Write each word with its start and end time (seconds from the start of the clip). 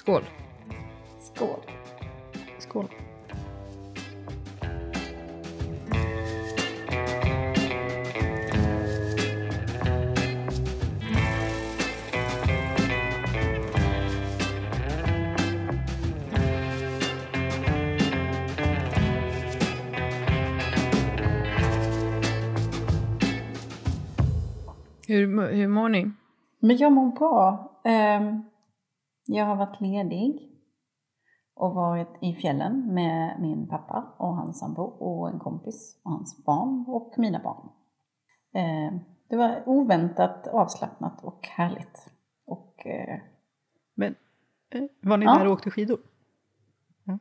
Skål. 0.00 0.24
Skål. 1.20 1.60
Skål. 2.58 2.88
Hur, 25.08 25.52
hur 25.52 25.68
mår 25.68 25.88
ni? 25.88 26.10
Men 26.60 26.76
jag 26.76 26.92
mår 26.92 27.10
bra. 27.10 27.70
Ehm, 27.84 28.49
Jag 29.32 29.44
har 29.44 29.56
varit 29.56 29.80
ledig 29.80 30.50
och 31.54 31.74
varit 31.74 32.08
i 32.20 32.34
fjällen 32.34 32.94
med 32.94 33.40
min 33.40 33.68
pappa 33.68 34.14
och 34.18 34.36
hans 34.36 34.58
sambo 34.58 34.82
och 34.82 35.28
en 35.30 35.38
kompis 35.38 36.00
och 36.04 36.10
hans 36.10 36.44
barn 36.44 36.84
och 36.88 37.14
mina 37.16 37.38
barn. 37.38 37.68
Ehm, 38.54 38.98
Det 39.28 39.36
var 39.36 39.62
oväntat 39.66 40.46
avslappnat 40.46 41.24
och 41.24 41.46
härligt. 41.46 42.10
Och 42.46 42.86
eh, 42.86 43.20
Men 43.94 44.14
eh, 44.70 44.82
var 45.00 45.16
ni 45.16 45.24
Ja. 45.26 45.38
där 45.38 45.46
och 45.46 45.52
åkte 45.52 45.70
skidor? 45.70 45.98
Ja, 47.04 47.18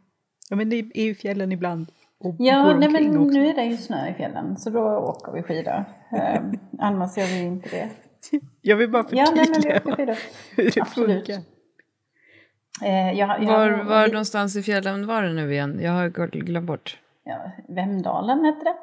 ja 0.49 0.55
men 0.55 0.70
ni 0.70 0.91
är 0.96 1.04
ju 1.04 1.16
fjällen 1.16 1.52
ibland 1.52 1.91
och 2.18 2.35
Ja, 2.40 2.63
går 2.63 2.76
nej, 2.80 2.90
men 2.90 3.18
också. 3.18 3.38
nu 3.40 3.48
är 3.48 3.55
det 3.55 3.63
ju 3.66 3.77
snö 3.77 4.10
i 4.10 4.13
fjällen 4.13 4.57
så 4.57 4.70
då 4.70 4.98
åker 4.98 5.32
vi 5.32 5.44
skidor. 5.44 5.85
Annars 6.80 7.18
gör 7.18 7.26
vi 7.27 7.41
inte 7.44 7.70
det. 7.70 7.90
Jag 8.62 8.77
vill 8.77 8.91
bara 8.91 9.05
Ja, 9.12 9.26
nej, 9.35 9.35
men 9.35 9.46
vi 9.46 9.54
förtydliga 9.54 9.77
åker 9.77 9.96
skidor. 9.96 10.18
hur 10.55 10.71
det 10.76 10.82
Absolut. 10.82 11.26
funkar. 11.27 11.59
Eh, 12.84 13.12
jag, 13.20 13.43
jag, 13.43 13.51
Var, 13.57 13.84
var 13.84 14.05
vi- 14.05 14.12
någonstans 14.12 14.55
i 14.55 14.63
fjällen 14.63 15.07
var 15.07 15.21
det 15.23 15.34
nu 15.34 15.51
igen? 15.53 15.79
Jag 15.81 15.91
har 15.91 16.09
gl- 16.09 16.43
glömt 16.45 16.67
bort. 16.67 16.99
Ja, 17.23 17.37
Vemdalen 17.67 18.45
hette 18.45 18.63
det. 18.63 18.75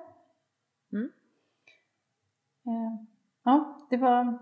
Mm. 0.97 1.11
Eh, 2.67 2.93
Ja, 3.45 3.77
det 3.91 3.97
var... 3.97 4.39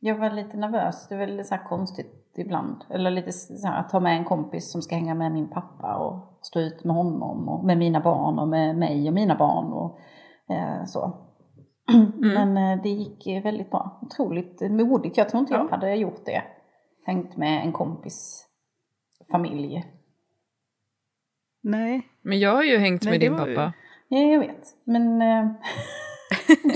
Jag 0.00 0.18
var 0.18 0.30
lite 0.30 0.56
nervös. 0.56 1.08
Det 1.08 1.14
är 1.14 1.18
väl 1.18 1.44
så 1.44 1.56
konstigt 1.68 2.32
ibland. 2.36 2.84
Eller 2.90 3.10
lite 3.10 3.32
så 3.32 3.66
här 3.68 3.80
att 3.80 3.88
ta 3.88 4.00
med 4.00 4.16
en 4.16 4.24
kompis 4.24 4.72
som 4.72 4.82
ska 4.82 4.94
hänga 4.94 5.14
med 5.14 5.32
min 5.32 5.48
pappa 5.48 5.96
och 5.96 6.38
stå 6.42 6.60
ut 6.60 6.84
med 6.84 6.96
honom 6.96 7.48
och 7.48 7.64
med 7.64 7.78
mina 7.78 8.00
barn 8.00 8.38
och 8.38 8.48
med 8.48 8.76
mig 8.76 9.08
och 9.08 9.14
mina 9.14 9.36
barn 9.36 9.72
och 9.72 9.98
eh, 10.54 10.84
så. 10.84 11.14
Men 12.20 12.56
eh, 12.56 12.82
det 12.82 12.88
gick 12.88 13.44
väldigt 13.44 13.70
bra. 13.70 13.98
Otroligt 14.02 14.60
modigt. 14.70 15.16
Jag 15.16 15.28
tror 15.28 15.40
inte 15.40 15.54
jag 15.54 15.64
Ja. 15.64 15.70
hade 15.70 15.94
gjort 15.94 16.24
det. 16.26 16.42
Hängt 17.06 17.36
med 17.36 17.62
en 17.62 17.72
kompis 17.72 18.46
familj. 19.30 19.84
Nej, 21.62 22.08
Men 22.22 22.38
jag 22.40 22.54
har 22.54 22.62
ju 22.62 22.78
hängt 22.78 23.02
Nej, 23.02 23.10
med 23.12 23.20
din 23.20 23.36
pappa. 23.36 23.72
Ja, 24.08 24.18
jag 24.18 24.40
vet. 24.40 24.66
Men... 24.84 25.22
Eh, 25.22 25.50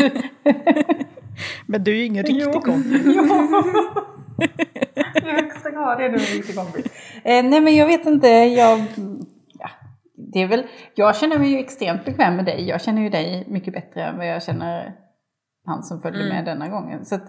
men 1.66 1.84
du 1.84 1.90
är 1.90 1.96
ju 1.96 2.04
ingen 2.04 2.24
riktig 2.24 2.50
Jo. 2.54 2.60
kompis. 2.60 3.06
I 5.22 5.30
högsta 5.30 5.70
grad 5.70 6.00
är 6.00 6.08
du 6.08 6.14
en 6.14 6.18
riktig 6.20 6.56
kompis. 6.56 6.86
Eh, 7.24 7.44
nej 7.44 7.60
men 7.60 7.74
jag 7.76 7.86
vet 7.86 8.06
inte, 8.06 8.28
jag... 8.28 8.78
Ja, 9.58 9.70
det 10.32 10.42
är 10.42 10.46
väl, 10.46 10.66
jag 10.94 11.16
känner 11.16 11.38
mig 11.38 11.48
ju 11.52 11.58
extremt 11.58 12.04
bekväm 12.04 12.36
med 12.36 12.44
dig. 12.44 12.68
Jag 12.68 12.80
känner 12.82 13.02
ju 13.02 13.08
dig 13.08 13.44
mycket 13.48 13.72
bättre 13.74 14.04
än 14.04 14.16
vad 14.16 14.26
jag 14.26 14.42
känner 14.42 14.94
han 15.66 15.82
som 15.82 16.00
följde 16.00 16.20
Mm. 16.24 16.34
med 16.36 16.44
denna 16.44 16.68
gången. 16.68 17.04
Så 17.04 17.14
att, 17.14 17.22
eh, 17.24 17.28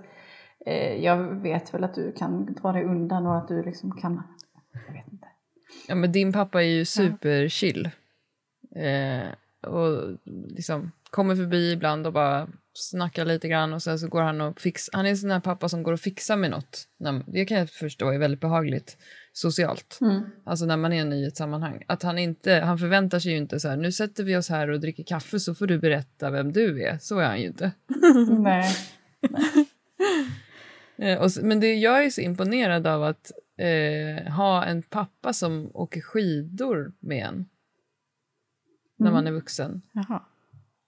jag 0.75 1.41
vet 1.41 1.73
väl 1.73 1.83
att 1.83 1.95
du 1.95 2.11
kan 2.11 2.53
dra 2.53 2.71
dig 2.71 2.83
undan 2.83 3.27
och 3.27 3.37
att 3.37 3.47
du 3.47 3.63
liksom 3.63 3.91
kan... 3.91 4.23
Jag 4.87 4.93
vet 4.93 5.13
inte. 5.13 5.27
Ja, 5.87 5.95
men 5.95 6.11
din 6.11 6.33
pappa 6.33 6.63
är 6.63 6.67
ju 6.67 6.85
superchill. 6.85 7.89
Eh, 8.75 9.27
och 9.69 10.17
liksom 10.47 10.91
kommer 11.09 11.35
förbi 11.35 11.71
ibland 11.71 12.07
och 12.07 12.13
bara 12.13 12.47
snackar 12.73 13.25
lite 13.25 13.47
grann 13.47 13.73
och 13.73 13.83
sen 13.83 13.99
så 13.99 14.07
går 14.07 14.21
han 14.21 14.41
och 14.41 14.61
fixar. 14.61 14.97
Han 14.97 15.05
är 15.05 15.09
en 15.09 15.17
sån 15.17 15.31
här 15.31 15.39
pappa 15.39 15.69
som 15.69 15.83
går 15.83 15.93
och 15.93 15.99
fixar 15.99 16.37
med 16.37 16.51
något. 16.51 16.87
Det 17.25 17.45
kan 17.45 17.57
jag 17.57 17.69
förstå 17.69 18.09
är 18.09 18.19
väldigt 18.19 18.41
behagligt 18.41 18.97
socialt. 19.33 19.97
Mm. 20.01 20.21
Alltså 20.45 20.65
när 20.65 20.77
man 20.77 20.93
är 20.93 21.05
ny 21.05 21.15
i 21.15 21.27
ett 21.27 21.37
sammanhang. 21.37 21.83
Att 21.87 22.03
han 22.03 22.17
inte, 22.17 22.53
han 22.53 22.77
förväntar 22.77 23.19
sig 23.19 23.31
ju 23.31 23.37
inte 23.37 23.59
så 23.59 23.69
här, 23.69 23.77
nu 23.77 23.91
sätter 23.91 24.23
vi 24.23 24.37
oss 24.37 24.49
här 24.49 24.69
och 24.69 24.79
dricker 24.79 25.03
kaffe 25.03 25.39
så 25.39 25.55
får 25.55 25.67
du 25.67 25.79
berätta 25.79 26.29
vem 26.29 26.51
du 26.53 26.83
är. 26.83 26.97
Så 26.97 27.19
är 27.19 27.25
han 27.25 27.41
ju 27.41 27.47
inte. 27.47 27.71
Nej. 28.39 28.75
Eh, 29.21 29.29
och, 31.19 31.25
s- 31.25 31.39
men 31.41 31.59
det, 31.59 31.73
jag 31.75 32.05
är 32.05 32.09
så 32.09 32.21
imponerad 32.21 32.87
av 32.87 33.03
att 33.03 33.31
eh, 33.57 34.33
ha 34.33 34.65
en 34.65 34.81
pappa 34.81 35.33
som 35.33 35.71
åker 35.73 36.01
skidor 36.01 36.91
med 36.99 37.25
en. 37.25 37.45
När 38.99 39.11
man 39.11 39.27
är 39.27 39.31
vuxen. 39.31 39.81
Jaha. 39.91 40.21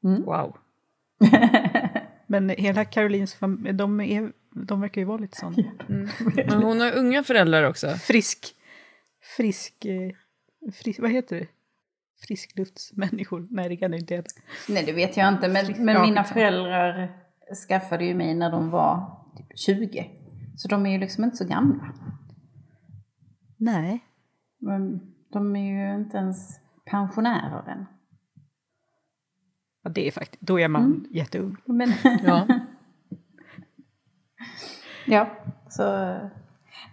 Wow. 0.01 0.57
Men 2.27 2.49
hela 2.49 2.85
Karolins 2.85 3.33
familj, 3.35 3.73
de, 3.73 4.01
är, 4.01 4.31
de 4.53 4.81
verkar 4.81 5.01
ju 5.01 5.05
vara 5.05 5.17
lite 5.17 5.37
sån 5.37 5.55
Men 6.47 6.63
hon 6.63 6.79
har 6.81 6.91
unga 6.97 7.23
föräldrar 7.23 7.63
också. 7.63 7.89
frisk, 7.89 8.55
frisk, 9.37 9.85
eh, 9.85 10.11
frisk, 10.73 10.99
vad 10.99 11.11
heter 11.11 11.35
det? 11.39 11.47
Friskluftsmänniskor? 12.27 13.47
Nej, 13.51 13.69
det 13.69 13.77
kan 13.77 13.91
det 13.91 13.97
inte 13.97 14.15
heta. 14.15 14.29
Nej, 14.69 14.83
det 14.85 14.91
vet 14.91 15.17
jag 15.17 15.27
inte. 15.29 15.47
Men, 15.47 15.85
men 15.85 16.01
mina 16.01 16.23
föräldrar 16.23 17.11
skaffade 17.67 18.05
ju 18.05 18.13
mig 18.15 18.33
när 18.33 18.51
de 18.51 18.69
var 18.69 19.18
typ 19.37 19.59
20. 19.59 20.09
Så 20.57 20.67
de 20.67 20.85
är 20.85 20.89
ju 20.91 20.97
liksom 20.97 21.23
inte 21.23 21.37
så 21.37 21.45
gamla. 21.45 21.93
Nej. 23.57 23.99
Men 24.61 24.99
de 25.33 25.55
är 25.55 25.89
ju 25.89 25.95
inte 26.01 26.17
ens 26.17 26.59
pensionärer 26.85 27.69
än. 27.71 27.85
Ja, 29.83 29.89
det 29.89 30.07
är 30.07 30.11
faktiskt, 30.11 30.41
då 30.41 30.59
är 30.59 30.67
man 30.67 31.07
jätteung. 31.11 31.57
Men, 31.65 31.93
Ja. 32.23 32.47
ja, 35.07 35.29
så... 35.69 35.83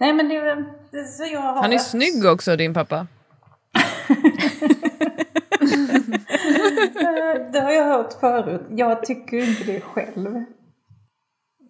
Nej 0.01 0.13
men 0.13 0.29
det 0.29 0.55
det- 0.91 1.05
Så 1.07 1.25
jag 1.33 1.41
har 1.41 1.63
Han 1.63 1.73
är 1.73 1.79
snygg 1.79 2.25
också, 2.33 2.57
din 2.57 2.75
pappa. 2.75 3.07
Det 7.53 7.61
har 7.61 7.71
jag 7.71 7.85
hört 7.85 8.13
förut. 8.21 8.63
Jag 8.71 9.05
tycker 9.05 9.37
inte 9.49 9.65
det 9.65 9.81
själv. 9.81 10.45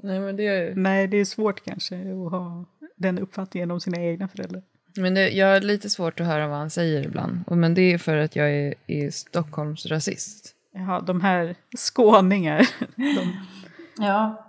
Nej, 0.06 0.21
men, 0.21 0.37
det, 0.37 0.77
Nej, 0.77 1.06
det 1.09 1.17
är 1.17 1.25
svårt 1.25 1.65
kanske 1.65 1.97
att 1.97 2.31
ha 2.33 2.65
den 2.97 3.19
uppfattningen 3.19 3.71
om 3.71 3.81
sina 3.81 4.00
egna 4.00 4.28
föräldrar. 4.28 4.62
men 4.97 5.15
det, 5.15 5.31
jag 5.31 5.47
har 5.53 5.61
lite 5.61 5.91
svårt 5.91 6.21
att 6.21 6.27
höra 6.27 6.49
vad 6.49 6.59
han 6.59 6.71
säger 6.71 7.05
ibland. 7.06 7.44
Men 7.50 7.75
det 7.75 7.93
är 7.93 7.99
för 7.99 8.17
att 8.17 8.37
jag 8.37 8.50
är, 8.50 8.75
är 8.87 9.11
Stockholmsrasist. 9.11 10.53
Jaha, 10.75 11.00
de 11.00 11.21
här 11.21 11.55
skåningar. 11.77 12.69
De, 12.97 13.37
Ja. 13.99 14.43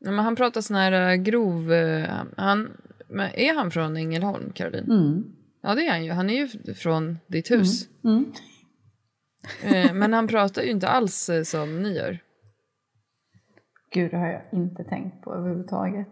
Nej, 0.00 0.12
Men 0.12 0.24
han 0.24 0.36
pratar 0.36 0.60
sån 0.60 0.76
här 0.76 1.10
eh, 1.10 1.14
grov... 1.14 1.72
eh, 1.72 2.10
Han, 2.36 2.70
men 3.08 3.30
är 3.34 3.54
han 3.54 3.70
från 3.70 3.96
Ängelholm, 3.96 4.52
Caroline? 4.54 4.84
Mm. 4.90 5.24
Ja, 5.62 5.74
det 5.74 5.86
är 5.86 5.90
han 5.90 6.04
ju. 6.04 6.10
Han 6.12 6.30
är 6.30 6.34
ju 6.34 6.74
från 6.74 7.18
ditt 7.26 7.50
hus. 7.50 7.88
Mm. 8.04 8.32
Eh, 9.62 9.92
Men 9.92 10.12
han 10.12 10.28
pratar 10.28 10.62
ju 10.62 10.70
inte 10.70 10.88
alls 10.88 11.30
som 11.44 11.82
ni 11.82 11.96
gör. 11.96 12.18
Gud, 13.94 14.10
det 14.10 14.16
har 14.16 14.26
jag 14.26 14.42
inte 14.52 14.84
tänkt 14.84 15.22
på 15.22 15.34
överhuvudtaget. 15.34 16.08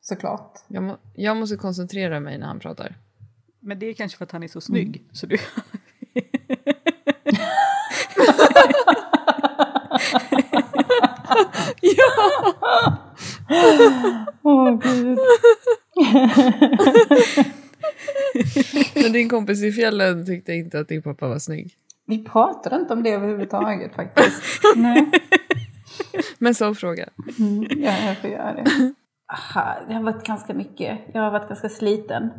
Såklart. 0.00 0.58
Jag, 0.68 0.82
må, 0.82 0.96
jag 1.14 1.36
måste 1.36 1.56
koncentrera 1.56 2.20
mig 2.20 2.38
när 2.38 2.46
han 2.46 2.58
pratar. 2.60 2.94
men 3.60 3.78
det 3.78 3.86
är 3.86 3.94
kanske 3.94 4.18
för 4.18 4.24
att 4.24 4.32
han 4.32 4.42
är 4.42 4.48
så 4.48 4.60
snygg. 4.60 5.08
Så 5.12 5.26
du, 5.26 5.36
Åh 14.42 14.78
gud. 14.82 15.18
Men 19.02 19.12
din 19.12 19.28
kompis 19.28 19.62
i 19.62 19.72
fjällen 19.72 20.26
tyckte 20.26 20.52
inte 20.52 20.80
att 20.80 20.88
din 20.88 21.02
pappa 21.02 21.28
var 21.28 21.38
snygg. 21.38 21.74
Vi 22.06 22.24
pratade 22.24 22.76
inte 22.76 22.92
om 22.92 23.02
det 23.02 23.10
överhuvudtaget 23.10 23.94
faktiskt. 23.94 24.42
Nej. 24.76 25.10
Men 26.38 26.54
så 26.54 26.74
fråga. 26.74 27.08
Mm, 27.38 27.66
ja, 27.70 27.98
jag 28.06 28.16
får 28.16 28.30
göra 28.30 28.54
det. 28.54 28.92
Aha, 29.32 29.76
det 29.88 29.94
har 29.94 30.02
varit 30.02 30.26
ganska 30.26 30.54
mycket. 30.54 30.98
Jag 31.14 31.22
har 31.22 31.30
varit 31.30 31.48
ganska 31.48 31.68
sliten 31.68 32.30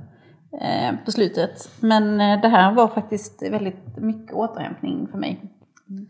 eh, 0.61 0.95
på 1.05 1.11
slutet. 1.11 1.69
Men 1.79 2.21
eh, 2.21 2.41
det 2.41 2.47
här 2.47 2.73
var 2.73 2.87
faktiskt 2.87 3.43
väldigt 3.43 3.97
mycket 3.97 4.33
återhämtning 4.33 5.07
för 5.07 5.17
mig. 5.17 5.41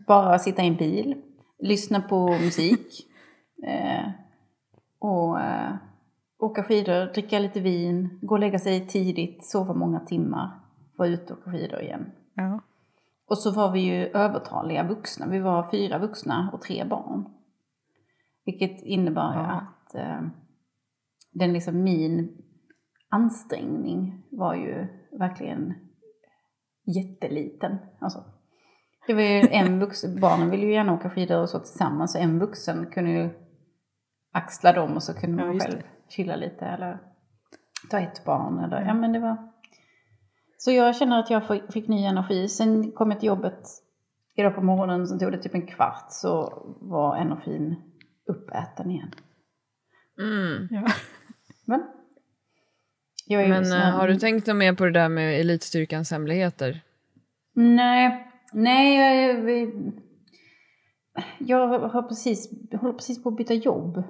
Bara 0.06 0.38
sitta 0.38 0.62
i 0.62 0.68
en 0.68 0.76
bil, 0.76 1.14
lyssna 1.58 2.00
på 2.00 2.28
musik 2.28 3.06
eh, 3.66 4.10
och 4.98 5.40
eh, 5.40 5.70
åka 6.38 6.62
skidor, 6.62 7.12
dricka 7.12 7.38
lite 7.38 7.60
vin, 7.60 8.18
gå 8.22 8.34
och 8.34 8.40
lägga 8.40 8.58
sig 8.58 8.86
tidigt, 8.86 9.46
sova 9.46 9.74
många 9.74 10.00
timmar, 10.00 10.50
vara 10.98 11.08
ute 11.08 11.32
och 11.32 11.38
åka 11.38 11.50
skidor 11.50 11.80
igen. 11.80 12.06
ja. 12.34 12.60
Och 13.28 13.38
så 13.38 13.50
var 13.50 13.72
vi 13.72 13.80
ju 13.80 14.06
övertaliga 14.06 14.82
vuxna. 14.82 15.26
Vi 15.26 15.38
var 15.38 15.70
fyra 15.70 15.98
vuxna 15.98 16.50
och 16.52 16.62
tre 16.62 16.84
barn. 16.84 17.24
Vilket 18.48 18.82
innebar 18.82 19.34
Ja. 19.34 19.40
att 19.40 19.94
eh, 19.94 20.20
den 21.32 21.52
liksom 21.52 21.82
min 21.82 22.42
ansträngning 23.10 24.22
var 24.30 24.54
ju 24.54 24.86
verkligen 25.18 25.74
jätteliten. 26.86 27.78
Alltså, 28.00 28.24
det 29.06 29.14
var 29.14 29.22
ju 29.22 29.40
en 29.50 29.80
vuxen, 29.80 30.20
barnen 30.20 30.50
ville 30.50 30.66
ju 30.66 30.72
gärna 30.72 30.94
åka 30.94 31.10
skidor 31.10 31.40
och 31.42 31.48
så 31.48 31.58
tillsammans, 31.58 32.12
så 32.12 32.18
en 32.18 32.38
vuxen 32.38 32.86
kunde 32.90 33.10
ju 33.10 33.30
axla 34.32 34.72
dem 34.72 34.92
och 34.94 35.02
så 35.02 35.14
kunde 35.14 35.42
Ja, 35.42 35.46
man 35.46 35.54
just 35.54 35.66
själv 35.66 35.78
det. 35.78 36.12
chilla 36.12 36.36
lite 36.36 36.66
eller 36.66 36.98
ta 37.90 37.98
ett 37.98 38.24
barn 38.24 38.58
eller, 38.58 38.80
ja 38.82 38.94
men 38.94 39.12
det 39.12 39.18
var... 39.18 39.36
Så 40.58 40.70
jag 40.70 40.96
känner 40.96 41.18
att 41.20 41.30
jag 41.30 41.46
fick, 41.72 41.88
ny 41.88 42.04
energi. 42.04 42.48
Sen 42.48 42.92
kom 42.92 43.10
jag 43.10 43.20
till 43.20 43.26
jobbet 43.26 43.60
idag 44.36 44.54
på 44.54 44.62
morgonen, 44.62 45.06
så 45.06 45.18
tog 45.18 45.32
det 45.32 45.38
typ 45.38 45.54
en 45.54 45.66
kvart 45.66 46.06
så 46.08 46.62
var 46.80 47.16
energin 47.16 47.76
uppäten 48.28 48.90
igen. 48.90 49.10
Mm. 50.20 50.68
Ja. 50.70 50.86
Men, 51.64 51.82
jag 53.26 53.42
är 53.42 53.46
ju 53.46 53.52
Men 53.52 53.66
sån 53.66 53.78
eh, 53.78 53.90
har 53.90 54.08
du 54.08 54.16
tänkt 54.16 54.46
något 54.46 54.56
mer 54.56 54.72
på 54.72 54.84
det 54.84 54.90
där 54.90 55.08
med 55.08 55.40
elitstyrkans 55.40 56.10
hemligheter? 56.10 56.80
Nej, 57.54 58.32
nej 58.52 58.96
jag, 58.98 59.50
jag 61.38 61.78
har 61.78 62.02
precis, 62.02 62.50
jag 62.70 62.78
håller 62.78 62.94
precis 62.94 63.22
på 63.22 63.28
att 63.28 63.36
byta 63.36 63.54
jobb. 63.54 64.04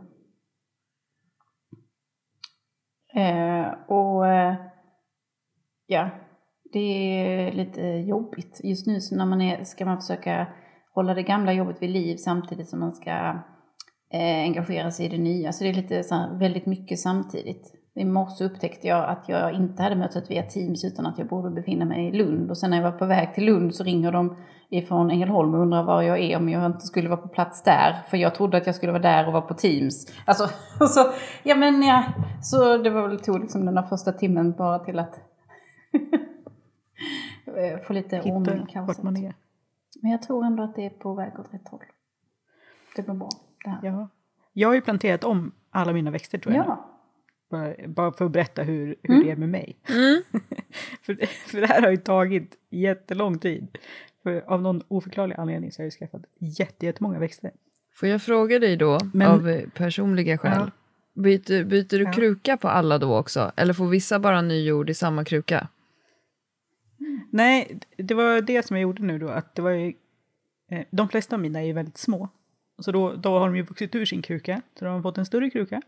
Eh, 3.15 3.69
och 3.87 4.27
eh, 4.27 4.55
ja, 5.87 6.11
det 6.73 6.79
är 6.79 7.53
lite 7.53 7.83
jobbigt. 7.83 8.61
Just 8.65 8.87
nu 8.87 9.01
så 9.01 9.17
när 9.17 9.27
man 9.27 9.41
är, 9.41 9.65
ska 9.65 9.85
man 9.85 10.01
försöka 10.01 10.47
hålla 10.95 11.15
det 11.15 11.23
gamla 11.23 11.53
jobbet 11.53 11.83
vid 11.83 11.91
liv 11.91 12.17
samtidigt 12.17 12.69
som 12.69 12.81
man 12.81 12.93
ska 12.93 13.43
eh, 14.11 14.43
engagera 14.43 14.91
sig 14.91 15.07
i 15.07 15.09
det 15.09 15.19
nya. 15.19 15.53
Så 15.53 15.65
det 15.65 15.71
är 15.71 15.75
lite 15.75 16.03
så 16.03 16.15
här, 16.15 16.39
väldigt 16.39 16.67
mycket 16.67 16.99
samtidigt. 16.99 17.75
I 17.95 18.05
morse 18.05 18.45
upptäckte 18.45 18.89
jag 18.89 19.09
att 19.11 19.25
jag 19.29 19.55
inte 19.55 19.83
hade 19.83 19.97
mötet 19.97 20.31
via 20.31 20.43
Teams 20.43 20.85
utan 20.85 21.07
att 21.07 21.19
jag 21.19 21.29
borde 21.29 21.51
befinna 21.51 21.85
mig 21.85 22.09
i 22.09 22.13
Lund. 22.13 22.51
Och 22.51 22.59
sen 22.59 22.71
när 22.71 22.77
jag 22.77 22.93
var 22.93 22.99
på 22.99 23.07
väg 23.07 23.35
till 23.35 23.45
Lund 23.45 23.75
så 23.75 23.85
ringer 23.85 24.13
de 24.13 24.37
ifrån 24.71 25.11
Ängelholm 25.11 25.55
och 25.55 25.61
undrar 25.61 25.83
var 25.83 26.03
jag 26.03 26.19
är 26.19 26.37
om 26.37 26.49
jag 26.49 26.67
inte 26.67 26.87
skulle 26.87 27.09
vara 27.09 27.21
på 27.21 27.29
plats 27.29 27.63
där. 27.63 28.03
För 28.11 28.17
jag 28.17 28.35
trodde 28.35 28.57
att 28.57 28.67
jag 28.67 28.75
skulle 28.75 28.93
vara 28.93 29.03
där 29.03 29.27
och 29.27 29.33
vara 29.33 29.43
på 29.43 29.55
Teams. 29.55 30.07
Alltså, 30.25 30.49
så, 30.89 31.13
ja 31.43 31.57
men 31.57 31.83
ja. 31.83 32.05
Så 32.43 32.79
det 32.79 32.91
var 32.91 33.09
väl 33.09 33.21
tog 33.21 33.41
liksom 33.41 33.65
den 33.65 33.75
där 33.75 33.83
första 33.83 34.13
timmen 34.13 34.53
bara 34.53 34.79
till 34.79 34.99
att 34.99 35.21
få 37.87 37.93
lite 37.93 38.21
ordning 38.21 38.65
i 38.69 38.73
kaoset. 38.73 39.05
Men 40.03 40.11
jag 40.11 40.23
tror 40.23 40.45
ändå 40.45 40.63
att 40.63 40.75
det 40.77 40.87
är 40.87 40.91
på 40.91 41.15
väg 41.15 41.41
åt 41.41 41.55
rätt 41.55 41.69
håll. 41.69 41.85
Det 42.97 43.03
blir 43.03 43.15
bra. 43.15 43.29
Det 43.65 43.71
här. 43.71 43.79
Ja. 43.83 44.09
Jag 44.53 44.69
har 44.69 44.75
ju 44.75 44.81
planterat 44.81 45.25
om 45.25 45.53
alla 45.71 45.93
mina 45.93 46.11
växter 46.11 46.39
tror 46.39 46.55
jag. 46.55 46.67
ja. 46.67 46.95
Bara, 47.51 47.75
bara 47.89 48.13
för 48.13 48.25
att 48.25 48.31
berätta 48.31 48.63
hur, 48.63 48.87
hur 49.03 49.15
Mm. 49.15 49.25
det 49.27 49.31
är 49.33 49.37
med 49.37 49.49
mig. 49.49 49.77
Mm. 49.89 50.23
för, 51.03 51.27
för 51.51 51.61
det 51.61 51.67
här 51.67 51.83
har 51.83 51.91
ju 51.91 51.97
tagit 51.97 52.57
jättelång 52.71 53.39
tid. 53.39 53.79
För 54.23 54.41
av 54.53 54.63
någon 54.63 54.83
oförklarlig 54.89 55.35
anledning 55.39 55.73
så 55.73 55.81
har 55.83 55.85
jag 55.85 55.93
ju 55.93 55.99
skaffat 55.99 56.23
jätte, 56.39 56.87
jättemånga 56.87 57.19
växter. 57.19 57.51
Får 57.95 58.09
jag 58.09 58.23
fråga 58.23 58.59
dig 58.59 58.77
då, 58.77 58.99
Men- 59.13 59.29
av 59.31 59.61
personliga 59.75 60.39
skäl, 60.39 60.71
byter, 61.15 61.65
byter 61.65 61.99
du 61.99 62.03
Ja. 62.05 62.13
kruka 62.13 62.57
på 62.57 62.69
alla 62.69 62.99
då 62.99 63.17
också? 63.19 63.53
Eller 63.57 63.75
får 63.75 63.87
vissa 63.89 64.19
bara 64.19 64.43
ny 64.43 64.65
jord 64.67 64.91
i 64.91 64.95
samma 64.95 65.25
kruka? 65.25 65.69
Nej, 67.31 67.79
det 67.97 68.15
var 68.15 68.41
det 68.41 68.67
som 68.67 68.77
jag 68.77 68.83
gjorde 68.83 69.03
nu 69.03 69.19
då. 69.19 69.29
Att 69.29 69.55
det 69.55 69.63
var 69.63 69.71
ju, 69.71 69.93
eh, 70.71 70.85
de 70.91 71.09
flesta 71.09 71.37
av 71.37 71.41
mina 71.43 71.61
är 71.61 71.65
ju 71.67 71.73
väldigt 71.73 71.99
små. 71.99 72.29
Så 72.79 72.93
då, 72.93 73.13
då 73.13 73.39
har 73.39 73.47
de 73.47 73.57
ju 73.57 73.63
vuxit 73.63 73.95
ur 73.95 74.05
sin 74.05 74.23
kruka. 74.23 74.63
Så 74.79 74.85
då 74.85 74.91
har 74.91 74.95
de 74.95 75.03
fått 75.03 75.19
en 75.19 75.27
större 75.27 75.51
kruka. 75.51 75.83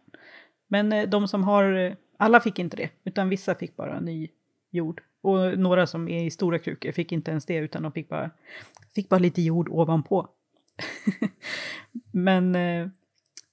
Men 0.68 0.92
eh, 0.92 1.08
de 1.08 1.28
som 1.28 1.44
har, 1.44 1.72
eh, 1.72 1.92
alla 2.16 2.40
fick 2.40 2.58
inte 2.58 2.76
det. 2.76 2.90
Utan 3.04 3.28
vissa 3.28 3.54
fick 3.54 3.76
bara 3.76 4.00
ny 4.00 4.28
jord. 4.70 5.02
Och 5.22 5.58
några 5.58 5.86
som 5.86 6.08
är 6.08 6.24
i 6.24 6.30
stora 6.30 6.58
krukor 6.58 6.92
fick 6.92 7.12
inte 7.12 7.30
ens 7.30 7.46
det. 7.46 7.56
Utan 7.56 7.82
de 7.82 7.92
fick 7.92 8.08
bara, 8.08 8.30
fick 8.94 9.08
bara 9.08 9.20
lite 9.20 9.42
jord 9.42 9.68
ovanpå. 9.68 10.28
men, 12.12 12.54
eh, 12.54 12.88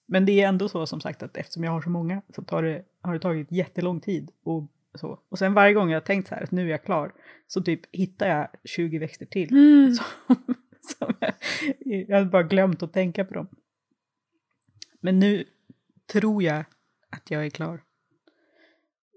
men 0.05 0.25
det 0.25 0.41
är 0.41 0.47
ändå 0.47 0.69
så 0.69 0.85
som 0.85 1.01
sagt 1.01 1.23
att 1.23 1.37
eftersom 1.37 1.63
jag 1.63 1.71
har 1.71 1.81
så 1.81 1.89
många 1.89 2.21
så 2.35 2.41
tar 2.43 2.63
det, 2.63 2.83
har 3.01 3.13
det 3.13 3.19
tagit 3.19 3.51
jättelång 3.51 3.99
tid. 3.99 4.31
Och, 4.43 4.63
så. 4.95 5.19
och 5.29 5.39
sen 5.39 5.53
varje 5.53 5.73
gång 5.73 5.89
jag 5.89 5.95
har 5.95 6.05
tänkt 6.05 6.27
så 6.27 6.35
här 6.35 6.43
att 6.43 6.51
nu 6.51 6.65
är 6.65 6.71
jag 6.71 6.83
klar 6.83 7.13
så 7.47 7.61
typ 7.61 7.81
hittar 7.91 8.27
jag 8.27 8.47
20 8.63 8.97
växter 8.97 9.25
till. 9.25 9.49
Som, 9.97 10.35
som 10.35 10.55
jag, 10.99 11.33
jag 11.79 12.17
hade 12.17 12.29
bara 12.29 12.43
glömt 12.43 12.83
att 12.83 12.93
tänka 12.93 13.25
på 13.25 13.33
dem. 13.33 13.47
Men 14.99 15.19
nu 15.19 15.45
tror 16.11 16.43
jag 16.43 16.65
att 17.09 17.31
jag 17.31 17.45
är 17.45 17.49
klar. 17.49 17.83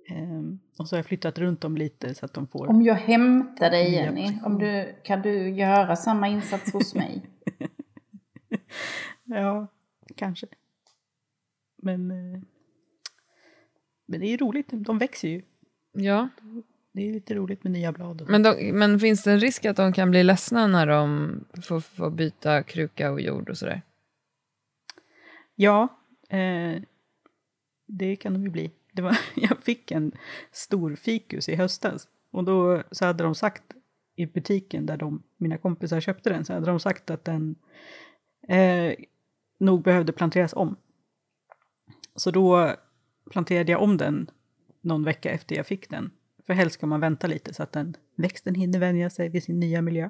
Ehm, 0.08 0.61
och 0.78 0.88
så 0.88 0.96
har 0.96 0.99
jag 0.99 1.06
flyttat 1.06 1.38
runt 1.38 1.61
dem 1.61 1.76
lite 1.76 2.14
så 2.14 2.25
att 2.25 2.34
de 2.34 2.46
får... 2.46 2.67
Om 2.67 2.82
jag 2.82 2.94
hämtar 2.94 3.70
dig 3.70 3.93
Jenny, 3.93 4.38
om 4.44 4.58
du, 4.58 4.96
kan 5.05 5.22
du 5.22 5.50
göra 5.50 5.96
samma 5.96 6.28
insats 6.28 6.72
hos 6.72 6.94
mig? 6.94 7.31
Ja, 9.25 9.67
kanske. 10.17 10.46
Men, 11.82 12.11
eh, 12.11 12.40
men 14.06 14.20
det 14.20 14.26
är 14.26 14.31
ju 14.31 14.37
roligt, 14.37 14.69
de 14.70 14.99
växer 14.99 15.28
ju. 15.28 15.43
Ja, 15.93 16.28
Det 16.93 17.09
är 17.09 17.13
lite 17.13 17.35
roligt 17.35 17.65
med 17.65 17.73
nya 17.73 17.93
blad. 17.93 18.25
Men, 18.29 18.43
de, 18.43 18.73
men 18.73 19.01
finns 19.01 19.23
det 19.23 19.33
en 19.33 19.41
risk 19.41 19.65
att 19.65 19.77
de 19.77 19.93
kan 19.93 20.11
bli 20.11 20.23
ledsna 20.23 20.67
när 20.67 20.87
de 20.87 21.31
får, 21.63 21.81
får 21.81 22.11
byta 22.11 22.63
kruka 22.63 23.11
och 23.13 23.21
jord 23.21 23.51
och 23.51 23.59
sådär? 23.59 23.83
Ja, 25.55 25.89
eh, 26.29 26.83
det 27.87 28.17
kan 28.17 28.33
de 28.33 28.43
ju 28.43 28.51
bli. 28.51 28.71
Var, 28.93 29.19
jag 29.35 29.59
fick 29.63 29.91
en 29.91 30.13
stor 30.53 30.95
fikus 30.95 31.49
i 31.49 31.55
höstas 31.55 32.09
och 32.31 32.45
då 32.45 32.83
så 32.91 33.05
hade 33.05 33.25
de 33.25 33.35
sagt 33.35 33.63
i 34.17 34.27
butiken 34.27 34.87
där 34.87 34.97
de, 34.97 35.23
mina 35.37 35.59
kompisar 35.59 36.01
köpte 36.01 36.31
den 36.31 36.45
så 36.45 36.53
hade 36.53 36.67
de 36.67 36.81
sagt 36.81 37.11
att 37.11 37.25
den 37.25 37.57
eh, 38.49 38.95
nog 39.59 39.83
behövde 39.83 40.13
planteras 40.13 40.53
om. 40.53 40.77
Så 42.15 42.31
då 42.31 42.77
planterade 43.31 43.73
jag 43.73 43.83
om 43.83 43.97
den 43.97 44.31
någon 44.81 45.05
vecka 45.05 45.31
efter 45.31 45.57
jag 45.57 45.67
fick 45.67 45.91
den. 45.91 46.11
För 46.50 46.55
helst 46.55 46.75
ska 46.75 46.87
man 46.87 47.00
vänta 47.00 47.26
lite 47.26 47.55
så 47.55 47.62
att 47.62 47.73
den, 47.73 47.97
växten 48.17 48.55
hinner 48.55 48.79
vänja 48.79 49.11
sig 49.11 49.29
vid 49.29 49.43
sin 49.43 49.61
nya 49.61 49.82
miljö. 49.82 50.08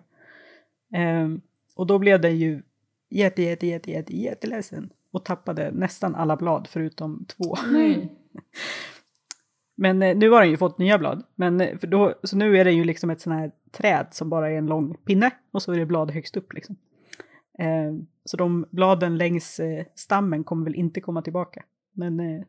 Ehm, 0.92 1.40
och 1.74 1.86
då 1.86 1.98
blev 1.98 2.20
den 2.20 2.38
ju 2.38 2.62
jätte, 3.10 3.42
jätte, 3.42 3.66
jätte, 3.66 3.90
jätte, 3.90 4.16
jätteledsen 4.16 4.90
och 5.10 5.24
tappade 5.24 5.70
nästan 5.70 6.14
alla 6.14 6.36
blad 6.36 6.68
förutom 6.70 7.24
två. 7.28 7.56
Nej. 7.72 8.12
Men 9.76 10.02
eh, 10.02 10.16
nu 10.16 10.30
har 10.30 10.40
den 10.40 10.50
ju 10.50 10.56
fått 10.56 10.78
nya 10.78 10.98
blad. 10.98 11.22
Men, 11.34 11.60
eh, 11.60 11.78
för 11.78 11.86
då, 11.86 12.14
så 12.22 12.36
nu 12.36 12.58
är 12.58 12.64
det 12.64 12.72
ju 12.72 12.84
liksom 12.84 13.10
ett 13.10 13.20
sånt 13.20 13.36
här 13.36 13.52
träd 13.70 14.06
som 14.10 14.30
bara 14.30 14.50
är 14.50 14.58
en 14.58 14.66
lång 14.66 14.94
pinne 14.94 15.30
och 15.50 15.62
så 15.62 15.72
är 15.72 15.78
det 15.78 15.86
blad 15.86 16.10
högst 16.10 16.36
upp. 16.36 16.52
Liksom. 16.52 16.76
Eh, 17.58 17.92
så 18.24 18.36
de 18.36 18.66
bladen 18.70 19.16
längs 19.16 19.60
eh, 19.60 19.84
stammen 19.94 20.44
kommer 20.44 20.64
väl 20.64 20.74
inte 20.74 21.00
komma 21.00 21.22
tillbaka. 21.22 21.64
Men, 21.92 22.20
eh, 22.20 22.42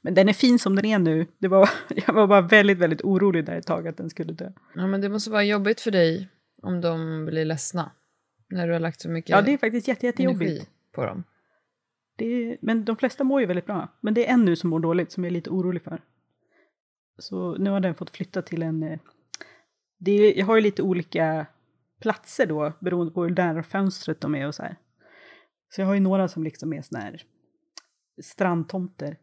men 0.00 0.14
den 0.14 0.28
är 0.28 0.32
fin 0.32 0.58
som 0.58 0.76
den 0.76 0.84
är 0.84 0.98
nu. 0.98 1.26
Det 1.38 1.48
var, 1.48 1.70
jag 2.06 2.14
var 2.14 2.26
bara 2.26 2.40
väldigt, 2.40 2.78
väldigt 2.78 3.02
orolig 3.02 3.44
där 3.44 3.56
ett 3.56 3.66
tag 3.66 3.88
att 3.88 3.96
den 3.96 4.10
skulle 4.10 4.32
dö. 4.32 4.52
Ja, 4.74 4.86
men 4.86 5.00
det 5.00 5.08
måste 5.08 5.30
vara 5.30 5.44
jobbigt 5.44 5.80
för 5.80 5.90
dig 5.90 6.28
om 6.62 6.80
de 6.80 7.24
blir 7.26 7.44
ledsna. 7.44 7.90
När 8.50 8.66
du 8.66 8.72
har 8.72 8.80
lagt 8.80 9.00
så 9.00 9.08
mycket 9.08 9.30
Ja, 9.30 9.42
det 9.42 9.52
är 9.52 9.58
faktiskt 9.58 9.88
jätte, 9.88 10.06
jättejobbigt. 10.06 10.70
på 10.94 11.04
dem. 11.06 11.24
Det 12.16 12.56
men 12.62 12.84
de 12.84 12.96
flesta 12.96 13.24
mår 13.24 13.40
ju 13.40 13.46
väldigt 13.46 13.66
bra. 13.66 13.88
Men 14.00 14.14
det 14.14 14.28
är 14.28 14.32
en 14.34 14.44
nu 14.44 14.56
som 14.56 14.70
mår 14.70 14.80
dåligt 14.80 15.12
som 15.12 15.24
jag 15.24 15.30
är 15.30 15.34
lite 15.34 15.50
orolig 15.50 15.82
för. 15.82 16.00
Så 17.18 17.56
nu 17.56 17.70
har 17.70 17.80
den 17.80 17.94
fått 17.94 18.10
flytta 18.10 18.42
till 18.42 18.62
en... 18.62 18.82
eh, 18.82 18.98
Det 19.98 20.12
är, 20.12 20.38
jag 20.38 20.46
har 20.46 20.54
ju 20.56 20.60
lite 20.62 20.82
olika 20.82 21.46
platser 22.00 22.46
då 22.46 22.72
beroende 22.80 23.12
på 23.12 23.22
hur 23.22 23.30
nära 23.30 23.62
fönstret 23.62 24.20
de 24.20 24.34
är 24.34 24.46
och 24.46 24.54
så 24.54 24.62
här. 24.62 24.76
Så 25.70 25.80
jag 25.80 25.86
har 25.86 25.94
ju 25.94 26.00
några 26.00 26.28
som 26.28 26.44
liksom 26.44 26.72
är 26.72 26.82
såna 26.82 27.00
här 27.00 27.22
strandtomter. 28.22 29.16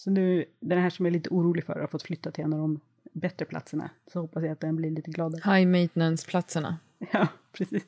Så 0.00 0.10
nu, 0.10 0.44
den 0.60 0.78
här 0.78 0.90
som 0.90 1.06
jag 1.06 1.10
är 1.10 1.14
lite 1.14 1.30
orolig 1.30 1.64
för 1.64 1.80
har 1.80 1.86
fått 1.86 2.02
flytta 2.02 2.30
till 2.30 2.44
en 2.44 2.52
av 2.52 2.58
de 2.58 2.80
bättre 3.12 3.44
platserna. 3.44 3.90
Så 4.12 4.20
hoppas 4.20 4.42
jag 4.42 4.52
att 4.52 4.60
den 4.60 4.76
blir 4.76 4.90
lite 4.90 5.10
gladare. 5.10 5.54
High 5.54 5.68
maintenance-platserna. 5.68 6.78
Ja, 7.12 7.28
precis. 7.52 7.84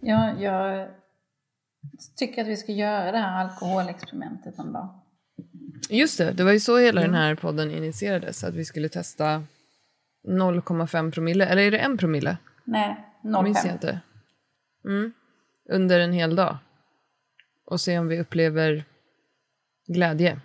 Ja, 0.00 0.40
jag 0.40 0.88
tycker 2.16 2.42
att 2.42 2.48
vi 2.48 2.56
ska 2.56 2.72
göra 2.72 3.12
det 3.12 3.18
här 3.18 3.44
alkoholexperimentet 3.44 4.58
någon 4.58 4.72
dag. 4.72 5.05
Just 5.88 6.18
det, 6.18 6.32
det 6.32 6.44
var 6.44 6.52
ju 6.52 6.60
så 6.60 6.78
hela 6.78 7.00
den 7.00 7.14
här 7.14 7.34
podden 7.34 7.70
initierades. 7.70 8.44
Att 8.44 8.54
vi 8.54 8.64
skulle 8.64 8.88
testa 8.88 9.42
0,5 10.28 11.10
promille. 11.10 11.46
Eller 11.46 11.62
är 11.62 11.70
det 11.70 11.78
en 11.78 11.98
promille? 11.98 12.36
Nej, 12.64 13.04
Det 13.22 13.42
minns 13.42 13.56
jag 13.64 13.64
05. 13.64 13.72
inte. 13.74 14.00
Mm. 14.84 15.12
Under 15.70 16.00
en 16.00 16.12
hel 16.12 16.36
dag. 16.36 16.56
Och 17.66 17.80
se 17.80 17.98
om 17.98 18.08
vi 18.08 18.20
upplever 18.20 18.84
glädje. 19.86 20.40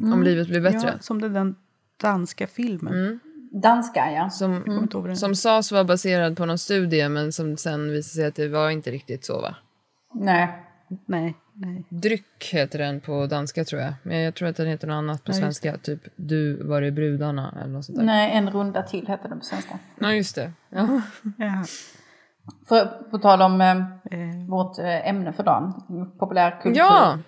Om 0.00 0.22
livet 0.22 0.48
blir 0.48 0.60
bättre. 0.60 0.88
Ja, 0.92 0.98
som 1.00 1.20
den, 1.20 1.32
den, 1.32 1.56
danska 2.00 2.46
filmen. 2.46 3.20
Danska, 3.62 4.12
ja. 4.12 4.30
Som, 4.30 4.62
den- 5.04 5.16
som 5.16 5.34
sades 5.34 5.72
vara 5.72 5.84
baserad 5.84 6.36
på 6.36 6.46
någon 6.46 6.58
studie 6.58 7.08
men 7.08 7.32
som 7.32 7.56
sen 7.56 7.90
visade 7.90 8.02
sig 8.02 8.24
att 8.26 8.34
det 8.34 8.48
var 8.48 8.70
inte 8.70 8.90
riktigt 8.90 9.24
så 9.24 9.40
va? 9.40 9.56
Nej. 10.14 10.64
Nej, 11.06 11.34
nej. 11.54 11.84
Dryck 11.88 12.48
heter 12.52 12.78
den 12.78 13.00
på 13.00 13.26
danska 13.26 13.64
tror 13.64 13.82
jag. 13.82 13.94
Men 14.02 14.18
jag 14.20 14.34
tror 14.34 14.48
att 14.48 14.56
den 14.56 14.66
heter 14.66 14.86
något 14.86 14.94
annat 14.94 15.24
på 15.24 15.30
Ja, 15.32 15.36
svenska. 15.36 15.76
Typ 15.78 16.00
Du 16.16 16.62
var 16.62 16.80
det 16.80 16.90
brudarna 16.90 17.54
eller 17.60 17.72
något 17.72 17.84
sånt 17.84 17.98
där. 17.98 18.04
Nej, 18.04 18.30
en 18.32 18.50
runda 18.50 18.82
till 18.82 19.06
heter 19.06 19.28
den 19.28 19.38
på 19.38 19.44
svenska. 19.44 19.78
Ja 20.00 20.12
just 20.12 20.34
det. 20.34 20.52
Ja. 20.68 21.00
Ja. 21.38 21.64
För, 22.68 23.10
på 23.10 23.18
tal 23.18 23.42
om 23.42 23.60
eh, 23.60 23.76
Eh, 24.12 24.48
vårt 24.48 24.78
eh, 24.78 25.08
ämne 25.08 25.32
för 25.32 25.42
dagen, 25.42 25.72
populärkultur. 26.18 26.78
ja! 26.78 27.18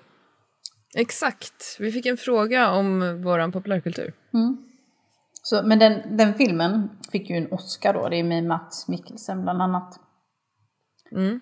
Exakt. 0.97 1.76
Vi 1.78 1.93
fick 1.93 2.07
en 2.07 2.16
fråga 2.16 2.71
om 2.71 3.23
våran 3.23 3.52
populärkultur. 3.52 4.12
Så, 5.43 5.62
men 5.62 5.78
den, 5.78 6.16
den 6.16 6.35
filmen 6.35 6.90
fick 7.12 7.31
ju 7.31 7.37
en 7.37 7.52
Oscar 7.52 7.93
då, 7.93 8.09
det 8.09 8.16
är 8.16 8.25
med 8.25 8.45
Mats 8.45 8.88
Mikkelsen 8.88 9.43
bland 9.43 9.62
annat. 9.62 10.00
Mm. 11.12 11.40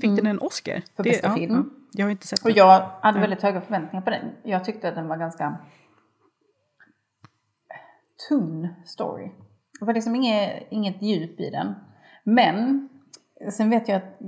fick 0.00 0.16
den 0.16 0.26
en 0.26 0.38
Oscar? 0.38 0.72
Mm. 0.72 0.82
För 0.96 1.02
bästa 1.02 1.34
film. 1.34 1.70
Jag 1.92 2.06
har 2.06 2.10
inte 2.10 2.26
sett 2.26 2.42
Och 2.42 2.48
den. 2.48 2.56
jag 2.56 2.90
hade 3.02 3.20
väldigt 3.20 3.42
höga 3.42 3.60
förväntningar 3.60 4.04
på 4.04 4.10
den. 4.10 4.30
Jag 4.42 4.64
tyckte 4.64 4.88
att 4.88 4.94
den 4.94 5.08
var 5.08 5.16
ganska 5.16 5.56
tunn 8.28 8.68
story. 8.84 9.30
Det 9.80 9.84
var 9.84 9.94
liksom 9.94 10.14
inget, 10.14 10.66
inget 10.70 11.02
djup 11.02 11.40
i 11.40 11.50
den. 11.50 11.74
Men 12.24 12.88
sen 13.50 13.70
vet 13.70 13.88
jag 13.88 13.96
att 13.96 14.18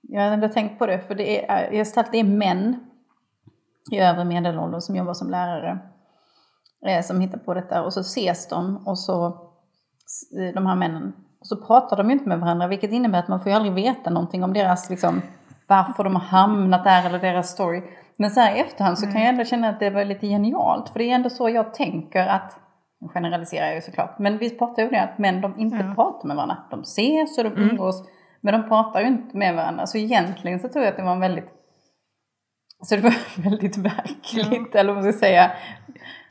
jag 0.00 0.22
har 0.22 0.30
ändå 0.30 0.48
tänkt 0.48 0.78
på 0.78 0.86
det, 0.86 1.00
för 1.00 1.14
det 1.14 1.50
är, 1.50 1.72
jag 1.72 1.86
det 2.12 2.18
är 2.18 2.24
män 2.24 2.76
i 3.92 3.98
övre 3.98 4.24
medelåldern 4.24 4.80
som 4.80 4.96
jobbar 4.96 5.14
som 5.14 5.30
lärare 5.30 5.78
eh, 6.86 7.02
som 7.02 7.20
hittar 7.20 7.38
på 7.38 7.54
detta 7.54 7.82
och 7.82 7.92
så 7.92 8.00
ses 8.00 8.48
de 8.48 8.86
och 8.86 8.98
så 8.98 9.40
de 10.54 10.66
här 10.66 10.76
männen 10.76 11.12
och 11.40 11.46
så 11.46 11.56
pratar 11.56 11.96
de 11.96 12.06
ju 12.06 12.12
inte 12.12 12.28
med 12.28 12.40
varandra 12.40 12.66
vilket 12.66 12.92
innebär 12.92 13.18
att 13.18 13.28
man 13.28 13.40
får 13.40 13.50
ju 13.50 13.56
aldrig 13.56 13.74
veta 13.74 14.10
någonting 14.10 14.44
om 14.44 14.52
deras 14.52 14.90
liksom 14.90 15.22
varför 15.66 16.04
de 16.04 16.14
har 16.14 16.22
hamnat 16.22 16.84
där 16.84 17.06
eller 17.06 17.18
deras 17.18 17.50
story. 17.50 17.82
Men 18.16 18.30
så 18.30 18.40
här 18.40 18.56
i 18.56 18.60
efterhand 18.60 18.98
så 18.98 19.06
kan 19.06 19.20
jag 19.20 19.28
ändå 19.28 19.44
känna 19.44 19.68
att 19.68 19.80
det 19.80 19.90
var 19.90 20.04
lite 20.04 20.26
genialt 20.26 20.88
för 20.88 20.98
det 20.98 21.04
är 21.10 21.14
ändå 21.14 21.30
så 21.30 21.48
jag 21.48 21.74
tänker 21.74 22.26
att 22.26 22.58
nu 23.00 23.08
generaliserar 23.08 23.66
jag 23.66 23.74
ju 23.74 23.80
såklart, 23.80 24.18
men 24.18 24.38
vi 24.38 24.50
pratar 24.50 24.82
ju 24.82 24.88
om 24.88 24.94
det 24.94 25.02
att 25.02 25.18
män 25.18 25.40
de 25.40 25.58
inte 25.60 25.76
Ja. 25.76 25.94
pratar 25.94 26.26
med 26.28 26.36
varandra. 26.36 26.56
De 26.70 26.80
ses 26.80 27.38
och 27.38 27.44
de 27.44 27.52
umgås 27.62 28.08
men 28.40 28.60
de 28.60 28.68
pratar 28.68 29.00
ju 29.00 29.06
inte 29.06 29.36
med 29.36 29.54
varandra. 29.54 29.86
Så 29.86 29.98
egentligen 29.98 30.60
så 30.60 30.68
tror 30.68 30.84
jag 30.84 30.90
att 30.90 30.96
det 30.96 31.02
var 31.04 31.12
en 31.12 31.20
väldigt 31.20 31.48
så 32.82 32.96
det 32.96 33.02
var 33.02 33.14
väldigt 33.50 33.76
verkligt, 33.76 34.74
eller 34.74 34.92
vad 34.92 35.02
man 35.04 35.12
ska 35.12 35.20
säga. 35.20 35.50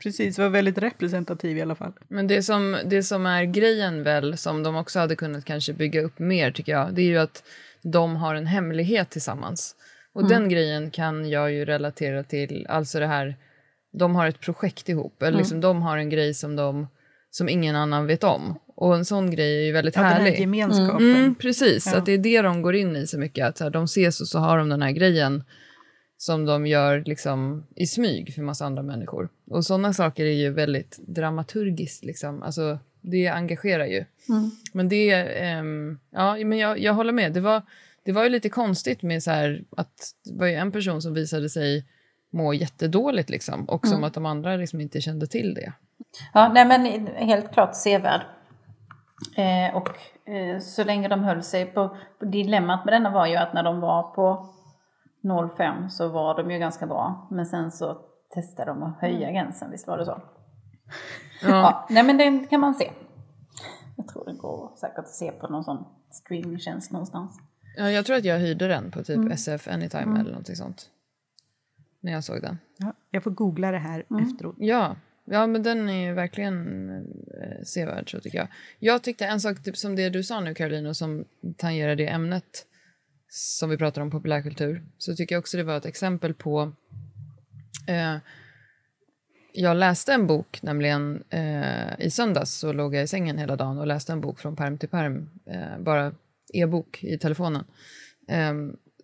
Precis, 0.02 0.38
var 0.38 0.48
väldigt 0.48 0.78
representativ 0.78 1.58
i 1.58 1.62
alla 1.62 1.74
fall. 1.74 1.92
Men 2.08 2.26
det 2.26 2.42
som, 2.42 2.76
det 2.84 3.02
som 3.02 3.26
är 3.26 3.44
grejen 3.44 4.02
väl, 4.02 4.38
som 4.38 4.62
de 4.62 4.76
också 4.76 4.98
hade 4.98 5.16
kunnat 5.16 5.44
kanske 5.44 5.72
bygga 5.72 6.00
upp 6.00 6.18
mer 6.18 6.50
tycker 6.50 6.72
jag, 6.72 6.94
det 6.94 7.02
är 7.02 7.06
ju 7.06 7.18
att 7.18 7.42
de 7.92 8.16
har 8.16 8.34
en 8.34 8.46
hemlighet 8.46 9.10
tillsammans. 9.10 9.76
Och 10.12 10.28
den 10.28 10.48
grejen 10.48 10.90
kan 10.90 11.28
jag 11.30 11.52
ju 11.52 11.64
relatera 11.64 12.22
till, 12.24 12.66
alltså 12.68 12.98
det 13.00 13.06
här, 13.06 13.36
de 13.98 14.14
har 14.16 14.26
ett 14.26 14.40
projekt 14.40 14.88
ihop, 14.88 15.22
eller 15.22 15.38
liksom 15.38 15.60
de 15.60 15.82
har 15.82 15.96
en 15.98 16.10
grej 16.10 16.34
som 16.34 16.56
de, 16.56 16.86
som 17.30 17.48
ingen 17.48 17.76
annan 17.76 18.06
vet 18.06 18.24
om. 18.24 18.58
Och 18.76 18.94
en 18.96 19.04
sån 19.04 19.30
grej 19.30 19.56
är 19.62 19.66
ju 19.66 19.72
väldigt 19.72 19.96
Ja, 19.96 20.02
den 20.02 20.10
här 20.12 20.20
härlig. 20.20 20.40
gemenskapen. 20.40 21.14
Mm, 21.16 21.34
precis, 21.34 21.86
Ja. 21.86 21.98
att 21.98 22.06
det 22.06 22.12
är 22.12 22.18
det 22.18 22.42
de 22.42 22.62
går 22.62 22.74
in 22.74 22.96
i 22.96 23.06
så 23.06 23.18
mycket. 23.18 23.46
Att 23.46 23.58
så 23.58 23.64
här, 23.64 23.70
de 23.70 23.84
ses 23.84 24.20
och 24.20 24.28
så 24.28 24.38
har 24.38 24.58
de 24.58 24.68
den 24.68 24.82
här 24.82 24.90
grejen 24.90 25.44
som 26.16 26.44
de 26.46 26.66
gör 26.66 27.02
liksom 27.06 27.66
i 27.76 27.86
smyg 27.86 28.34
för 28.34 28.42
massa 28.42 28.64
andra 28.66 28.82
människor. 28.82 29.28
Och 29.50 29.64
sådana 29.64 29.92
saker 29.92 30.24
är 30.24 30.32
ju 30.32 30.50
väldigt 30.50 30.98
dramaturgiskt. 31.06 32.04
Liksom. 32.04 32.42
Alltså, 32.42 32.78
det 33.04 33.28
engagerar 33.28 33.86
ju. 33.86 34.04
Men 34.72 34.88
det, 34.88 35.10
ehm, 35.42 35.98
ja, 36.10 36.36
men 36.44 36.58
jag, 36.58 36.78
jag 36.78 36.94
håller 36.94 37.12
med. 37.12 37.32
Det 37.32 37.40
var, 37.40 37.62
det 38.04 38.12
var 38.12 38.22
ju 38.22 38.28
lite 38.28 38.48
konstigt 38.48 39.02
med 39.02 39.22
så 39.22 39.30
här, 39.30 39.64
att 39.76 40.12
det 40.24 40.38
var 40.38 40.46
ju 40.46 40.54
en 40.54 40.72
person 40.72 41.02
som 41.02 41.14
visade 41.14 41.48
sig 41.48 41.84
må 42.30 42.54
jättedåligt 42.54 43.30
liksom, 43.30 43.64
och 43.64 43.86
som 43.86 44.04
att 44.04 44.14
de 44.14 44.26
andra 44.26 44.56
liksom 44.56 44.80
inte 44.80 45.00
kände 45.00 45.26
till 45.26 45.54
det. 45.54 45.72
Ja, 46.32 46.50
nej 46.54 46.64
men 46.64 47.06
helt 47.06 47.52
klart 47.52 47.74
sevärd. 47.74 48.20
Eh, 49.36 49.76
och 49.76 49.88
eh, 50.28 50.58
så 50.58 50.84
länge 50.84 51.08
de 51.08 51.24
höll 51.24 51.42
sig 51.42 51.66
på, 51.66 51.96
på 52.18 52.24
dilemmat 52.24 52.84
med 52.84 52.94
denna 52.94 53.10
var 53.10 53.26
ju 53.26 53.36
att 53.36 53.54
när 53.54 53.62
de 53.62 53.80
var 53.80 54.02
på 54.02 54.48
05 55.56 55.90
så 55.90 56.08
var 56.08 56.36
de 56.36 56.50
ju 56.50 56.58
ganska 56.58 56.86
bra. 56.86 57.28
Men 57.30 57.46
sen 57.46 57.72
så 57.72 57.98
testade 58.34 58.70
de 58.70 58.82
att 58.82 59.00
höja 59.00 59.30
gränsen, 59.30 59.70
visst 59.70 59.86
var 59.86 59.98
det 59.98 60.04
så? 60.04 60.22
Ja. 61.42 61.48
Ja, 61.48 61.86
nej 61.90 62.02
men 62.02 62.18
den 62.18 62.46
kan 62.46 62.60
man 62.60 62.74
se. 62.74 62.90
Jag 63.96 64.08
tror 64.08 64.24
den 64.24 64.38
går 64.38 64.72
säkert 64.80 64.98
att 64.98 65.08
se 65.08 65.32
på 65.32 65.48
någon 65.48 65.64
sån 65.64 65.84
streamingtjänst 66.10 66.92
någonstans. 66.92 67.40
Ja, 67.76 67.90
jag 67.90 68.06
tror 68.06 68.16
att 68.16 68.24
jag 68.24 68.38
hyrde 68.38 68.68
den 68.68 68.90
på 68.90 69.04
typ 69.04 69.32
SF 69.32 69.68
Anytime 69.68 70.20
eller 70.20 70.30
någonting 70.30 70.56
sånt. 70.56 70.90
När 72.00 72.12
jag 72.12 72.24
såg 72.24 72.42
den. 72.42 72.58
Ja, 72.76 72.92
jag 73.10 73.22
får 73.22 73.30
googla 73.30 73.70
det 73.70 73.78
här 73.78 74.04
efteråt. 74.22 74.56
Ja, 74.58 74.96
ja 75.24 75.46
men 75.46 75.62
den 75.62 75.88
är 75.88 76.08
ju 76.08 76.14
verkligen 76.14 76.88
eh, 76.90 77.64
sevärd 77.64 78.10
så 78.10 78.20
tycker 78.20 78.38
jag. 78.38 78.48
Jag 78.78 79.02
tyckte 79.02 79.26
en 79.26 79.40
sak 79.40 79.62
typ 79.62 79.76
som 79.76 79.96
det 79.96 80.08
du 80.08 80.22
sa 80.22 80.40
nu 80.40 80.54
Caroline 80.54 80.86
och 80.86 80.96
som 80.96 81.24
tangerar 81.56 81.96
det 81.96 82.06
ämnet 82.06 82.66
som 83.28 83.70
vi 83.70 83.76
pratar 83.76 84.02
om 84.02 84.10
populärkultur 84.10 84.84
så 84.98 85.16
tycker 85.16 85.34
jag 85.34 85.40
också 85.40 85.56
det 85.56 85.62
var 85.62 85.76
ett 85.76 85.86
exempel 85.86 86.34
på 86.34 86.72
eh, 87.88 88.16
jag 89.56 89.76
läste 89.76 90.12
en 90.12 90.26
bok, 90.26 90.62
nämligen 90.62 91.24
eh, 91.30 92.00
i 92.00 92.10
söndags 92.10 92.54
så 92.54 92.72
låg 92.72 92.94
jag 92.94 93.04
i 93.04 93.06
sängen 93.06 93.38
hela 93.38 93.56
dagen 93.56 93.78
och 93.78 93.86
läste 93.86 94.12
en 94.12 94.20
bok 94.20 94.38
från 94.38 94.56
perm 94.56 94.78
till 94.78 94.88
perm, 94.88 95.30
eh, 95.46 95.78
bara 95.78 96.14
e-bok 96.52 97.04
i 97.04 97.18
telefonen. 97.18 97.64
eh, 98.28 98.54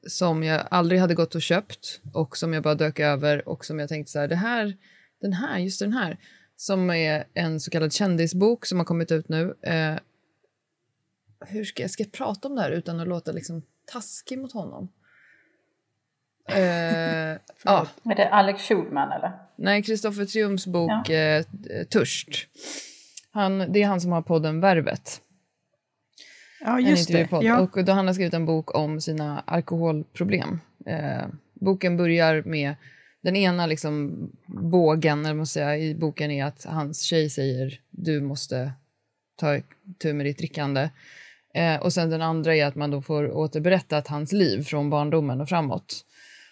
som 0.06 0.42
jag 0.42 0.66
aldrig 0.70 1.00
hade 1.00 1.14
gått 1.14 1.34
och 1.34 1.42
köpt 1.42 2.00
och 2.12 2.36
som 2.36 2.52
jag 2.52 2.62
bara 2.62 2.74
dök 2.74 3.00
över 3.00 3.48
och 3.48 3.64
som 3.64 3.78
jag 3.78 3.88
tänkte 3.88 4.12
så 4.12 4.18
här, 4.18 4.28
det 4.28 4.36
här, 4.36 4.76
den 5.20 5.32
här, 5.32 5.58
just 5.58 5.80
den 5.80 5.92
här, 5.92 6.16
som 6.56 6.90
är 6.90 7.24
en 7.34 7.60
så 7.60 7.70
kallad 7.70 7.92
kändisbok 7.92 8.66
som 8.66 8.78
har 8.78 8.84
kommit 8.84 9.12
ut 9.12 9.28
nu. 9.28 9.54
Eh, 9.62 9.96
hur 11.46 11.64
ska 11.64 11.82
jag, 11.82 11.90
ska 11.90 12.02
jag 12.02 12.12
prata 12.12 12.48
om 12.48 12.54
det 12.54 12.62
här 12.62 12.70
utan 12.70 13.00
att 13.00 13.08
låta 13.08 13.32
liksom 13.32 13.62
taskig 13.92 14.38
mot 14.38 14.52
honom? 14.52 14.88
Eh, 16.52 17.38
ja, 17.64 17.86
Är 18.04 18.14
det 18.14 18.28
Alex 18.28 18.62
Schulman 18.62 19.12
eller? 19.12 19.32
nej, 19.56 19.82
Kristoffer 19.82 20.24
Triumfs 20.24 20.66
bok 20.66 20.90
Ja. 21.08 21.14
eh, 21.14 21.44
Törst. 21.90 22.46
Han, 23.32 23.58
det 23.72 23.82
är 23.82 23.86
han 23.86 24.00
som 24.00 24.12
har 24.12 24.22
podden 24.22 24.60
Värvet. 24.60 25.20
Ja, 26.60 26.80
just 26.80 27.12
det. 27.12 27.28
Ja. 27.42 27.60
Och 27.60 27.84
då 27.84 27.92
han 27.92 28.06
har 28.06 28.14
skrivit 28.14 28.34
en 28.34 28.46
bok 28.46 28.74
om 28.74 29.00
sina 29.00 29.40
alkoholproblem. 29.46 30.60
Eh, 30.86 31.26
boken 31.54 31.96
börjar 31.96 32.42
med 32.46 32.74
den 33.22 33.36
ena 33.36 33.66
liksom 33.66 34.16
bågen 34.46 35.24
eller 35.24 35.34
måste 35.34 35.52
säga, 35.52 35.76
i 35.78 35.94
boken 35.94 36.30
är 36.30 36.44
att 36.44 36.64
hans 36.64 37.02
tjej 37.02 37.30
säger 37.30 37.80
du 37.90 38.20
måste 38.20 38.72
ta 39.36 39.58
tur 40.02 40.12
med 40.12 40.26
ditt 40.26 40.38
drickande. 40.38 40.90
Eh, 41.54 41.76
och 41.80 41.92
sen 41.92 42.10
den 42.10 42.22
andra 42.22 42.54
är 42.56 42.66
att 42.66 42.74
man 42.74 42.90
då 42.90 43.02
får 43.02 43.30
återberätta 43.32 44.02
hans 44.06 44.32
liv 44.32 44.62
från 44.62 44.90
barndomen 44.90 45.40
och 45.40 45.48
framåt. 45.48 46.04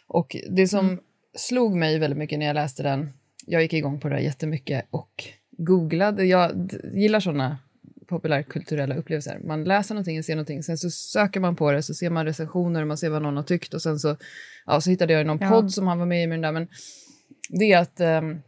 Och 0.09 0.37
det 0.51 0.69
som 0.69 1.01
slog 1.37 1.77
mig 1.77 1.99
väldigt 1.99 2.19
mycket 2.19 2.39
när 2.39 2.47
jag 2.47 2.55
läste 2.55 2.83
den, 2.83 3.13
jag 3.47 3.63
gick 3.63 3.73
igång 3.73 4.01
på 4.01 4.09
det 4.09 4.21
jättemycket 4.21 4.85
och 4.91 5.25
googlade, 5.51 6.25
jag 6.25 6.73
gillar 6.95 7.21
sådana 7.21 7.59
populärkulturella 8.07 8.95
upplevelser. 8.95 9.41
Man 9.45 9.65
läser 9.65 9.95
någonting, 9.95 10.23
ser 10.23 10.35
någonting, 10.35 10.63
sen 10.63 10.79
så 10.79 10.91
söker 10.91 11.41
man 11.41 11.57
på 11.57 11.73
det, 11.73 11.83
så 11.83 11.95
ser 11.95 12.11
man 12.11 12.25
recensioner, 12.25 12.85
man 12.85 12.97
ser 12.99 13.11
vad 13.11 13.23
någon 13.23 13.37
har 13.37 13.43
tyckt 13.43 13.75
och 13.75 13.83
sen 13.83 13.99
så, 13.99 14.17
ja, 14.67 14.81
så 14.81 14.91
hittade 14.91 15.13
jag 15.13 15.27
någon 15.27 15.39
Ja. 15.41 15.49
podd 15.49 15.73
som 15.73 15.87
han 15.87 15.99
var 15.99 16.07
med 16.07 16.23
i 16.23 16.27
med 16.27 16.35
den 16.35 16.43
där, 16.43 16.53
men 16.53 16.69
det 17.49 17.73
är 17.73 17.79
att, 17.79 18.01
um, 18.01 18.43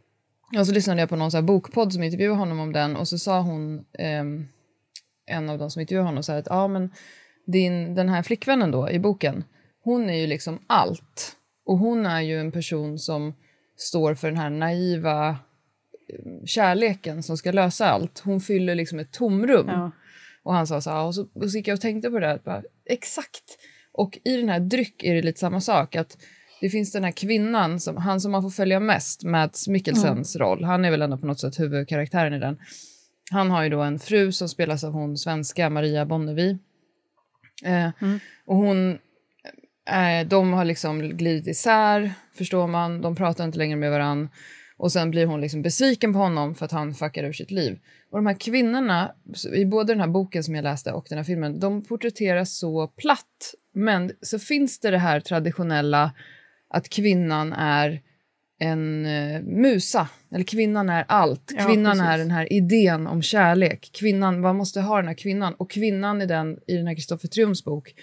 och 0.59 0.67
så 0.67 0.73
lyssnade 0.73 0.99
jag 0.99 1.09
på 1.09 1.15
någon 1.15 1.31
så 1.31 1.37
här 1.37 1.41
bokpodd 1.41 1.93
som 1.93 2.03
intervjuade 2.03 2.39
honom 2.39 2.59
om 2.59 2.73
den 2.73 2.95
och 2.95 3.07
så 3.07 3.17
sa 3.17 3.41
hon, 3.41 3.85
ehm, 3.99 4.47
en 5.25 5.49
av 5.49 5.57
de 5.57 5.71
som 5.71 5.79
intervjuade 5.79 6.07
honom, 6.07 6.23
så 6.23 6.31
här 6.31 6.39
att 6.39 6.47
ja 6.49 6.67
men 6.67 6.91
din, 7.45 7.95
den 7.95 8.09
här 8.09 8.23
flickvännen 8.23 8.71
då 8.71 8.89
i 8.89 8.99
boken, 8.99 9.43
hon 9.83 10.09
är 10.09 10.17
ju 10.17 10.27
liksom 10.27 10.59
allt. 10.67 11.35
Och 11.71 11.77
hon 11.77 12.05
är 12.05 12.21
ju 12.21 12.39
en 12.39 12.51
person 12.51 12.99
som 12.99 13.33
står 13.77 14.15
för 14.15 14.27
den 14.27 14.37
här 14.37 14.49
naiva 14.49 15.29
eh, 15.29 16.45
kärleken 16.45 17.23
som 17.23 17.37
ska 17.37 17.51
lösa 17.51 17.85
allt. 17.89 18.19
Hon 18.19 18.41
fyller 18.41 18.75
liksom 18.75 18.99
ett 18.99 19.11
tomrum. 19.11 19.67
Ja. 19.67 19.91
Och 20.43 20.53
han 20.53 20.67
sa 20.67 20.81
så 20.81 20.89
här, 20.89 21.03
och 21.03 21.15
så, 21.15 21.27
och 21.33 21.51
så 21.51 21.57
gick 21.57 21.67
jag 21.67 21.75
och 21.75 21.81
tänkte 21.81 22.09
på 22.09 22.19
det 22.19 22.27
här, 22.27 22.41
bara, 22.45 22.63
exakt. 22.85 23.43
Och 23.91 24.19
i 24.23 24.37
den 24.37 24.49
här 24.49 24.59
dryck 24.59 25.03
är 25.03 25.15
det 25.15 25.21
lite 25.21 25.39
samma 25.39 25.61
sak, 25.61 25.95
att 25.95 26.17
det 26.61 26.69
finns 26.69 26.91
den 26.91 27.03
här 27.03 27.11
kvinnan, 27.11 27.79
som, 27.79 27.97
han 27.97 28.21
som 28.21 28.31
man 28.31 28.41
får 28.41 28.49
följa 28.49 28.79
mest, 28.79 29.23
Mads 29.23 29.67
Mikkelsens 29.67 30.35
roll, 30.35 30.63
han 30.63 30.85
är 30.85 30.91
väl 30.91 31.01
ändå 31.01 31.17
på 31.17 31.25
något 31.25 31.39
sätt 31.39 31.59
huvudkaraktären 31.59 32.33
i 32.33 32.39
den. 32.39 32.57
Han 33.31 33.51
har 33.51 33.63
ju 33.63 33.69
då 33.69 33.81
en 33.81 33.99
fru 33.99 34.31
som 34.31 34.49
spelas 34.49 34.83
av 34.83 34.93
hon 34.93 35.17
svenska 35.17 35.69
Maria 35.69 36.05
Bonnevie. 36.05 36.57
Eh, 37.65 37.89
Och 38.45 38.55
hon, 38.55 38.97
eh, 39.89 40.27
de 40.27 40.53
har 40.53 40.65
liksom 40.65 40.99
glidit 40.99 41.47
isär, 41.47 42.13
förstår 42.37 42.67
man, 42.67 43.01
de 43.01 43.15
pratar 43.15 43.45
inte 43.45 43.57
längre 43.57 43.75
med 43.75 43.91
varann. 43.91 44.29
Och 44.77 44.91
sen 44.91 45.11
blir 45.11 45.25
hon 45.25 45.41
liksom 45.41 45.61
besviken 45.61 46.13
på 46.13 46.19
honom 46.19 46.55
för 46.55 46.65
att 46.65 46.71
han 46.71 46.93
fuckar 46.93 47.23
ur 47.23 47.33
sitt 47.33 47.51
liv. 47.51 47.79
Och 48.11 48.17
de 48.17 48.25
här 48.25 48.33
kvinnorna, 48.39 49.11
i 49.53 49.65
både 49.65 49.93
den 49.93 49.99
här 49.99 50.07
boken 50.07 50.43
som 50.43 50.55
jag 50.55 50.63
läste 50.63 50.91
och 50.91 51.05
den 51.09 51.17
här 51.17 51.25
filmen, 51.25 51.59
de 51.59 51.83
porträtteras 51.83 52.57
så 52.57 52.87
platt. 52.87 53.53
Men 53.73 54.11
så 54.21 54.39
finns 54.39 54.79
det 54.79 54.91
det 54.91 54.97
här 54.97 55.19
traditionella 55.19 56.11
att 56.69 56.89
kvinnan 56.89 57.53
är 57.53 58.01
en 58.59 59.05
uh, 59.05 59.41
musa, 59.41 60.07
eller 60.31 60.43
kvinnan 60.43 60.89
är 60.89 61.05
allt. 61.07 61.53
Ja, 61.57 61.67
Kvinnan 61.67 61.97
precis. 61.97 62.07
är 62.07 62.17
den 62.17 62.31
här 62.31 62.53
idén 62.53 63.07
om 63.07 63.21
kärlek. 63.21 63.89
Kvinnan, 63.93 64.41
man 64.41 64.55
måste 64.55 64.81
ha 64.81 64.97
den 64.97 65.07
här 65.07 65.13
kvinnan. 65.13 65.53
Och 65.53 65.71
kvinnan 65.71 66.21
i 66.21 66.25
den, 66.25 66.57
i 66.67 66.77
den 66.77 66.87
här 66.87 66.95
Kristoffer 66.95 67.27
Triums 67.27 67.63
bok 67.63 67.93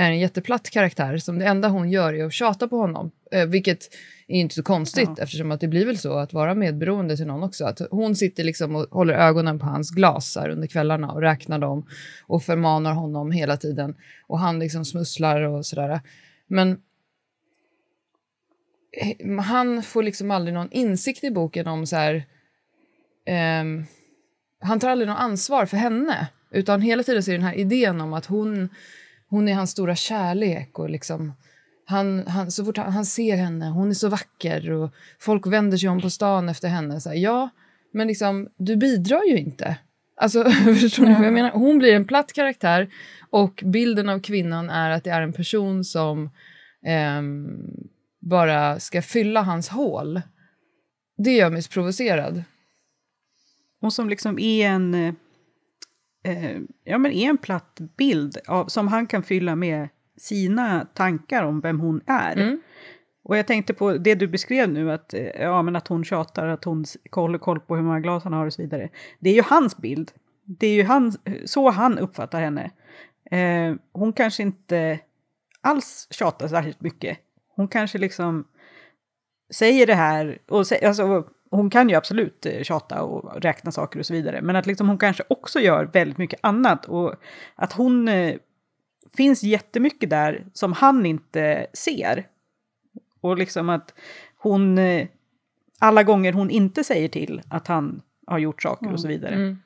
är 0.00 0.10
en 0.10 0.18
jätteplatt 0.18 0.70
karaktär 0.70 1.18
som 1.18 1.38
det 1.38 1.44
enda 1.44 1.68
hon 1.68 1.90
gör 1.90 2.14
är 2.14 2.24
att 2.24 2.32
tjata 2.32 2.68
på 2.68 2.76
honom. 2.76 3.10
Eh, 3.32 3.46
vilket 3.46 3.94
är 4.26 4.36
inte 4.36 4.54
så 4.54 4.62
konstigt 4.62 5.10
Ja. 5.16 5.22
eftersom 5.22 5.50
att 5.50 5.60
det 5.60 5.68
blir 5.68 5.86
väl 5.86 5.98
så 5.98 6.12
att 6.18 6.32
vara 6.32 6.54
medberoende 6.54 7.16
till 7.16 7.26
någon 7.26 7.42
också. 7.42 7.64
Att 7.64 7.80
hon 7.90 8.16
sitter 8.16 8.44
liksom 8.44 8.76
och 8.76 8.86
håller 8.90 9.14
ögonen 9.14 9.58
på 9.58 9.66
hans 9.66 9.90
glas 9.90 10.36
under 10.36 10.66
kvällarna 10.66 11.10
och 11.12 11.20
räknar 11.20 11.58
dem 11.58 11.86
och 12.26 12.42
förmanar 12.42 12.92
honom 12.94 13.30
hela 13.30 13.56
tiden. 13.56 13.94
Och 14.26 14.38
han 14.38 14.58
liksom 14.58 14.84
smusslar 14.84 15.40
och 15.40 15.66
sådär. 15.66 16.00
Men 16.46 16.80
eh, 18.92 19.40
han 19.40 19.82
får 19.82 20.02
liksom 20.02 20.30
aldrig 20.30 20.54
någon 20.54 20.72
insikt 20.72 21.24
i 21.24 21.30
boken 21.30 21.66
om 21.66 21.86
så 21.86 21.96
här... 21.96 22.24
ehm, 23.26 23.84
han 24.62 24.80
tar 24.80 24.90
aldrig 24.90 25.08
någon 25.08 25.16
ansvar 25.16 25.66
för 25.66 25.76
henne. 25.76 26.28
Utan 26.50 26.80
hela 26.80 27.02
tiden 27.02 27.22
så 27.22 27.30
är 27.30 27.32
den 27.32 27.46
här 27.46 27.54
idén 27.54 28.00
om 28.00 28.12
att 28.12 28.26
hon, 28.26 28.68
hon 29.30 29.48
är 29.48 29.54
hans 29.54 29.70
stora 29.70 29.96
kärlek. 29.96 30.78
Och 30.78 30.90
liksom, 30.90 31.32
han, 31.84 32.26
han, 32.26 32.50
så 32.50 32.64
fort 32.64 32.76
han, 32.76 32.92
han 32.92 33.06
ser 33.06 33.36
henne, 33.36 33.68
hon 33.68 33.90
är 33.90 33.94
så 33.94 34.08
vacker 34.08 34.70
och 34.70 34.90
folk 35.18 35.46
vänder 35.46 35.78
sig 35.78 35.88
om 35.88 36.00
på 36.00 36.10
stan 36.10 36.48
efter 36.48 36.68
henne. 36.68 37.00
Så 37.00 37.08
här, 37.08 37.16
ja, 37.16 37.48
men 37.92 38.06
liksom, 38.06 38.48
du 38.56 38.76
bidrar 38.76 39.22
ju 39.24 39.38
inte. 39.38 39.76
Alltså, 40.16 40.44
förstår 40.80 41.06
ni 41.06 41.14
vad 41.14 41.26
jag 41.26 41.32
menar? 41.32 41.50
Hon 41.50 41.78
blir 41.78 41.94
en 41.94 42.06
platt 42.06 42.32
karaktär 42.32 42.90
och 43.30 43.62
bilden 43.66 44.08
av 44.08 44.20
kvinnan 44.20 44.70
är 44.70 44.90
att 44.90 45.04
det 45.04 45.10
är 45.10 45.22
en 45.22 45.32
person 45.32 45.84
som 45.84 46.30
ehm, 46.86 47.60
bara 48.20 48.80
ska 48.80 49.02
fylla 49.02 49.42
hans 49.42 49.68
hål. 49.68 50.20
Det 51.16 51.32
gör 51.32 51.50
mig 51.50 51.68
provocerad. 51.68 52.42
Och 53.82 53.92
som 53.92 54.08
liksom 54.08 54.38
är 54.38 54.66
en, 54.66 55.16
eh, 56.22 56.58
ja, 56.84 56.98
men 56.98 57.12
är 57.12 57.30
en 57.30 57.38
platt 57.38 57.80
bild 57.96 58.38
av, 58.48 58.66
som 58.66 58.88
han 58.88 59.06
kan 59.06 59.22
fylla 59.22 59.56
med 59.56 59.88
sina 60.16 60.86
tankar 60.94 61.44
om 61.44 61.60
vem 61.60 61.80
hon 61.80 62.00
är. 62.06 62.36
Mm. 62.36 62.60
Och 63.22 63.36
jag 63.36 63.46
tänkte 63.46 63.74
på 63.74 63.92
det 63.92 64.14
du 64.14 64.28
beskrev 64.28 64.68
nu, 64.68 64.92
att, 64.92 65.14
eh, 65.14 65.22
ja, 65.22 65.62
men 65.62 65.76
att 65.76 65.88
hon 65.88 66.04
tjatar, 66.04 66.48
att 66.48 66.64
hon 66.64 66.84
håller 67.12 67.38
koll 67.38 67.60
på 67.60 67.76
hur 67.76 67.82
många 67.82 68.00
glas 68.00 68.24
han 68.24 68.32
har 68.32 68.46
och 68.46 68.52
så 68.52 68.62
vidare. 68.62 68.88
Det 69.18 69.30
är 69.30 69.34
ju 69.34 69.42
hans 69.42 69.76
bild. 69.76 70.12
Det 70.44 70.66
är 70.66 70.74
ju 70.74 70.84
han, 70.84 71.12
så 71.44 71.70
han 71.70 71.98
uppfattar 71.98 72.40
henne. 72.40 72.70
Eh, 73.30 73.74
hon 73.92 74.12
kanske 74.12 74.42
inte 74.42 74.98
alls 75.60 76.06
tjatar 76.10 76.48
särskilt 76.48 76.80
mycket. 76.80 77.18
Hon 77.56 77.68
kanske 77.68 77.98
liksom 77.98 78.44
säger 79.54 79.86
det 79.86 79.94
här, 79.94 80.38
och 80.48 80.58
alltså, 80.58 81.28
hon 81.50 81.70
kan 81.70 81.88
ju 81.88 81.94
absolut 81.94 82.46
eh, 82.46 82.62
tjata 82.62 83.02
och 83.02 83.42
räkna 83.42 83.72
saker 83.72 83.98
och 83.98 84.06
så 84.06 84.12
vidare, 84.12 84.42
men 84.42 84.56
att 84.56 84.66
liksom 84.66 84.88
hon 84.88 84.98
kanske 84.98 85.22
också 85.28 85.60
gör 85.60 85.84
väldigt 85.84 86.18
mycket 86.18 86.40
annat 86.42 86.84
och 86.86 87.14
att 87.54 87.72
hon 87.72 88.08
eh, 88.08 88.36
finns 89.16 89.42
jättemycket 89.42 90.10
där 90.10 90.46
som 90.52 90.72
han 90.72 91.06
inte 91.06 91.66
ser. 91.72 92.26
Och 93.20 93.38
liksom 93.38 93.68
att 93.68 93.94
hon, 94.36 94.78
eh, 94.78 95.08
alla 95.78 96.02
gånger 96.02 96.32
hon 96.32 96.50
inte 96.50 96.84
säger 96.84 97.08
till 97.08 97.42
att 97.48 97.66
han 97.66 98.02
har 98.26 98.38
gjort 98.38 98.62
saker 98.62 98.92
och 98.92 99.00
så 99.00 99.08
vidare. 99.08 99.34
Mm. 99.34 99.58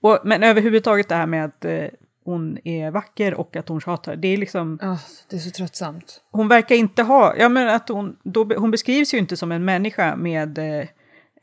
Och, 0.00 0.18
men 0.24 0.42
överhuvudtaget 0.42 1.08
det 1.08 1.14
här 1.14 1.26
med 1.26 1.44
att 1.44 1.64
eh, 1.64 1.86
hon 2.26 2.58
är 2.64 2.90
vacker 2.90 3.34
och 3.34 3.56
att 3.56 3.68
hon 3.68 3.80
tjatar, 3.80 4.16
det 4.16 4.28
är 4.28 4.36
liksom 4.36 4.78
Ah, 4.82 4.98
det 5.30 5.36
är 5.36 5.40
så 5.40 5.50
tröttsamt. 5.50 6.20
hon 6.30 6.48
verkar 6.48 6.74
inte 6.74 7.02
ha, 7.02 7.36
ja 7.36 7.48
men 7.48 7.68
att 7.68 7.88
hon, 7.88 8.16
då, 8.22 8.44
hon 8.56 8.70
beskrivs 8.70 9.14
ju 9.14 9.18
inte 9.18 9.36
som 9.36 9.52
en 9.52 9.64
människa 9.64 10.16
med 10.16 10.58
eh, 10.58 10.88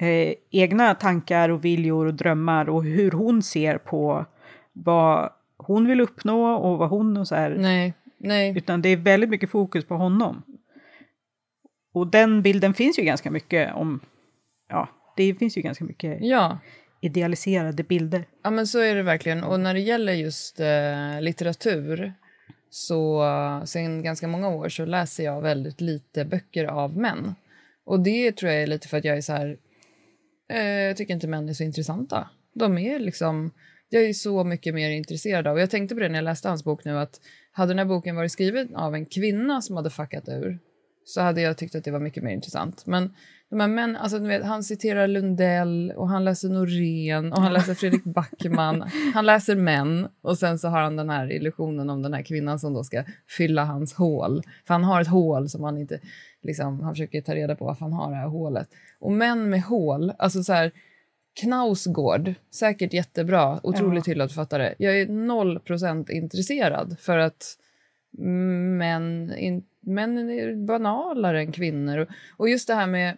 eh, 0.09 0.33
egna 0.51 0.95
tankar 0.95 1.49
och 1.49 1.65
viljor 1.65 2.05
och 2.05 2.13
drömmar 2.13 2.69
och 2.69 2.83
hur 2.83 3.11
hon 3.11 3.43
ser 3.43 3.77
på 3.77 4.25
vad 4.73 5.29
hon 5.57 5.87
vill 5.87 6.01
uppnå 6.01 6.53
och 6.53 6.77
vad 6.77 6.89
hon 6.89 7.17
och 7.17 7.27
så 7.27 7.35
här. 7.35 7.55
Nej, 7.59 7.93
nej. 8.17 8.57
Utan 8.57 8.81
det 8.81 8.89
är 8.89 8.97
väldigt 8.97 9.29
mycket 9.29 9.49
fokus 9.49 9.85
på 9.85 9.95
honom. 9.95 10.41
Och 11.93 12.07
den 12.07 12.41
bilden 12.41 12.73
finns 12.73 12.99
ju 12.99 13.03
ganska 13.03 13.31
mycket 13.31 13.75
om, 13.75 13.99
ja, 14.69 14.87
det 15.17 15.33
finns 15.35 15.57
ju 15.57 15.61
ganska 15.61 15.83
mycket 15.83 16.17
Ja 16.21 16.57
idealiserade 17.03 17.83
bilder. 17.83 18.25
ja, 18.43 18.49
men 18.49 18.67
så 18.67 18.79
är 18.79 18.95
det 18.95 19.03
verkligen. 19.03 19.43
Och 19.43 19.59
när 19.59 19.73
det 19.73 19.79
gäller 19.79 20.13
just 20.13 20.59
eh, 20.59 21.21
litteratur 21.21 22.13
så 22.69 23.23
sen 23.65 24.03
ganska 24.03 24.27
många 24.27 24.49
år 24.49 24.69
så 24.69 24.85
läser 24.85 25.23
jag 25.23 25.41
väldigt 25.41 25.81
lite 25.81 26.25
böcker 26.25 26.65
av 26.65 26.97
män. 26.97 27.35
Och 27.85 27.99
det 27.99 28.31
tror 28.31 28.51
jag 28.51 28.61
är 28.61 28.67
lite 28.67 28.87
för 28.87 28.97
att 28.97 29.05
jag 29.05 29.17
är 29.17 29.21
så 29.21 29.33
här... 29.33 29.57
Eh, 30.49 30.63
jag 30.63 30.97
tycker 30.97 31.13
inte 31.13 31.27
män 31.27 31.49
är 31.49 31.53
så 31.53 31.63
intressanta. 31.63 32.29
De 32.53 32.77
är 32.77 32.99
liksom... 32.99 33.51
Jag 33.89 34.03
är 34.03 34.13
så 34.13 34.43
mycket 34.43 34.73
mer 34.73 34.89
intresserad 34.89 35.47
av... 35.47 35.59
Jag 35.59 35.69
tänkte 35.69 35.95
på 35.95 36.01
det 36.01 36.09
när 36.09 36.15
jag 36.15 36.23
läste 36.23 36.47
hans 36.47 36.63
bok 36.63 36.85
nu 36.85 36.99
att 36.99 37.21
hade 37.51 37.71
den 37.71 37.79
här 37.79 37.85
boken 37.85 38.15
varit 38.15 38.31
skriven 38.31 38.75
av 38.75 38.95
en 38.95 39.05
kvinna 39.05 39.61
som 39.61 39.75
hade 39.75 39.89
fuckat 39.89 40.29
ur 40.29 40.59
så 41.05 41.21
hade 41.21 41.41
jag 41.41 41.57
tyckt 41.57 41.75
att 41.75 41.83
det 41.83 41.91
var 41.91 41.99
mycket 41.99 42.23
mer 42.23 42.31
intressant. 42.31 42.85
Men 42.85 43.15
de 43.53 43.59
här 43.59 43.67
män, 43.67 43.95
alltså, 43.95 44.19
vet, 44.19 44.45
han 44.45 44.63
citerar 44.63 45.07
Lundell 45.07 45.93
och 45.95 46.09
han 46.09 46.25
läser 46.25 46.49
Norén 46.49 47.33
och 47.33 47.41
han 47.41 47.53
läser 47.53 47.73
Fredrik 47.73 48.03
Backman. 48.03 48.81
Han 49.13 49.25
läser 49.25 49.55
män 49.55 50.07
och 50.21 50.37
sen 50.37 50.59
så 50.59 50.67
har 50.67 50.81
han 50.81 50.95
den 50.95 51.09
här 51.09 51.31
illusionen 51.31 51.89
om 51.89 52.01
den 52.01 52.13
här 52.13 52.21
kvinnan 52.21 52.59
som 52.59 52.73
då 52.73 52.83
ska 52.83 53.03
fylla 53.27 53.65
hans 53.65 53.93
hål. 53.93 54.43
För 54.67 54.73
han 54.73 54.83
har 54.83 55.01
ett 55.01 55.07
hål 55.07 55.49
som 55.49 55.63
han 55.63 55.77
inte, 55.77 55.99
liksom, 56.41 56.79
han 56.81 56.93
försöker 56.93 57.21
ta 57.21 57.35
reda 57.35 57.55
på 57.55 57.65
varför 57.65 57.85
han 57.85 57.93
har 57.93 58.11
det 58.11 58.17
här 58.17 58.27
hålet. 58.27 58.67
Och 58.99 59.11
män 59.11 59.49
med 59.49 59.61
hål, 59.61 60.13
alltså 60.17 60.43
så 60.43 60.53
här, 60.53 60.71
Knausgård, 61.41 62.33
säkert 62.51 62.93
jättebra, 62.93 63.59
otroligt 63.63 64.07
hyllad 64.07 64.29
författare. 64.29 64.73
Jag 64.77 65.01
är 65.01 65.07
noll 65.07 65.59
procent 65.59 66.09
intresserad 66.09 66.95
för 66.99 67.17
att 67.17 67.57
män, 68.77 69.33
in, 69.37 69.63
män 69.79 70.29
är 70.29 70.65
banalare 70.65 71.39
än 71.39 71.51
kvinnor. 71.51 71.97
Och, 71.97 72.07
och 72.37 72.49
just 72.49 72.67
det 72.67 72.75
här 72.75 72.87
med... 72.87 73.17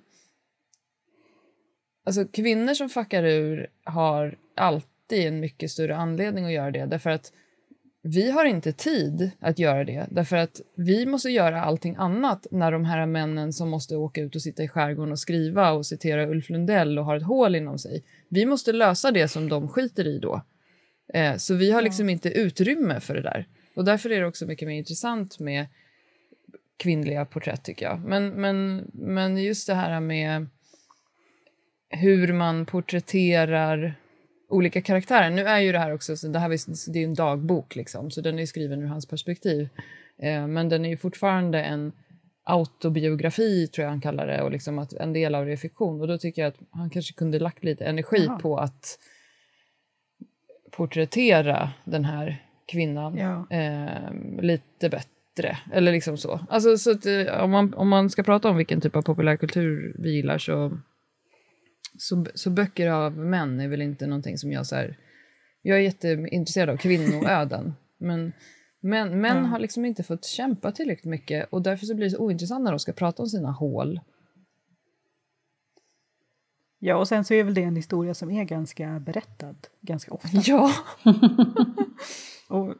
Alltså 2.06 2.26
kvinnor 2.26 2.74
som 2.74 2.90
fuckar 2.90 3.24
ur 3.24 3.68
har 3.84 4.38
alltid 4.56 5.28
en 5.28 5.40
mycket 5.40 5.72
större 5.72 5.96
anledning 5.96 6.46
att 6.46 6.52
göra 6.52 6.72
det. 6.72 6.86
Därför 6.86 7.10
att 7.10 7.32
vi 8.02 8.32
har 8.32 8.46
inte 8.46 8.72
tid 8.72 9.32
att 9.40 9.60
göra 9.60 9.84
det. 9.84 10.08
Därför 10.12 10.38
att 10.38 10.62
vi 10.76 11.06
måste 11.06 11.30
göra 11.30 11.62
allting 11.62 11.96
annat 11.98 12.48
när 12.52 12.72
de 12.72 12.86
här 12.86 13.06
männen 13.06 13.54
som 13.54 13.70
måste 13.70 13.96
åka 13.96 14.22
ut 14.22 14.36
och 14.36 14.42
sitta 14.42 14.64
i 14.64 14.68
skärgården 14.68 15.12
och 15.12 15.20
skriva 15.20 15.72
och 15.72 15.86
citera 15.86 16.28
Ulf 16.28 16.50
Lundell 16.50 17.00
och 17.00 17.06
har 17.06 17.16
ett 17.16 17.24
hål 17.24 17.56
inom 17.56 17.80
sig. 17.80 18.04
Vi 18.30 18.46
måste 18.46 18.72
lösa 18.74 19.12
det 19.12 19.28
som 19.28 19.50
de 19.50 19.68
skiter 19.68 20.08
i 20.08 20.20
då. 20.20 20.42
Eh, 21.14 21.36
så 21.36 21.54
vi 21.54 21.72
har 21.72 21.82
liksom 21.82 22.10
inte 22.10 22.30
utrymme 22.30 23.00
för 23.00 23.16
det 23.16 23.22
där. 23.22 23.48
Och 23.76 23.86
därför 23.86 24.10
är 24.10 24.20
det 24.20 24.28
också 24.28 24.46
mycket 24.46 24.68
mer 24.68 24.78
intressant 24.78 25.40
med 25.40 25.68
kvinnliga 26.78 27.26
porträtt 27.26 27.64
tycker 27.64 27.86
jag. 27.86 28.00
Men, 28.00 28.30
men, 28.30 28.86
men 28.94 29.38
just 29.38 29.68
det 29.68 29.76
här 29.76 30.00
med 30.00 30.48
hur 31.96 32.34
man 32.34 32.66
porträtterar 32.66 33.96
olika 34.50 34.82
karaktärer. 34.82 35.30
Nu 35.30 35.42
är 35.42 35.60
ju 35.60 35.72
det 35.72 35.80
här 35.80 35.94
också, 35.94 36.18
så 36.18 36.28
det, 36.28 36.40
här, 36.40 36.50
det 36.94 37.00
är 37.00 37.04
en 37.04 37.14
dagbok 37.14 37.76
liksom, 37.76 38.12
så 38.12 38.22
den 38.22 38.40
är 38.40 38.46
skriven 38.46 38.82
ur 38.82 38.88
hans 38.88 39.08
perspektiv. 39.08 39.70
Eh, 40.22 40.48
men 40.48 40.70
den 40.70 40.86
är 40.86 40.90
ju 40.90 40.98
fortfarande 40.98 41.62
en 41.64 41.92
autobiografi, 42.44 43.68
tror 43.68 43.84
jag 43.84 43.90
han 43.90 44.02
kallar 44.02 44.28
det, 44.28 44.42
och 44.42 44.52
liksom 44.52 44.80
att 44.80 44.94
en 44.94 45.14
del 45.14 45.36
av 45.36 45.46
det 45.46 45.52
är 45.52 45.58
fiktion. 45.58 46.02
Och 46.02 46.08
då 46.08 46.18
tycker 46.18 46.42
jag 46.42 46.50
att 46.50 46.60
han 46.72 46.90
kanske 46.90 47.14
kunde 47.14 47.40
lagt 47.40 47.64
lite 47.64 47.86
energi 47.86 48.26
Jaha. 48.26 48.40
på 48.40 48.58
att 48.58 49.00
porträttera 50.72 51.70
den 51.86 52.06
här 52.06 52.44
kvinnan 52.72 53.18
Ja. 53.18 53.48
eh, 53.58 54.42
lite 54.42 54.90
bättre. 54.90 55.58
Eller 55.74 55.92
liksom 55.92 56.18
så. 56.18 56.40
Alltså, 56.50 56.78
så 56.78 56.92
att, 56.92 57.06
eh, 57.06 57.44
om, 57.44 57.52
man, 57.52 57.74
om 57.74 57.90
man 57.90 58.10
ska 58.10 58.24
prata 58.24 58.50
om 58.50 58.58
vilken 58.58 58.82
typ 58.82 58.96
av 58.96 59.02
populärkultur 59.02 59.96
vi 60.00 60.16
gillar 60.16 60.38
så, 60.38 60.78
så, 61.98 62.26
så 62.36 62.50
böcker 62.50 62.90
av 62.90 63.18
män 63.18 63.60
är 63.60 63.68
väl 63.68 63.82
inte 63.82 64.08
någonting 64.08 64.38
som 64.38 64.52
jag 64.52 64.66
så 64.66 64.76
här... 64.76 64.98
Jag 65.62 65.78
är 65.78 65.82
jätteintresserad 65.82 66.70
av 66.70 66.78
kvinnoöden. 66.78 67.74
men 67.98 68.34
men 68.86 69.22
män 69.22 69.46
har 69.46 69.60
liksom 69.60 69.86
inte 69.86 70.04
fått 70.04 70.26
kämpa 70.26 70.72
tillräckligt 70.72 71.10
mycket 71.10 71.48
och 71.50 71.62
därför 71.62 71.86
så 71.86 71.96
blir 71.96 72.06
det 72.06 72.12
så 72.12 72.18
ointressant 72.18 72.64
när 72.64 72.72
de 72.72 72.80
ska 72.80 72.94
prata 72.94 73.24
om 73.24 73.30
sina 73.30 73.52
hål. 73.52 74.00
Ja, 76.80 76.96
och 76.96 77.08
sen 77.08 77.26
så 77.26 77.34
är 77.34 77.44
väl 77.44 77.54
det 77.54 77.64
en 77.64 77.76
historia 77.76 78.14
som 78.14 78.32
är 78.32 78.44
ganska 78.44 79.00
berättad 79.00 79.56
ganska 79.82 80.12
ofta. 80.12 80.28
Ja. 80.46 80.72
Och 82.50 82.76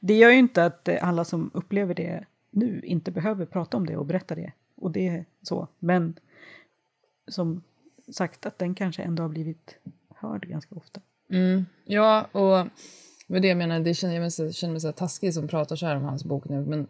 det 0.00 0.14
gör 0.14 0.30
ju 0.30 0.38
inte 0.38 0.64
att 0.64 0.88
alla 0.88 1.24
som 1.24 1.50
upplever 1.54 1.94
det 1.94 2.24
nu 2.50 2.80
inte 2.84 3.10
behöver 3.10 3.46
prata 3.46 3.76
om 3.76 3.86
det 3.86 3.96
och 3.96 4.06
berätta 4.06 4.34
det. 4.34 4.52
Och 4.76 4.90
det 4.90 5.08
är 5.08 5.24
så. 5.42 5.68
Men 5.78 6.18
som 7.28 7.62
sagt 8.12 8.46
att 8.46 8.58
den 8.58 8.74
kanske 8.74 9.02
ändå 9.02 9.22
har 9.22 9.28
blivit 9.28 9.76
hörd 10.14 10.48
ganska 10.48 10.74
ofta. 10.74 11.00
Mm. 11.30 11.66
Ja, 11.84 12.22
och 12.32 12.66
med 13.26 13.42
det 13.42 13.48
jag 13.48 13.58
menar, 13.58 13.80
det 13.80 13.94
känner 13.94 14.14
jag 14.14 14.20
mig 14.20 14.30
så, 14.30 14.52
känner 14.52 14.72
mig 14.72 14.80
så 14.80 14.92
taskig 14.92 15.34
som 15.34 15.48
pratar 15.48 15.76
så 15.76 15.86
här 15.86 15.96
om 15.96 16.04
hans 16.04 16.24
bok 16.24 16.44
nu, 16.48 16.60
men 16.60 16.86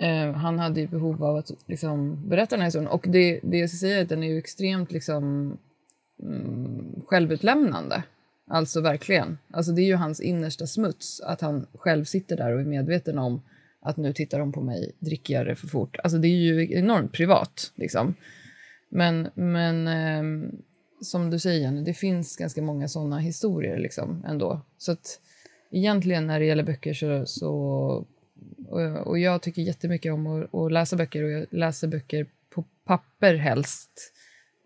eh, 0.00 0.34
han 0.34 0.58
hade 0.58 0.80
ju 0.80 0.86
behov 0.86 1.24
av 1.24 1.36
att 1.36 1.50
liksom, 1.66 2.28
berätta 2.28 2.56
den 2.56 2.60
här 2.60 2.66
historien. 2.66 2.90
Och 2.90 3.06
det, 3.08 3.40
det 3.42 3.58
jag 3.58 3.70
ska 3.70 3.78
säga 3.78 3.98
är 3.98 4.02
att 4.02 4.08
den 4.08 4.22
är 4.22 4.28
ju 4.28 4.38
extremt 4.38 4.92
liksom, 4.92 5.56
mm, 6.22 7.00
självutlämnande. 7.06 8.02
Alltså 8.50 8.80
verkligen. 8.80 9.38
Alltså 9.50 9.72
det 9.72 9.82
är 9.82 9.86
ju 9.86 9.94
hans 9.94 10.20
innersta 10.20 10.66
smuts, 10.66 11.20
att 11.20 11.40
han 11.40 11.66
själv 11.74 12.04
sitter 12.04 12.36
där 12.36 12.52
och 12.52 12.60
är 12.60 12.64
medveten 12.64 13.18
om 13.18 13.42
att 13.82 13.96
nu 13.96 14.12
tittar 14.12 14.38
de 14.38 14.52
på 14.52 14.60
mig, 14.60 14.92
dricker 14.98 15.34
jag 15.34 15.46
det 15.46 15.56
för 15.56 15.66
fort? 15.66 15.96
Alltså 16.04 16.18
det 16.18 16.28
är 16.28 16.36
ju 16.36 16.72
enormt 16.78 17.12
privat 17.12 17.72
liksom. 17.74 18.14
Men, 18.90 19.28
men 19.34 19.88
eh, 19.88 20.50
som 21.00 21.30
du 21.30 21.38
säger, 21.38 21.60
Jenny, 21.60 21.82
det 21.82 21.94
finns 21.94 22.36
ganska 22.36 22.62
många 22.62 22.88
sådana 22.88 23.18
historier 23.18 23.78
liksom 23.78 24.24
ändå. 24.28 24.60
Så 24.78 24.92
att 24.92 25.20
egentligen 25.70 26.26
när 26.26 26.40
det 26.40 26.46
gäller 26.46 26.62
böcker 26.62 26.94
så, 26.94 27.26
så 27.26 27.50
och, 28.68 29.06
och 29.06 29.18
jag 29.18 29.42
tycker 29.42 29.62
jättemycket 29.62 30.12
om 30.12 30.26
att, 30.26 30.54
att, 30.54 30.72
läsa 30.72 30.96
böcker 30.96 31.24
och 31.24 31.30
jag 31.30 31.46
läser 31.50 31.88
böcker 31.88 32.26
på 32.50 32.64
papper 32.84 33.34
helst. 33.34 33.90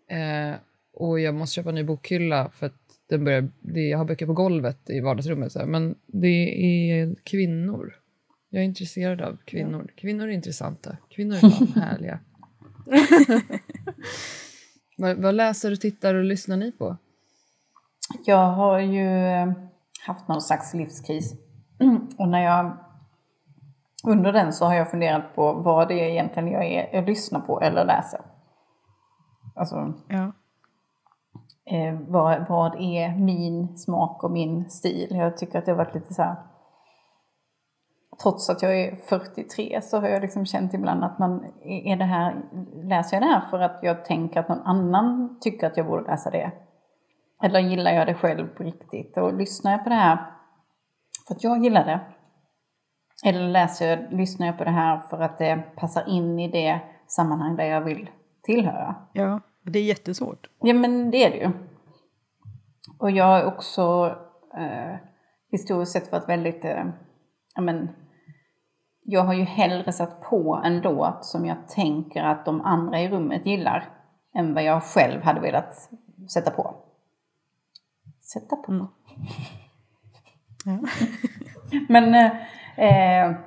Eh, 0.09 0.55
och 0.93 1.19
jag 1.19 1.35
måste 1.35 1.55
köpa 1.55 1.69
en 1.69 1.75
ny 1.75 1.83
bokhylla 1.83 2.51
för 2.55 2.65
att 2.65 2.81
den 3.09 3.23
börjar, 3.23 3.49
det, 3.59 3.81
jag 3.81 3.97
har 3.97 4.05
böcker 4.05 4.25
på 4.25 4.33
golvet 4.33 4.89
i 4.89 4.99
vardagsrummet. 4.99 5.51
Så 5.51 5.59
här, 5.59 5.65
men 5.65 5.95
det 6.07 6.27
är 6.27 7.15
kvinnor. 7.23 7.95
Jag 8.49 8.61
är 8.61 8.65
intresserad 8.65 9.21
av 9.21 9.37
kvinnor. 9.45 9.91
Kvinnor 9.95 10.27
är 10.27 10.31
intressanta. 10.31 10.97
Kvinnor 11.09 11.35
är 11.35 11.39
fan 11.39 11.67
härliga. 11.75 12.19
vad, 14.97 15.17
vad 15.17 15.35
läser 15.35 15.71
och 15.71 15.81
tittar 15.81 16.15
och 16.15 16.23
lyssnar 16.23 16.57
ni 16.57 16.71
på? 16.71 16.97
Jag 18.25 18.51
har 18.51 18.79
ju 18.79 19.27
eh, 19.27 19.51
haft 20.05 20.27
någon 20.27 20.41
slags 20.41 20.73
livskris. 20.73 21.33
Och 22.17 22.27
när 22.27 22.43
jag 22.43 22.77
under 24.07 24.33
den 24.33 24.53
så 24.53 24.65
har 24.65 24.75
jag 24.75 24.91
funderat 24.91 25.35
på 25.35 25.53
vad 25.53 25.87
det 25.87 25.93
är 25.93 26.09
egentligen 26.09 26.51
jag, 26.51 26.65
är, 26.65 26.89
jag 26.93 27.05
lyssnar 27.05 27.39
på 27.39 27.61
eller 27.61 27.85
läser. 27.85 28.21
Alltså, 29.55 29.93
ja. 30.07 30.31
eh, 31.65 31.99
vad, 32.07 32.47
vad 32.49 32.75
är 32.75 33.15
min 33.15 33.77
smak 33.77 34.23
och 34.23 34.31
min 34.31 34.69
stil? 34.69 35.07
Jag 35.09 35.37
tycker 35.37 35.59
att 35.59 35.65
det 35.65 35.71
har 35.71 35.77
varit 35.77 35.95
lite 35.95 36.13
så 36.13 36.21
här 36.21 36.35
trots 38.23 38.49
att 38.49 38.61
jag 38.61 38.79
är 38.79 38.95
43 38.95 39.81
så 39.81 39.99
har 39.99 40.07
jag 40.07 40.21
liksom 40.21 40.45
känt 40.45 40.73
ibland 40.73 41.03
att 41.03 41.19
man, 41.19 41.45
är 41.63 41.95
det 41.95 42.05
här, 42.05 42.35
läser 42.83 43.15
jag 43.15 43.23
det 43.23 43.33
här 43.33 43.47
för 43.49 43.59
att 43.59 43.79
jag 43.81 44.05
tänker 44.05 44.39
att 44.39 44.49
någon 44.49 44.61
annan 44.61 45.37
tycker 45.41 45.67
att 45.67 45.77
jag 45.77 45.87
borde 45.87 46.03
läsa 46.03 46.29
det? 46.29 46.51
Eller 47.43 47.59
gillar 47.59 47.91
jag 47.91 48.07
det 48.07 48.13
själv 48.13 48.47
på 48.47 48.63
riktigt? 48.63 49.17
Och 49.17 49.33
lyssnar 49.33 49.71
jag 49.71 49.83
på 49.83 49.89
det 49.89 49.95
här 49.95 50.17
för 51.27 51.35
att 51.35 51.43
jag 51.43 51.63
gillar 51.63 51.85
det? 51.85 51.99
Eller 53.25 53.49
läser 53.49 53.89
jag, 53.89 54.13
lyssnar 54.13 54.47
jag 54.47 54.57
på 54.57 54.63
det 54.63 54.71
här 54.71 54.99
för 54.99 55.19
att 55.19 55.37
det 55.37 55.63
passar 55.75 56.09
in 56.09 56.39
i 56.39 56.51
det 56.51 56.79
sammanhang 57.07 57.55
där 57.55 57.65
jag 57.65 57.81
vill 57.81 58.09
tillhöra? 58.43 58.95
Ja, 59.13 59.39
det 59.63 59.79
är 59.79 59.83
jättesvårt. 59.83 60.49
Ja, 60.59 60.73
men 60.73 61.11
det 61.11 61.23
är 61.23 61.29
det 61.29 61.37
ju. 61.37 61.51
Och 62.99 63.11
jag 63.11 63.25
har 63.25 63.45
också 63.45 64.15
eh, 64.57 64.95
historiskt 65.51 65.91
sett 65.91 66.11
varit 66.11 66.29
väldigt, 66.29 66.65
eh, 66.65 66.85
ja 67.55 67.61
men, 67.61 67.89
jag 69.07 69.23
har 69.23 69.33
ju 69.33 69.43
hellre 69.43 69.91
satt 69.91 70.21
på 70.21 70.61
en 70.63 70.79
låt 70.81 71.25
som 71.25 71.45
jag 71.45 71.67
tänker 71.67 72.23
att 72.23 72.45
de 72.45 72.61
andra 72.61 73.01
i 73.01 73.09
rummet 73.09 73.45
gillar 73.45 73.89
än 74.35 74.53
vad 74.53 74.63
jag 74.63 74.83
själv 74.83 75.21
hade 75.21 75.39
velat 75.39 75.89
sätta 76.33 76.51
på. 76.51 76.75
Sätta 78.21 78.55
på? 78.55 78.71
Mm. 78.71 78.87
Ja. 80.65 80.79
Men, 81.89 82.31
eh, 82.77 83.37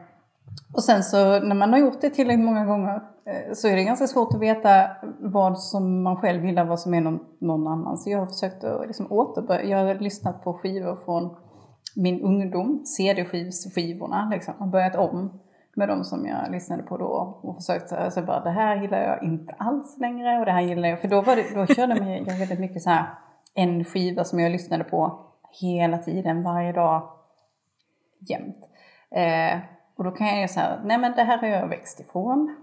och 0.74 0.84
sen 0.84 1.02
så 1.02 1.40
när 1.40 1.54
man 1.54 1.72
har 1.72 1.78
gjort 1.78 2.00
det 2.00 2.10
tillräckligt 2.10 2.44
många 2.44 2.64
gånger 2.64 2.94
eh, 3.26 3.52
så 3.54 3.68
är 3.68 3.76
det 3.76 3.84
ganska 3.84 4.06
svårt 4.06 4.34
att 4.34 4.40
veta 4.40 4.90
vad 5.20 5.58
som 5.58 6.02
man 6.02 6.16
själv 6.16 6.46
gillar, 6.46 6.64
vad 6.64 6.80
som 6.80 6.94
är 6.94 7.00
någon, 7.00 7.20
någon 7.40 7.66
annan. 7.66 7.98
Så 7.98 8.10
jag 8.10 8.18
har 8.18 8.26
försökt 8.26 8.64
att 8.64 8.86
liksom 8.86 9.12
återbörja, 9.12 9.64
jag 9.64 9.86
har 9.86 9.94
lyssnat 9.94 10.44
på 10.44 10.52
skivor 10.52 10.96
från 10.96 11.36
min 11.96 12.22
ungdom, 12.22 12.82
CD-skivsskivorna, 12.84 14.28
liksom, 14.30 14.54
och 14.58 14.68
börjat 14.68 14.96
om 14.96 15.40
med 15.78 15.88
de 15.88 16.04
som 16.04 16.26
jag 16.26 16.50
lyssnade 16.50 16.82
på 16.82 16.96
då 16.96 17.40
och 17.42 17.56
försökt 17.56 17.92
alltså 17.92 18.22
bara 18.22 18.40
det 18.40 18.50
här 18.50 18.76
gillar 18.76 19.02
jag 19.02 19.22
inte 19.22 19.54
alls 19.58 19.98
längre 19.98 20.38
och 20.38 20.44
det 20.44 20.52
här 20.52 20.60
gillar 20.60 20.88
jag, 20.88 21.00
för 21.00 21.08
då, 21.08 21.20
var 21.20 21.36
det, 21.36 21.54
då 21.54 21.66
körde 21.66 21.94
jag 22.26 22.38
väldigt 22.38 22.60
mycket 22.60 22.82
så 22.82 22.90
här 22.90 23.06
en 23.54 23.84
skiva 23.84 24.24
som 24.24 24.40
jag 24.40 24.52
lyssnade 24.52 24.84
på 24.84 25.26
hela 25.60 25.98
tiden, 25.98 26.42
varje 26.42 26.72
dag, 26.72 27.10
jämt. 28.18 28.56
Eh, 29.10 29.58
och 29.96 30.04
då 30.04 30.10
kan 30.10 30.26
jag 30.26 30.40
ju 30.40 30.48
säga, 30.48 30.80
nej 30.84 30.98
men 30.98 31.12
det 31.12 31.22
här 31.22 31.38
har 31.38 31.48
jag 31.48 31.68
växt 31.68 32.00
ifrån. 32.00 32.56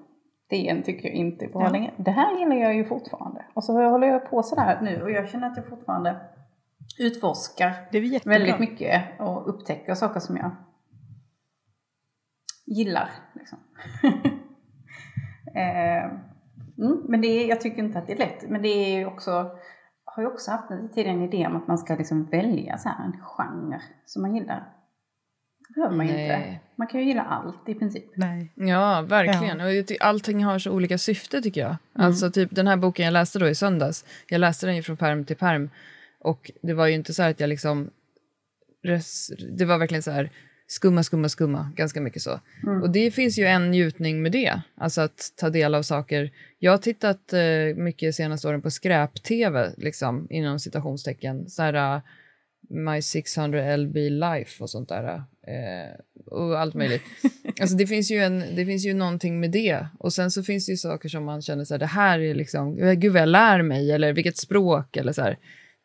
Det 0.50 0.84
tycker 0.86 1.08
jag 1.08 1.16
inte 1.16 1.46
är 1.46 1.50
bra 1.50 1.64
ja. 1.64 1.70
längre. 1.70 1.92
Det 1.98 2.12
här 2.12 2.40
gillar 2.40 2.56
jag 2.56 2.76
ju 2.76 2.86
fortfarande. 2.86 3.46
Och 3.54 3.64
så 3.64 3.90
håller 3.90 4.08
jag 4.08 4.30
på 4.30 4.44
sådär 4.44 4.80
nu 4.82 5.02
och 5.02 5.12
jag 5.12 5.30
känner 5.30 5.48
att 5.48 5.58
jag 5.58 5.68
fortfarande 5.68 6.16
utforskar 7.00 7.74
väldigt 8.30 8.60
mycket 8.60 9.04
och 9.20 9.50
upptäcker 9.50 9.94
saker 9.94 10.20
som 10.20 10.38
jag 10.38 10.52
gillar. 12.66 13.10
Liksom. 13.34 13.58
eh, 15.56 16.06
mm, 16.78 17.06
men 17.08 17.22
det 17.22 17.28
är, 17.28 17.50
jag 17.50 17.62
tycker 17.62 17.84
inte 17.84 18.00
att 18.00 18.08
det 18.08 18.14
är 18.14 18.18
lätt. 18.18 18.50
Men 18.50 18.62
det 18.62 18.68
är 18.68 19.06
också, 19.06 19.32
har 20.06 20.24
ju 20.24 20.28
också 20.28 20.52
haft 20.52 20.70
tidigare 20.94 21.16
en 21.16 21.24
idé 21.24 21.48
om 21.48 21.56
att 21.56 21.68
man 21.68 21.78
ska 21.78 21.96
liksom 21.96 22.26
välja 22.26 22.78
så 22.78 22.90
här 22.90 23.06
en 23.06 23.22
genre 23.22 23.82
som 24.06 24.22
man 24.22 24.36
gillar. 24.36 24.72
Det 25.68 25.74
behöver 25.74 25.96
man 25.96 26.08
ju 26.08 26.12
inte. 26.12 26.60
Man 26.76 26.88
kan 26.88 27.00
ju 27.00 27.08
gilla 27.08 27.22
allt 27.22 27.70
i 27.70 27.76
princip. 27.76 28.06
Nej. 28.16 28.52
Ja, 28.56 29.02
verkligen. 29.02 29.60
Ja. 29.60 29.80
Och 29.80 30.08
allting 30.08 30.44
har 30.44 30.60
så 30.60 30.72
olika 30.72 30.98
syfte 30.98 31.42
tycker 31.42 31.62
jag. 31.62 31.76
Mm. 31.96 32.08
Alltså 32.08 32.32
typ 32.32 32.56
den 32.56 32.68
här 32.68 32.78
boken 32.78 33.06
jag 33.06 33.12
läste 33.12 33.40
då 33.40 33.48
i 33.48 33.56
söndags. 33.56 34.06
Jag 34.28 34.40
läste 34.40 34.66
den 34.66 34.76
ju 34.76 34.84
från 34.84 34.98
perm 34.98 35.26
till 35.26 35.36
perm. 35.36 35.70
Och 36.20 36.52
det 36.62 36.74
var 36.74 36.88
ju 36.88 36.94
inte 36.94 37.14
så 37.14 37.24
att 37.24 37.40
jag 37.40 37.48
liksom... 37.48 37.90
Det 39.58 39.66
var 39.66 39.78
verkligen 39.78 40.04
så 40.04 40.12
här 40.12 40.30
skumma, 40.68 41.04
skumma, 41.04 41.30
skumma, 41.30 41.72
ganska 41.76 42.02
mycket 42.02 42.22
så. 42.22 42.40
Mm. 42.64 42.82
Och 42.82 42.90
det 42.90 43.12
finns 43.12 43.40
ju 43.40 43.46
en 43.46 43.72
njutning 43.72 44.22
med 44.22 44.32
det, 44.32 44.62
alltså 44.76 45.02
att 45.02 45.34
ta 45.36 45.50
del 45.50 45.76
av 45.76 45.82
saker. 45.82 46.32
Jag 46.60 46.72
har 46.72 46.78
tittat 46.78 47.34
eh, 47.34 47.76
mycket 47.76 48.16
senaste 48.16 48.48
åren 48.48 48.62
på 48.62 48.72
skräp-tv, 48.72 49.74
liksom, 49.78 50.28
inom 50.30 50.60
citationstecken. 50.60 51.50
Så 51.50 51.62
här, 51.62 51.96
uh, 51.96 52.02
My 52.70 53.02
600 53.02 53.78
LB 53.78 53.96
Life 53.96 54.64
och 54.64 54.70
sånt 54.70 54.90
där. 54.90 55.24
Eh, 55.48 55.96
och 56.26 56.60
allt 56.60 56.74
möjligt. 56.74 57.02
alltså 57.62 57.76
det 57.76 57.88
finns, 57.88 58.12
ju 58.12 58.18
en, 58.18 58.44
det 58.56 58.66
finns 58.66 58.86
ju 58.86 58.94
någonting 58.94 59.40
med 59.40 59.52
det. 59.52 59.88
Och 60.00 60.14
sen 60.14 60.32
så 60.32 60.44
finns 60.44 60.66
det 60.66 60.72
ju 60.72 60.78
saker 60.78 61.10
som 61.10 61.26
man 61.26 61.42
känner 61.42 61.66
så 61.66 61.74
här, 61.74 61.80
det 61.80 61.86
här 61.86 62.20
är 62.20 62.36
liksom, 62.36 62.76
gud 62.76 63.14
vad 63.14 63.22
jag 63.22 63.30
lär 63.30 63.62
mig, 63.62 63.92
eller 63.92 64.14
vilket 64.14 64.38
språk, 64.38 64.98
eller 64.98 65.12
så 65.12 65.22
här. 65.22 65.38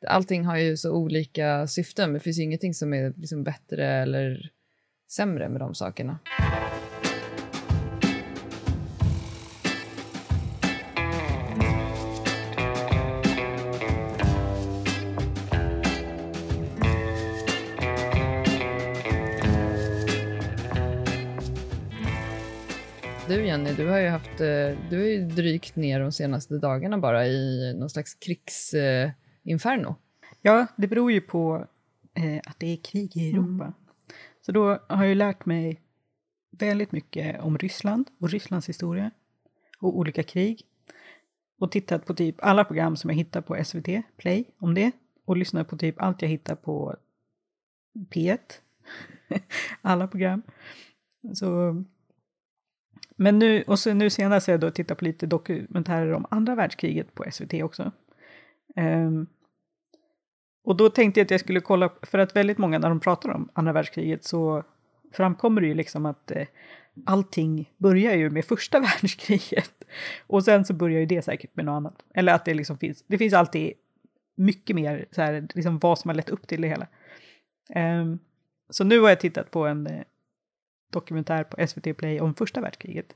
Allting 0.06 0.44
har 0.44 0.56
ju 0.56 0.76
så 0.76 0.92
olika 0.92 1.66
syften, 1.66 2.10
men 2.10 2.14
det 2.14 2.20
finns 2.20 2.38
ju 2.38 2.42
ingenting 2.42 2.74
som 2.74 2.94
är 2.94 3.12
liksom 3.16 3.44
bättre 3.44 3.86
eller 3.86 4.50
sämre 5.10 5.48
med 5.48 5.60
de 5.60 5.74
sakerna. 5.74 6.18
Du 23.28 23.46
Jenny, 23.46 23.74
du 23.74 23.88
har 23.88 23.98
ju 23.98 24.08
haft, 24.08 24.40
eh, 24.40 24.46
du 24.90 24.98
har 24.98 25.06
ju 25.06 25.26
drygt 25.26 25.76
ner 25.76 26.00
de 26.00 26.12
senaste 26.12 26.54
dagarna 26.54 26.98
bara 26.98 27.26
i 27.26 27.74
någon 27.78 27.90
slags 27.90 28.14
krigsinferno. 28.14 29.96
Ja, 30.42 30.66
det 30.76 30.86
beror 30.86 31.12
ju 31.12 31.20
på 31.20 31.66
eh, 32.14 32.40
att 32.46 32.58
det 32.58 32.72
är 32.72 32.76
krig 32.76 33.16
i 33.16 33.30
Europa. 33.30 33.64
Mm. 33.64 33.74
Så 34.40 34.52
då 34.52 34.78
har 34.88 35.04
jag 35.04 35.16
lärt 35.16 35.46
mig 35.46 35.80
väldigt 36.50 36.92
mycket 36.92 37.40
om 37.40 37.58
Ryssland 37.58 38.10
och 38.18 38.30
Rysslands 38.30 38.68
historia 38.68 39.10
och 39.78 39.98
olika 39.98 40.22
krig. 40.22 40.66
Och 41.58 41.72
tittat 41.72 42.06
på 42.06 42.14
typ 42.14 42.36
alla 42.38 42.64
program 42.64 42.96
som 42.96 43.10
jag 43.10 43.16
hittar 43.16 43.40
på 43.40 43.64
SVT 43.64 43.88
Play 44.16 44.44
om 44.58 44.74
det. 44.74 44.92
Och 45.24 45.36
lyssnat 45.36 45.68
på 45.68 45.76
typ 45.76 46.02
allt 46.02 46.22
jag 46.22 46.28
hittar 46.28 46.54
på 46.54 46.96
P1. 48.10 48.38
alla 49.82 50.08
program. 50.08 50.42
Så, 51.34 51.82
men 53.16 53.38
nu, 53.38 53.62
och 53.62 53.78
så 53.78 53.94
nu 53.94 54.10
senast 54.10 54.46
har 54.46 54.54
jag 54.54 54.60
då 54.60 54.70
tittat 54.70 54.98
på 54.98 55.04
lite 55.04 55.26
dokumentärer 55.26 56.12
om 56.12 56.26
andra 56.30 56.54
världskriget 56.54 57.14
på 57.14 57.24
SVT 57.30 57.54
också. 57.54 57.92
Um, 58.76 59.26
och 60.70 60.76
då 60.76 60.90
tänkte 60.90 61.20
jag 61.20 61.24
att 61.24 61.30
jag 61.30 61.40
skulle 61.40 61.60
kolla, 61.60 61.90
för 62.02 62.18
att 62.18 62.36
väldigt 62.36 62.58
många 62.58 62.78
när 62.78 62.88
de 62.88 63.00
pratar 63.00 63.30
om 63.30 63.48
andra 63.52 63.72
världskriget 63.72 64.24
så 64.24 64.64
framkommer 65.12 65.60
det 65.60 65.66
ju 65.66 65.74
liksom 65.74 66.06
att 66.06 66.30
eh, 66.30 66.46
allting 67.06 67.72
börjar 67.76 68.14
ju 68.14 68.30
med 68.30 68.44
första 68.44 68.80
världskriget. 68.80 69.84
Och 70.26 70.44
sen 70.44 70.64
så 70.64 70.74
börjar 70.74 71.00
ju 71.00 71.06
det 71.06 71.22
säkert 71.22 71.56
med 71.56 71.64
något 71.64 71.72
annat. 71.72 72.02
Eller 72.14 72.34
att 72.34 72.44
det 72.44 72.54
liksom 72.54 72.78
finns, 72.78 73.04
det 73.06 73.18
finns 73.18 73.34
alltid 73.34 73.72
mycket 74.36 74.76
mer 74.76 75.06
så 75.10 75.22
här, 75.22 75.48
liksom 75.54 75.78
vad 75.78 75.98
som 75.98 76.08
har 76.08 76.14
lett 76.14 76.30
upp 76.30 76.46
till 76.46 76.60
det 76.60 76.68
hela. 76.68 76.86
Um, 78.00 78.18
så 78.70 78.84
nu 78.84 79.00
har 79.00 79.08
jag 79.08 79.20
tittat 79.20 79.50
på 79.50 79.66
en 79.66 79.86
eh, 79.86 80.02
dokumentär 80.92 81.44
på 81.44 81.66
SVT 81.66 81.96
Play 81.96 82.20
om 82.20 82.34
första 82.34 82.60
världskriget. 82.60 83.06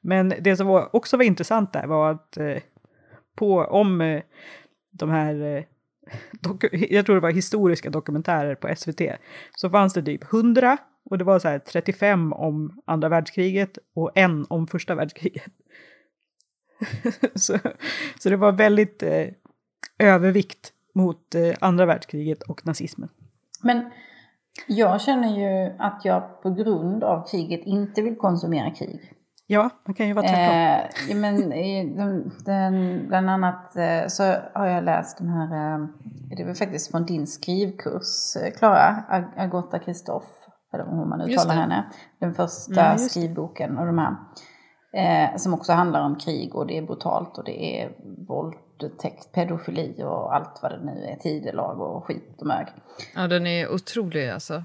Men 0.00 0.34
det 0.40 0.56
som 0.56 0.66
var, 0.66 0.96
också 0.96 1.16
var 1.16 1.24
intressant 1.24 1.72
där 1.72 1.86
var 1.86 2.10
att 2.10 2.36
eh, 2.36 2.58
på, 3.34 3.64
om 3.64 4.00
eh, 4.00 4.22
de 4.90 5.10
här, 5.10 5.56
eh, 5.56 5.64
jag 6.72 7.06
tror 7.06 7.14
det 7.14 7.22
var 7.22 7.30
historiska 7.30 7.90
dokumentärer 7.90 8.54
på 8.54 8.74
SVT, 8.76 9.00
så 9.56 9.70
fanns 9.70 9.94
det 9.94 10.02
typ 10.02 10.32
100 10.32 10.78
och 11.04 11.18
det 11.18 11.24
var 11.24 11.38
så 11.38 11.48
här 11.48 11.58
35 11.58 12.32
om 12.32 12.80
andra 12.84 13.08
världskriget 13.08 13.78
och 13.94 14.10
en 14.14 14.46
om 14.48 14.66
första 14.66 14.94
världskriget. 14.94 15.52
så, 17.34 17.58
så 18.18 18.28
det 18.28 18.36
var 18.36 18.52
väldigt 18.52 19.02
eh, 19.02 19.26
övervikt 19.98 20.72
mot 20.94 21.34
eh, 21.34 21.54
andra 21.60 21.86
världskriget 21.86 22.42
och 22.42 22.66
nazismen. 22.66 23.08
Men 23.62 23.90
jag 24.66 25.00
känner 25.00 25.38
ju 25.38 25.72
att 25.78 26.04
jag 26.04 26.42
på 26.42 26.50
grund 26.50 27.04
av 27.04 27.26
kriget 27.30 27.60
inte 27.64 28.02
vill 28.02 28.16
konsumera 28.16 28.70
krig. 28.70 29.12
Ja, 29.52 29.70
man 29.84 29.94
kan 29.94 30.08
ju 30.08 30.12
vara 30.12 30.28
tvärtom. 30.28 31.10
Eh, 31.10 31.16
men, 31.16 31.50
den, 31.96 32.32
den, 32.44 33.06
bland 33.08 33.30
annat 33.30 33.76
eh, 33.76 34.06
så 34.08 34.22
har 34.54 34.66
jag 34.66 34.84
läst 34.84 35.18
den 35.18 35.28
här, 35.28 35.74
eh, 35.74 35.86
det 36.36 36.44
var 36.44 36.54
faktiskt 36.54 36.90
från 36.90 37.06
din 37.06 37.26
skrivkurs, 37.26 38.36
eh, 38.36 38.52
Klara, 38.58 39.04
Agota 39.36 39.78
Kristoff, 39.78 40.24
eller 40.74 40.84
hur 40.84 41.04
man 41.04 41.20
uttalar 41.20 41.54
henne. 41.54 41.84
Den 42.18 42.34
första 42.34 42.84
mm, 42.84 42.98
skrivboken 42.98 43.78
och 43.78 43.86
de 43.86 43.98
här. 43.98 44.16
Eh, 44.94 45.36
som 45.36 45.54
också 45.54 45.72
handlar 45.72 46.00
om 46.00 46.18
krig 46.18 46.54
och 46.54 46.66
det 46.66 46.78
är 46.78 46.82
brutalt 46.82 47.38
och 47.38 47.44
det 47.44 47.80
är 47.80 47.90
våldtäkt, 48.28 49.32
pedofili 49.32 50.02
och 50.02 50.34
allt 50.34 50.58
vad 50.62 50.72
det 50.72 50.84
nu 50.84 51.04
är, 51.04 51.16
tidelag 51.16 51.80
och 51.80 52.04
skit 52.04 52.36
och 52.40 52.46
mög. 52.46 52.66
Ja, 53.14 53.26
den 53.26 53.46
är 53.46 53.72
otrolig 53.74 54.30
alltså. 54.30 54.64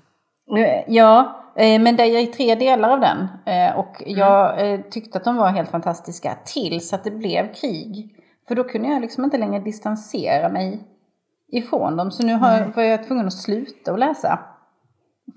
Eh, 0.56 0.84
ja, 0.88 1.20
eh, 1.20 1.47
men 1.58 1.96
det 1.96 2.04
är 2.04 2.26
tre 2.26 2.56
delar 2.56 2.90
av 2.90 3.00
den. 3.00 3.28
Eh, 3.46 3.80
och 3.80 4.04
jag 4.06 4.62
mm. 4.62 4.84
tyckte 4.90 5.18
att 5.18 5.24
de 5.24 5.36
var 5.36 5.50
helt 5.50 5.70
fantastiska 5.70 6.38
tills 6.46 6.94
att 6.94 7.04
det 7.04 7.12
blev 7.12 7.54
krig. 7.54 8.16
För 8.48 8.56
då 8.56 8.64
kunde 8.64 8.88
jag 8.88 9.02
liksom 9.02 9.24
inte 9.24 9.38
längre 9.38 9.60
distansera 9.60 10.50
mig 10.50 10.88
ifrån 11.48 11.98
dem. 11.98 12.12
Så 12.12 12.26
nu 12.26 12.34
har, 12.34 12.74
var 12.76 12.84
jag 12.84 13.08
tvungen 13.08 13.28
att 13.28 13.34
sluta 13.34 13.94
att 13.94 14.00
läsa. 14.00 14.40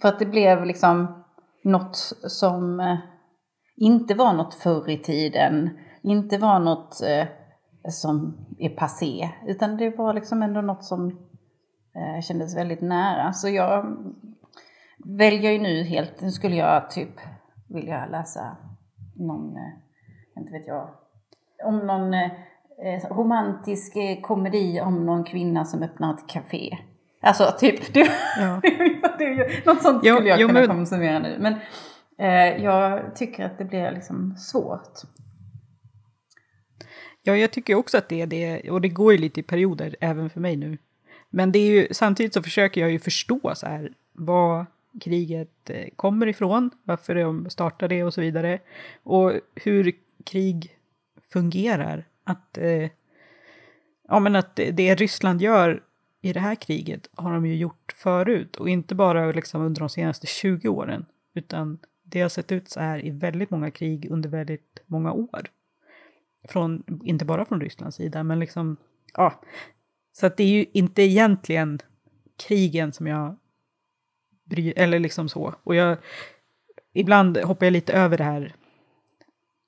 För 0.02 0.08
att 0.08 0.18
det 0.18 0.26
blev 0.26 0.66
liksom 0.66 1.24
något 1.64 1.96
som 2.26 2.96
inte 3.76 4.14
var 4.14 4.32
något 4.32 4.54
förr 4.54 4.90
i 4.90 4.98
tiden. 4.98 5.70
Inte 6.02 6.38
var 6.38 6.58
något 6.58 7.00
som 7.88 8.46
är 8.58 8.68
passé. 8.68 9.30
Utan 9.46 9.76
det 9.76 9.90
var 9.90 10.14
liksom 10.14 10.42
ändå 10.42 10.60
något 10.60 10.84
som 10.84 11.18
kändes 12.22 12.56
väldigt 12.56 12.82
nära. 12.82 13.32
Så 13.32 13.48
jag 13.48 13.96
väljer 15.04 15.52
ju 15.52 15.58
nu 15.58 15.82
helt, 15.82 16.20
nu 16.20 16.30
skulle 16.30 16.56
jag 16.56 16.90
typ 16.90 17.20
vilja 17.68 18.06
läsa 18.06 18.56
någon, 19.16 19.56
eh, 19.56 20.40
inte 20.40 20.52
vet 20.52 20.66
jag, 20.66 20.90
om 21.64 21.78
någon 21.78 22.14
eh, 22.14 22.30
romantisk 23.10 23.96
eh, 23.96 24.20
komedi 24.20 24.80
om 24.80 25.06
någon 25.06 25.24
kvinna 25.24 25.64
som 25.64 25.82
öppnar 25.82 26.14
ett 26.14 26.28
café. 26.28 26.78
Alltså 27.22 27.54
typ, 27.58 27.92
det, 27.94 28.10
ja. 28.38 28.60
det 29.18 29.24
är 29.24 29.34
ju, 29.34 29.62
något 29.66 29.82
sånt 29.82 29.98
skulle 29.98 30.28
jag 30.28 30.40
jo, 30.40 30.48
kunna 30.48 30.60
men... 30.60 30.68
konsumera 30.68 31.18
nu. 31.18 31.38
Men 31.38 31.54
eh, 32.18 32.64
jag 32.64 33.16
tycker 33.16 33.44
att 33.44 33.58
det 33.58 33.64
blir 33.64 33.90
liksom 33.90 34.36
svårt. 34.36 34.98
Ja, 37.22 37.36
jag 37.36 37.50
tycker 37.50 37.74
också 37.74 37.98
att 37.98 38.08
det 38.08 38.20
är 38.20 38.26
det, 38.26 38.70
och 38.70 38.80
det 38.80 38.88
går 38.88 39.12
ju 39.12 39.18
lite 39.18 39.40
i 39.40 39.42
perioder 39.42 39.96
även 40.00 40.30
för 40.30 40.40
mig 40.40 40.56
nu. 40.56 40.78
Men 41.30 41.52
det 41.52 41.58
är 41.58 41.70
ju, 41.70 41.88
samtidigt 41.90 42.34
så 42.34 42.42
försöker 42.42 42.80
jag 42.80 42.90
ju 42.90 42.98
förstå 42.98 43.52
så 43.54 43.66
här, 43.66 43.92
vad, 44.12 44.66
kriget 45.00 45.70
eh, 45.70 45.88
kommer 45.96 46.26
ifrån, 46.26 46.70
varför 46.82 47.14
de 47.14 47.50
startade 47.50 48.04
och 48.04 48.14
så 48.14 48.20
vidare. 48.20 48.58
Och 49.02 49.32
hur 49.54 49.92
krig 50.24 50.76
fungerar. 51.32 52.04
Att, 52.24 52.58
eh, 52.58 52.90
ja, 54.08 54.20
men 54.20 54.36
att 54.36 54.56
det 54.56 54.94
Ryssland 54.94 55.42
gör 55.42 55.82
i 56.20 56.32
det 56.32 56.40
här 56.40 56.54
kriget 56.54 57.10
har 57.14 57.32
de 57.32 57.46
ju 57.46 57.56
gjort 57.56 57.92
förut. 57.96 58.56
Och 58.56 58.68
inte 58.68 58.94
bara 58.94 59.32
liksom 59.32 59.62
under 59.62 59.80
de 59.80 59.88
senaste 59.88 60.26
20 60.26 60.68
åren. 60.68 61.06
Utan 61.34 61.78
det 62.02 62.20
har 62.20 62.28
sett 62.28 62.52
ut 62.52 62.70
så 62.70 62.80
här 62.80 63.06
i 63.06 63.10
väldigt 63.10 63.50
många 63.50 63.70
krig 63.70 64.10
under 64.10 64.28
väldigt 64.28 64.82
många 64.86 65.12
år. 65.12 65.42
Från, 66.48 66.82
inte 67.04 67.24
bara 67.24 67.44
från 67.44 67.60
Rysslands 67.60 67.96
sida, 67.96 68.22
men 68.22 68.38
liksom, 68.40 68.76
ja. 69.14 69.40
Så 70.12 70.26
att 70.26 70.36
det 70.36 70.42
är 70.42 70.48
ju 70.48 70.66
inte 70.72 71.02
egentligen 71.02 71.78
krigen 72.48 72.92
som 72.92 73.06
jag 73.06 73.36
bry, 74.50 74.72
eller 74.76 74.98
liksom 74.98 75.28
så. 75.28 75.54
Och 75.62 75.74
jag, 75.74 75.98
ibland 76.92 77.36
hoppar 77.36 77.66
jag 77.66 77.72
lite 77.72 77.92
över 77.92 78.18
det 78.18 78.24
här, 78.24 78.54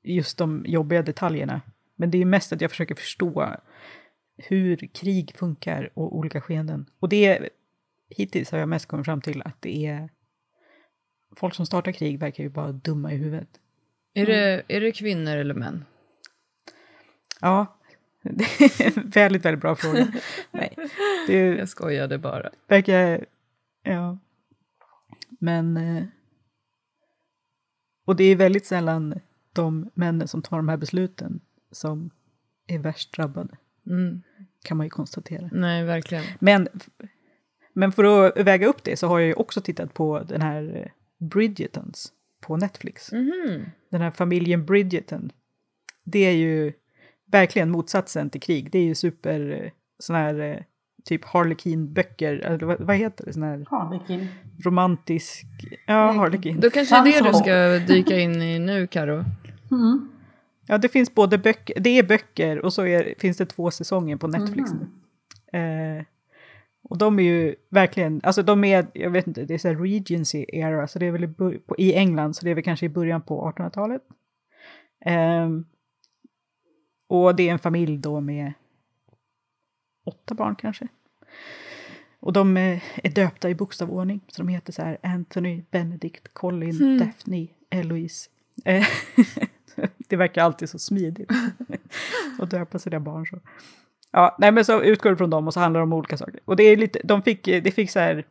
just 0.02 0.38
de 0.38 0.64
jobbiga 0.68 1.02
detaljerna. 1.02 1.60
Men 1.96 2.10
det 2.10 2.18
är 2.18 2.24
mest 2.24 2.52
att 2.52 2.60
jag 2.60 2.70
försöker 2.70 2.94
förstå 2.94 3.56
hur 4.36 4.76
krig 4.76 5.32
funkar 5.36 5.90
och 5.94 6.16
olika 6.16 6.40
skeenden. 6.40 6.86
Och 7.00 7.08
det, 7.08 7.48
hittills 8.10 8.50
har 8.50 8.58
jag 8.58 8.68
mest 8.68 8.86
kommit 8.86 9.06
fram 9.06 9.20
till 9.20 9.42
att 9.42 9.56
det 9.62 9.86
är 9.86 10.08
folk 11.36 11.54
som 11.54 11.66
startar 11.66 11.92
krig 11.92 12.18
verkar 12.18 12.44
ju 12.44 12.50
bara 12.50 12.72
dumma 12.72 13.12
i 13.12 13.16
huvudet. 13.16 13.48
Är 14.14 14.26
det, 14.26 14.62
är 14.68 14.80
det 14.80 14.92
kvinnor 14.92 15.36
eller 15.36 15.54
män? 15.54 15.84
Ja, 17.40 17.78
det 18.22 18.44
är 18.80 18.98
en 18.98 19.10
väldigt, 19.10 19.44
väldigt 19.44 19.60
bra 19.60 19.76
fråga. 19.76 20.12
Nej, 20.50 20.76
det 21.26 21.38
jag 21.38 21.68
skojade 21.68 22.18
bara. 22.18 22.50
Verkar, 22.68 23.26
ja, 23.82 24.18
men... 25.42 25.76
Eh, 25.76 26.04
och 28.04 28.16
det 28.16 28.24
är 28.24 28.36
väldigt 28.36 28.66
sällan 28.66 29.14
de 29.52 29.90
männen 29.94 30.28
som 30.28 30.42
tar 30.42 30.56
de 30.56 30.68
här 30.68 30.76
besluten 30.76 31.40
som 31.70 32.10
är 32.66 32.78
värst 32.78 33.16
drabbade. 33.16 33.56
Mm. 33.86 34.22
Kan 34.64 34.76
man 34.76 34.86
ju 34.86 34.90
konstatera. 34.90 35.50
Nej, 35.52 35.84
verkligen. 35.84 36.24
Men, 36.38 36.68
men 37.72 37.92
för 37.92 38.26
att 38.26 38.46
väga 38.46 38.66
upp 38.66 38.84
det 38.84 38.96
så 38.96 39.06
har 39.06 39.18
jag 39.18 39.26
ju 39.26 39.34
också 39.34 39.60
tittat 39.60 39.94
på 39.94 40.22
den 40.28 40.42
här 40.42 40.76
eh, 40.76 41.26
Bridgetons 41.26 42.12
på 42.40 42.56
Netflix. 42.56 43.12
Mm. 43.12 43.64
Den 43.90 44.00
här 44.00 44.10
familjen 44.10 44.66
Bridgeton. 44.66 45.32
Det 46.04 46.18
är 46.18 46.36
ju 46.36 46.72
verkligen 47.26 47.70
motsatsen 47.70 48.30
till 48.30 48.40
krig. 48.40 48.70
Det 48.72 48.78
är 48.78 48.84
ju 48.84 48.94
super 48.94 49.50
eh, 49.50 49.70
sån 49.98 50.16
här 50.16 50.66
typ 51.04 51.24
Harlequin-böcker, 51.24 52.38
eller 52.38 52.66
vad, 52.66 52.80
vad, 52.80 52.96
heter 52.96 53.24
det? 53.24 53.32
Sån 53.32 53.42
här 53.42 53.66
Harlequin. 53.70 54.28
Romantisk, 54.64 55.46
ja 55.86 56.12
Harlequin. 56.12 56.60
Då 56.60 56.70
kanske 56.70 57.02
det 57.04 57.14
är 57.14 57.22
det 57.22 57.28
du 57.28 57.34
ska 57.34 57.92
dyka 57.94 58.18
in 58.18 58.42
i 58.42 58.58
nu, 58.58 58.86
Karo. 58.86 59.24
Mm. 59.70 60.08
Ja, 60.66 60.78
det 60.78 60.88
finns 60.88 61.14
både 61.14 61.38
böcker, 61.38 61.80
det 61.80 61.98
är 61.98 62.02
böcker 62.02 62.58
och 62.58 62.72
så 62.72 62.86
är, 62.86 63.14
finns 63.18 63.36
det 63.36 63.46
två 63.46 63.70
säsonger 63.70 64.16
på 64.16 64.26
Netflix 64.26 64.70
mm. 64.70 64.86
nu. 65.52 65.58
Eh, 65.58 66.04
och 66.84 66.98
de 66.98 67.18
är 67.18 67.22
ju 67.22 67.54
verkligen, 67.68 68.20
alltså 68.24 68.42
de 68.42 68.64
är, 68.64 68.86
jag 68.92 69.10
vet 69.10 69.26
inte, 69.26 69.44
det 69.44 69.54
är 69.54 69.58
så 69.58 69.68
här 69.68 69.76
Regency 69.76 70.44
era, 70.48 70.88
så 70.88 70.98
det 70.98 71.06
är 71.06 71.12
väl 71.12 71.24
i, 71.24 71.60
i 71.78 71.94
England, 71.94 72.36
så 72.36 72.44
det 72.44 72.50
är 72.50 72.54
väl 72.54 72.64
kanske 72.64 72.86
i 72.86 72.88
början 72.88 73.22
på 73.22 73.52
1800-talet. 73.56 74.02
Eh, 75.04 75.48
och 77.08 77.36
det 77.36 77.48
är 77.48 77.52
en 77.52 77.58
familj 77.58 77.98
då 77.98 78.20
med 78.20 78.52
åtta 80.04 80.34
barn 80.34 80.54
kanske. 80.54 80.88
Och 82.20 82.32
de 82.32 82.56
är 82.56 82.82
döpta 83.14 83.50
i 83.50 83.54
bokstavordning, 83.54 84.20
så 84.28 84.42
de 84.42 84.48
heter 84.48 84.72
så 84.72 84.82
här 84.82 84.98
Anthony, 85.02 85.62
Benedict, 85.70 86.34
Colin, 86.34 86.82
mm. 86.82 86.98
Daphne, 86.98 87.48
Eloise. 87.70 88.30
Eh, 88.64 88.86
det 90.08 90.16
verkar 90.16 90.44
alltid 90.44 90.68
så 90.68 90.78
smidigt 90.78 91.30
att 92.38 92.50
döpa 92.50 92.78
sina 92.78 93.00
barn 93.00 93.26
så. 93.26 93.40
Ja, 94.10 94.36
nej 94.38 94.52
men 94.52 94.64
så 94.64 94.82
utgår 94.82 95.10
det 95.10 95.16
från 95.16 95.30
dem 95.30 95.46
och 95.46 95.54
så 95.54 95.60
handlar 95.60 95.80
det 95.80 95.84
om 95.84 95.92
olika 95.92 96.16
saker. 96.16 96.40
Och 96.44 96.56
det 96.56 96.62
är 96.62 96.76
lite, 96.76 97.00
de 97.04 97.22
fick, 97.22 97.44
det 97.44 97.74
fick 97.74 97.90
så 97.90 97.98
här, 97.98 98.24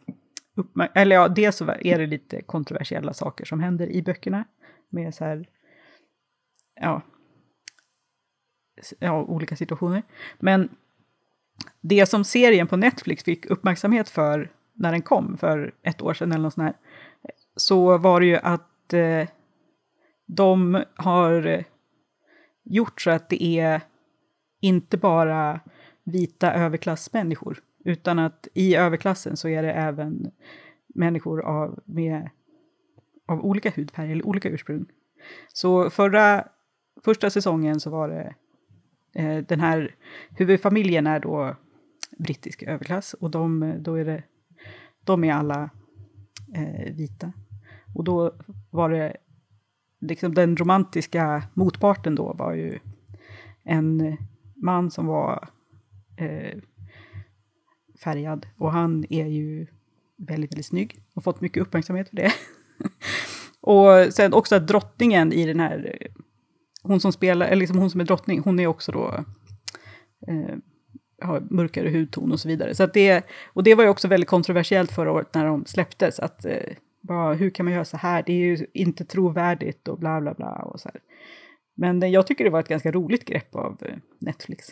eller 0.94 1.16
ja, 1.16 1.28
dels 1.28 1.56
så 1.56 1.76
är 1.82 2.00
det 2.00 2.06
lite 2.06 2.42
kontroversiella 2.42 3.14
saker 3.14 3.46
som 3.46 3.60
händer 3.60 3.88
i 3.88 4.02
böckerna. 4.02 4.46
Med 4.90 5.16
så 5.16 5.26
här, 5.26 5.48
ja, 6.82 7.02
ja 9.00 9.24
olika 9.24 9.56
situationer. 9.56 10.04
Men 10.40 10.70
det 11.82 12.06
som 12.06 12.24
serien 12.24 12.68
på 12.68 12.78
Netflix 12.78 13.24
fick 13.24 13.46
uppmärksamhet 13.46 14.10
för 14.10 14.52
när 14.74 14.92
den 14.92 15.02
kom 15.02 15.38
för 15.38 15.74
ett 15.84 16.02
år 16.02 16.14
sedan 16.14 16.32
eller 16.32 16.44
något 16.44 16.54
sånt 16.54 16.66
här, 16.66 16.76
så 17.56 17.98
var 17.98 18.20
det 18.20 18.26
ju 18.26 18.36
att 18.36 18.94
eh, 18.94 19.28
de 20.28 20.84
har 20.96 21.48
eh, 21.48 21.64
gjort 22.64 23.02
så 23.02 23.12
att 23.12 23.30
det 23.30 23.44
är 23.44 23.82
inte 24.62 24.98
bara 24.98 25.60
vita 26.04 26.54
överklassmänniskor, 26.54 27.60
utan 27.86 28.20
att 28.20 28.48
i 28.54 28.76
överklassen 28.76 29.38
så 29.38 29.48
är 29.48 29.64
det 29.64 29.72
även 29.72 30.32
människor 30.96 31.42
av, 31.42 31.80
med, 31.86 32.30
av 33.28 33.46
olika 33.46 33.72
hudfärg 33.76 34.12
eller 34.12 34.26
olika 34.28 34.50
ursprung. 34.50 34.86
Så 35.54 35.90
förra, 35.90 36.48
första 37.06 37.30
säsongen 37.30 37.80
så 37.80 37.90
var 37.90 38.10
det 38.10 38.36
Eh, 39.14 39.38
den 39.38 39.60
här 39.60 39.96
huvudfamiljen 40.30 41.08
är 41.08 41.20
då 41.20 41.56
brittisk 42.18 42.64
överklass 42.64 43.14
och 43.14 43.32
de, 43.32 43.64
eh, 43.64 43.76
då 43.76 43.96
är 43.96 44.06
det, 44.06 44.24
de 45.04 45.24
är 45.24 45.34
alla 45.34 45.70
eh, 46.56 46.94
vita. 46.94 47.32
Och 47.96 48.04
då 48.04 48.34
var 48.70 48.90
det, 48.90 49.18
liksom 50.00 50.34
den 50.34 50.58
romantiska 50.58 51.44
motparten 51.54 52.16
då 52.16 52.34
var 52.34 52.54
ju 52.54 52.80
en 53.64 54.18
man 54.56 54.92
som 54.92 55.06
var 55.06 55.50
eh, 56.18 56.58
färgad 58.04 58.48
och 58.58 58.72
han 58.72 59.06
är 59.10 59.26
ju 59.26 59.68
väldigt, 60.18 60.52
väldigt 60.52 60.66
snygg 60.66 61.04
och 61.14 61.24
fått 61.24 61.42
mycket 61.42 61.62
uppmärksamhet 61.62 62.10
för 62.10 62.16
det. 62.16 62.32
och 63.62 64.14
sen 64.14 64.34
också 64.34 64.56
att 64.56 64.68
drottningen 64.68 65.34
i 65.34 65.46
den 65.46 65.60
här, 65.60 66.08
hon 66.82 67.00
som 67.00 67.12
spelar, 67.12 67.46
eller 67.46 67.56
liksom 67.56 67.78
hon 67.78 67.90
som 67.90 68.02
är 68.02 68.06
drottning, 68.06 68.42
hon 68.42 68.60
är 68.60 68.68
också 68.68 68.92
då 68.92 69.26
eh, 70.28 70.56
har 71.22 71.44
mörkare 71.50 71.90
hudton 71.90 72.32
och 72.32 72.40
så 72.40 72.48
vidare. 72.48 72.76
Så 72.76 72.84
att 72.84 72.94
det, 72.94 73.26
och 73.54 73.64
det 73.64 73.76
var 73.76 73.84
ju 73.84 73.90
också 73.90 74.08
väldigt 74.08 74.30
kontroversiellt 74.30 74.92
förra 74.92 75.12
året 75.12 75.34
när 75.34 75.46
de 75.46 75.66
släpptes, 75.66 76.20
att 76.20 76.46
eh, 76.46 76.74
bara, 77.02 77.34
hur 77.34 77.50
kan 77.50 77.66
man 77.66 77.74
göra 77.74 77.86
så 77.86 77.98
här, 77.98 78.24
det 78.26 78.34
är 78.34 78.38
ju 78.38 78.66
inte 78.74 79.06
trovärdigt 79.06 79.88
och 79.88 80.00
bla 80.00 80.22
bla 80.22 80.34
bla 80.34 80.52
och 80.52 80.80
så 80.80 80.90
här. 80.94 81.02
Men 81.76 82.12
jag 82.12 82.28
tycker 82.28 82.44
det 82.44 82.50
var 82.50 82.60
ett 82.60 82.68
ganska 82.68 82.92
roligt 82.92 83.26
grepp 83.26 83.56
av 83.56 83.78
eh, 83.82 83.96
Netflix. 84.20 84.68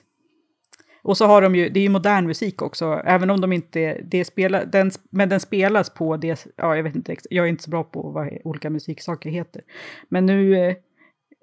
Och 1.01 1.17
så 1.17 1.25
har 1.25 1.41
de 1.41 1.55
ju, 1.55 1.69
det 1.69 1.79
är 1.79 1.81
ju 1.81 1.89
modern 1.89 2.27
musik 2.27 2.61
också, 2.61 3.01
även 3.05 3.29
om 3.29 3.41
de 3.41 3.53
inte, 3.53 4.01
det 4.03 4.25
spelar, 4.25 4.65
den, 4.65 4.91
men 5.09 5.29
den 5.29 5.39
spelas 5.39 5.89
på 5.89 6.17
det, 6.17 6.47
ja 6.55 6.75
jag 6.75 6.83
vet 6.83 6.95
inte, 6.95 7.15
jag 7.29 7.45
är 7.45 7.49
inte 7.49 7.63
så 7.63 7.69
bra 7.69 7.83
på 7.83 8.09
vad 8.09 8.37
olika 8.43 8.69
musiksaker 8.69 9.29
heter. 9.29 9.61
Men 10.09 10.25
nu, 10.25 10.57
eh, 10.57 10.75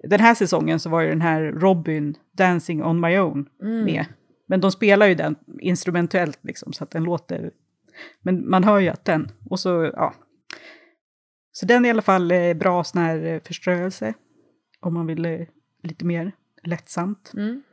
den 0.03 0.19
här 0.19 0.33
säsongen 0.33 0.79
så 0.79 0.89
var 0.89 1.01
ju 1.01 1.09
den 1.09 1.21
här 1.21 1.41
Robin, 1.43 2.15
Dancing 2.31 2.83
on 2.83 2.99
my 2.99 3.19
own, 3.19 3.49
Mm. 3.61 3.83
med. 3.83 4.05
Men 4.47 4.61
de 4.61 4.71
spelar 4.71 5.07
ju 5.07 5.15
den 5.15 5.35
instrumentellt 5.59 6.39
liksom, 6.41 6.73
så 6.73 6.83
att 6.83 6.91
den 6.91 7.03
låter, 7.03 7.51
men 8.21 8.49
man 8.49 8.63
hör 8.63 8.79
ju 8.79 8.87
att 8.89 9.05
den, 9.05 9.31
och 9.49 9.59
så, 9.59 9.91
ja. 9.95 10.13
Så 11.51 11.65
den 11.65 11.85
är 11.85 11.89
i 11.89 11.91
alla 11.91 12.01
fall 12.01 12.31
eh, 12.31 12.53
bra 12.53 12.83
sån 12.83 13.01
här 13.01 13.25
eh, 13.25 13.39
förströelse, 13.39 14.13
om 14.79 14.93
man 14.93 15.07
vill 15.07 15.25
eh, 15.25 15.39
lite 15.83 16.05
mer 16.05 16.31
lättsamt. 16.63 17.31
Mm. 17.37 17.63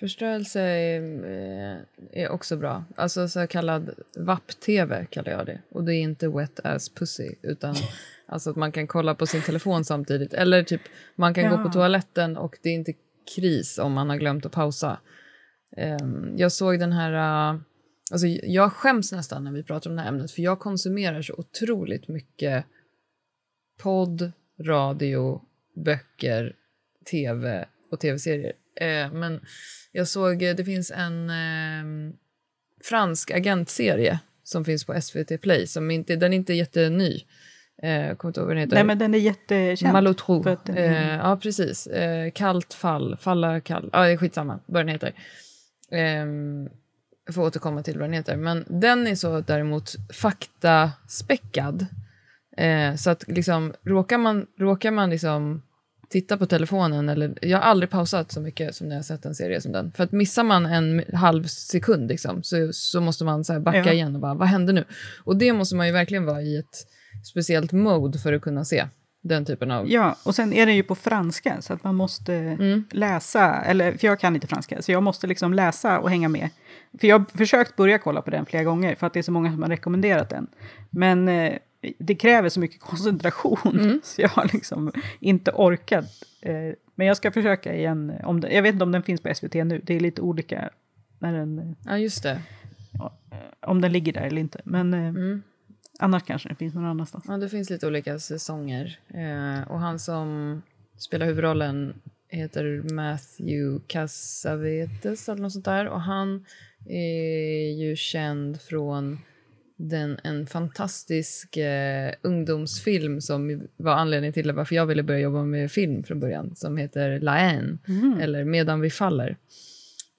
Förstörelse 0.00 0.60
är, 0.60 1.00
eh, 1.24 1.78
är 2.12 2.28
också 2.28 2.56
bra. 2.56 2.84
Alltså 2.96 3.28
så 3.28 3.46
kallad 3.46 3.90
VAP-TV 4.16 5.06
kallar 5.10 5.32
jag 5.32 5.46
det. 5.46 5.60
Och 5.70 5.84
det 5.84 5.94
är 5.94 6.00
inte 6.00 6.28
wet 6.28 6.60
ass 6.66 6.88
pussy, 6.94 7.34
utan 7.42 7.74
alltså 8.26 8.50
att 8.50 8.56
man 8.56 8.72
kan 8.72 8.86
kolla 8.86 9.14
på 9.14 9.26
sin 9.26 9.42
telefon 9.42 9.84
samtidigt. 9.84 10.34
Eller 10.34 10.62
typ 10.62 10.80
man 11.14 11.34
kan 11.34 11.50
gå 11.50 11.56
Ja. 11.56 11.62
på 11.62 11.68
toaletten 11.72 12.36
och 12.36 12.58
det 12.62 12.68
är 12.68 12.74
inte 12.74 12.92
kris 13.36 13.78
om 13.78 13.92
man 13.92 14.10
har 14.10 14.16
glömt 14.16 14.46
att 14.46 14.52
pausa. 14.52 14.98
Ehm, 15.76 16.36
jag 16.38 16.52
såg 16.52 16.78
den 16.78 16.92
här... 16.92 17.12
eh, 17.52 17.60
alltså 18.12 18.26
jag 18.26 18.72
skäms 18.72 19.12
nästan 19.12 19.44
när 19.44 19.52
vi 19.52 19.62
pratar 19.62 19.90
om 19.90 19.96
det 19.96 20.02
här 20.02 20.08
ämnet 20.08 20.30
för 20.32 20.42
jag 20.42 20.58
konsumerar 20.60 21.22
så 21.22 21.34
otroligt 21.34 22.08
mycket 22.08 22.64
podd, 23.82 24.32
radio, 24.66 25.42
böcker, 25.84 26.56
tv 27.10 27.68
och 27.90 28.00
tv-serier. 28.00 28.52
Eh, 28.80 29.12
men 29.12 29.40
jag 29.96 30.08
såg, 30.08 30.42
eh, 30.42 30.54
det 30.54 30.64
finns 30.64 30.90
en 30.90 31.30
eh, 31.30 32.14
fransk 32.84 33.30
agentserie 33.30 34.18
som 34.42 34.64
finns 34.64 34.84
på 34.84 35.00
SVT 35.00 35.40
Play. 35.40 35.66
Som 35.66 35.90
inte, 35.90 36.16
den 36.16 36.32
är 36.32 36.36
inte 36.36 36.54
jätteny. 36.54 37.24
Eh, 37.82 38.16
kommer 38.16 38.30
inte 38.30 38.40
ihåg 38.40 38.46
vad 38.46 38.56
den 38.56 38.58
heter. 38.58 38.74
Nej 38.74 38.84
men 38.84 38.98
den 38.98 39.14
är 39.14 39.18
jättekänd. 39.18 39.92
Malotro. 39.92 40.42
den 40.42 40.76
Eh, 40.76 41.14
ja, 41.16 41.38
precis. 41.42 41.86
Eh, 41.86 42.30
kallt 42.30 42.74
fall, 42.74 43.16
falla 43.20 43.60
kall. 43.60 43.90
Ja, 43.92 44.02
det 44.02 44.12
är 44.12 44.16
skitsamma 44.16 44.58
vad 44.66 44.80
den 44.80 44.88
heter. 44.88 45.12
Ehm, 45.90 46.68
jag 47.26 47.34
får 47.34 47.42
återkomma 47.42 47.82
till 47.82 47.98
vad 47.98 48.08
den 48.08 48.14
heter. 48.14 48.36
Men 48.36 48.64
den 48.68 49.06
är 49.06 49.14
så 49.14 49.40
däremot 49.40 49.94
faktaspäckad. 50.14 51.86
Eh, 52.56 52.94
så 52.94 53.10
att 53.10 53.28
liksom, 53.28 53.72
råkar 53.82 54.18
man, 54.18 54.46
råkar 54.58 54.90
man 54.90 55.10
liksom 55.10 55.62
titta 56.08 56.36
på 56.36 56.46
telefonen, 56.46 57.08
eller, 57.08 57.34
jag 57.42 57.58
har 57.58 57.64
aldrig 57.64 57.90
pausat 57.90 58.32
så 58.32 58.40
mycket 58.40 58.74
som 58.74 58.88
när 58.88 58.96
jag 58.96 59.04
sett 59.04 59.24
en 59.24 59.34
serie 59.34 59.60
som 59.60 59.72
den. 59.72 59.92
För 59.92 60.04
att 60.04 60.12
missar 60.12 60.44
man 60.44 60.66
en 60.66 61.02
halv 61.14 61.44
sekund 61.44 62.08
liksom, 62.08 62.42
så, 62.42 62.72
så 62.72 63.00
måste 63.00 63.24
man 63.24 63.44
så 63.44 63.60
backa 63.60 63.78
Ja. 63.84 63.92
igen 63.92 64.14
och 64.14 64.20
bara, 64.20 64.34
vad 64.34 64.48
hände 64.48 64.72
nu? 64.72 64.84
Och 65.24 65.36
det 65.36 65.52
måste 65.52 65.76
man 65.76 65.86
ju 65.86 65.92
verkligen 65.92 66.24
vara 66.24 66.42
i 66.42 66.56
ett 66.56 66.86
speciellt 67.24 67.72
mode 67.72 68.18
för 68.18 68.32
att 68.32 68.42
kunna 68.42 68.64
se 68.64 68.86
den 69.22 69.44
typen 69.44 69.70
av... 69.70 69.90
Ja, 69.90 70.16
och 70.22 70.34
sen 70.34 70.52
är 70.52 70.66
den 70.66 70.76
ju 70.76 70.82
på 70.82 70.94
franska 70.94 71.56
så 71.60 71.72
att 71.72 71.84
man 71.84 71.94
måste 71.94 72.34
Mm. 72.34 72.84
läsa, 72.90 73.62
eller 73.62 73.92
för 73.92 74.06
jag 74.06 74.20
kan 74.20 74.34
inte 74.34 74.46
franska, 74.46 74.82
så 74.82 74.92
jag 74.92 75.02
måste 75.02 75.26
liksom 75.26 75.54
läsa 75.54 75.98
och 75.98 76.10
hänga 76.10 76.28
med. 76.28 76.48
För 77.00 77.06
jag 77.06 77.18
har 77.18 77.38
försökt 77.38 77.76
börja 77.76 77.98
kolla 77.98 78.22
på 78.22 78.30
den 78.30 78.46
flera 78.46 78.64
gånger 78.64 78.94
för 78.94 79.06
att 79.06 79.12
det 79.12 79.18
är 79.20 79.22
så 79.22 79.32
många 79.32 79.52
som 79.52 79.62
har 79.62 79.68
rekommenderat 79.68 80.30
den. 80.30 80.46
Men 80.90 81.28
eh, 81.28 81.52
det 81.98 82.14
kräver 82.14 82.48
så 82.48 82.60
mycket 82.60 82.80
koncentration 82.90 83.80
Mm. 83.80 84.00
så 84.04 84.20
jag 84.22 84.28
har 84.28 84.50
liksom 84.52 84.92
inte 85.20 85.50
orkat. 85.52 86.04
Eh, 86.40 86.72
men 86.94 87.06
jag 87.06 87.16
ska 87.16 87.30
försöka 87.32 87.74
igen. 87.74 88.12
Om 88.24 88.40
den, 88.40 88.54
jag 88.54 88.62
vet 88.62 88.72
inte 88.72 88.84
om 88.84 88.92
den 88.92 89.02
finns 89.02 89.20
på 89.20 89.34
SVT 89.34 89.54
nu, 89.54 89.80
det 89.84 89.94
är 89.94 90.00
lite 90.00 90.22
olika 90.22 90.70
när 91.18 91.32
den, 91.32 91.58
eh, 91.58 91.64
Ja, 91.84 91.98
just 91.98 92.22
det. 92.22 92.40
om 93.60 93.80
den 93.80 93.92
ligger 93.92 94.12
där 94.12 94.20
eller 94.20 94.40
inte. 94.40 94.60
Men 94.64 94.94
eh, 94.94 95.00
Mm. 95.08 95.42
annars 95.98 96.22
kanske 96.22 96.48
den 96.48 96.56
finns 96.56 96.74
någon 96.74 96.84
annanstans. 96.84 97.24
Ja, 97.28 97.36
det 97.36 97.48
finns 97.48 97.70
lite 97.70 97.86
olika 97.86 98.18
säsonger. 98.18 98.98
Eh, 99.08 99.68
och 99.72 99.78
han 99.80 99.98
som 99.98 100.62
spelar 100.98 101.26
huvudrollen 101.26 101.94
heter 102.28 102.94
Matthew 102.94 103.80
Cassavetes 103.86 105.28
eller 105.28 105.42
något 105.42 105.52
sånt 105.52 105.64
där. 105.64 105.88
Och 105.88 106.00
han 106.00 106.44
är 106.86 107.72
ju 107.82 107.96
känd 107.96 108.60
från 108.60 109.18
den, 109.76 110.18
en 110.24 110.46
fantastisk 110.46 111.56
eh, 111.56 112.14
ungdomsfilm 112.22 113.20
som 113.20 113.68
var 113.76 113.92
anledningen 113.92 114.32
till 114.32 114.52
varför 114.52 114.74
jag 114.76 114.86
ville 114.86 115.02
börja 115.02 115.20
jobba 115.20 115.42
med 115.44 115.72
film 115.72 116.02
från 116.02 116.20
början, 116.20 116.56
som 116.56 116.76
heter 116.76 117.20
La 117.20 117.32
Haine, 117.32 117.78
eller 118.20 118.44
Medan 118.44 118.80
vi 118.80 118.90
faller. 118.90 119.36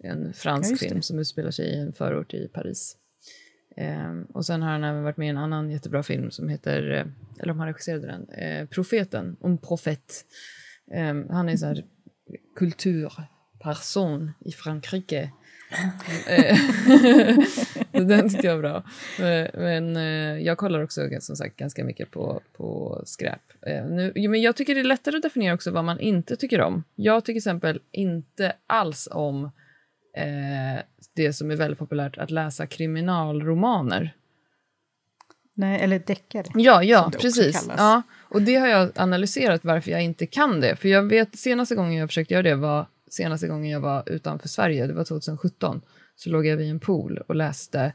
En 0.03 0.23
Ja, 0.25 0.33
fransk 0.33 0.71
det. 0.81 0.89
film 0.89 1.01
som 1.01 1.19
utspelar 1.19 1.51
sig 1.51 1.65
i 1.65 1.79
en 1.79 1.93
förort 1.93 2.33
i 2.33 2.47
Paris. 2.47 2.97
Ehm, 3.77 4.23
och 4.23 4.45
sen 4.45 4.61
har 4.61 4.71
han 4.71 4.83
även 4.83 5.03
varit 5.03 5.17
med 5.17 5.25
i 5.27 5.29
en 5.29 5.37
annan 5.37 5.71
jättebra 5.71 6.03
film 6.03 6.31
som 6.31 6.49
heter, 6.49 6.91
eh, 6.91 7.05
eller 7.39 7.51
om 7.53 7.59
han 7.59 7.67
regisserade 7.67 8.07
den, 8.07 8.29
eh, 8.29 8.67
Profeten, 8.67 9.35
om 9.39 9.57
profet. 9.57 10.25
Ehm, 10.91 11.25
han 11.29 11.49
är 11.49 11.57
så 11.57 11.65
här 11.65 11.85
kulturperson 12.55 14.31
i 14.45 14.51
Frankrike. 14.51 15.31
Eh, 16.27 16.57
den 18.05 18.29
tyckte 18.29 18.47
jag 18.47 18.55
var 18.55 18.61
bra. 18.61 18.83
Eh, 19.27 19.47
Men 19.53 19.95
eh, 19.95 20.45
jag 20.45 20.57
kollar 20.57 20.83
också 20.83 21.01
som 21.19 21.35
sagt 21.35 21.57
ganska 21.57 21.83
mycket 21.83 22.11
på, 22.11 22.41
på 22.57 23.01
skräp. 23.05 23.41
Nu, 23.65 24.13
men 24.29 24.41
jag 24.41 24.55
tycker 24.55 24.75
det 24.75 24.81
är 24.81 24.85
lättare 24.85 25.15
att 25.15 25.23
definiera 25.23 25.53
också 25.53 25.71
vad 25.71 25.83
man 25.83 25.99
inte 25.99 26.35
tycker 26.35 26.61
om. 26.61 26.83
Jag 26.95 27.23
tycker 27.23 27.33
till 27.33 27.37
exempel 27.37 27.81
inte 27.91 28.53
alls 28.67 29.07
om 29.11 29.43
eh, 30.17 30.81
det 31.15 31.33
som 31.33 31.51
är 31.51 31.55
väldigt 31.55 31.79
populärt, 31.79 32.17
att 32.17 32.31
läsa 32.31 32.67
kriminalromaner. 32.67 34.13
Nej, 35.53 35.81
eller 35.81 35.99
deckare. 35.99 36.45
Ja, 36.55 36.83
ja 36.83 37.11
precis. 37.21 37.69
Ja, 37.77 38.01
och 38.13 38.41
det 38.41 38.55
har 38.55 38.67
jag 38.67 38.91
analyserat 38.95 39.63
varför 39.63 39.91
jag 39.91 40.03
inte 40.03 40.25
kan 40.25 40.61
det. 40.61 40.75
För 40.75 40.89
jag 40.89 41.03
vet 41.03 41.39
senaste 41.39 41.75
gången 41.75 41.93
jag 41.93 42.09
försökte 42.09 42.33
göra 42.33 42.43
det 42.43 42.55
var 42.55 42.85
senaste 43.09 43.47
gången 43.47 43.71
jag 43.71 43.79
var 43.79 44.03
utanför 44.05 44.47
Sverige, 44.47 44.87
det 44.87 44.93
var 44.93 45.03
2017. 45.03 45.81
Så 46.15 46.29
låg 46.29 46.45
jag 46.45 46.57
vid 46.57 46.69
en 46.71 46.79
pool 46.79 47.17
och 47.27 47.35
läste 47.35 47.93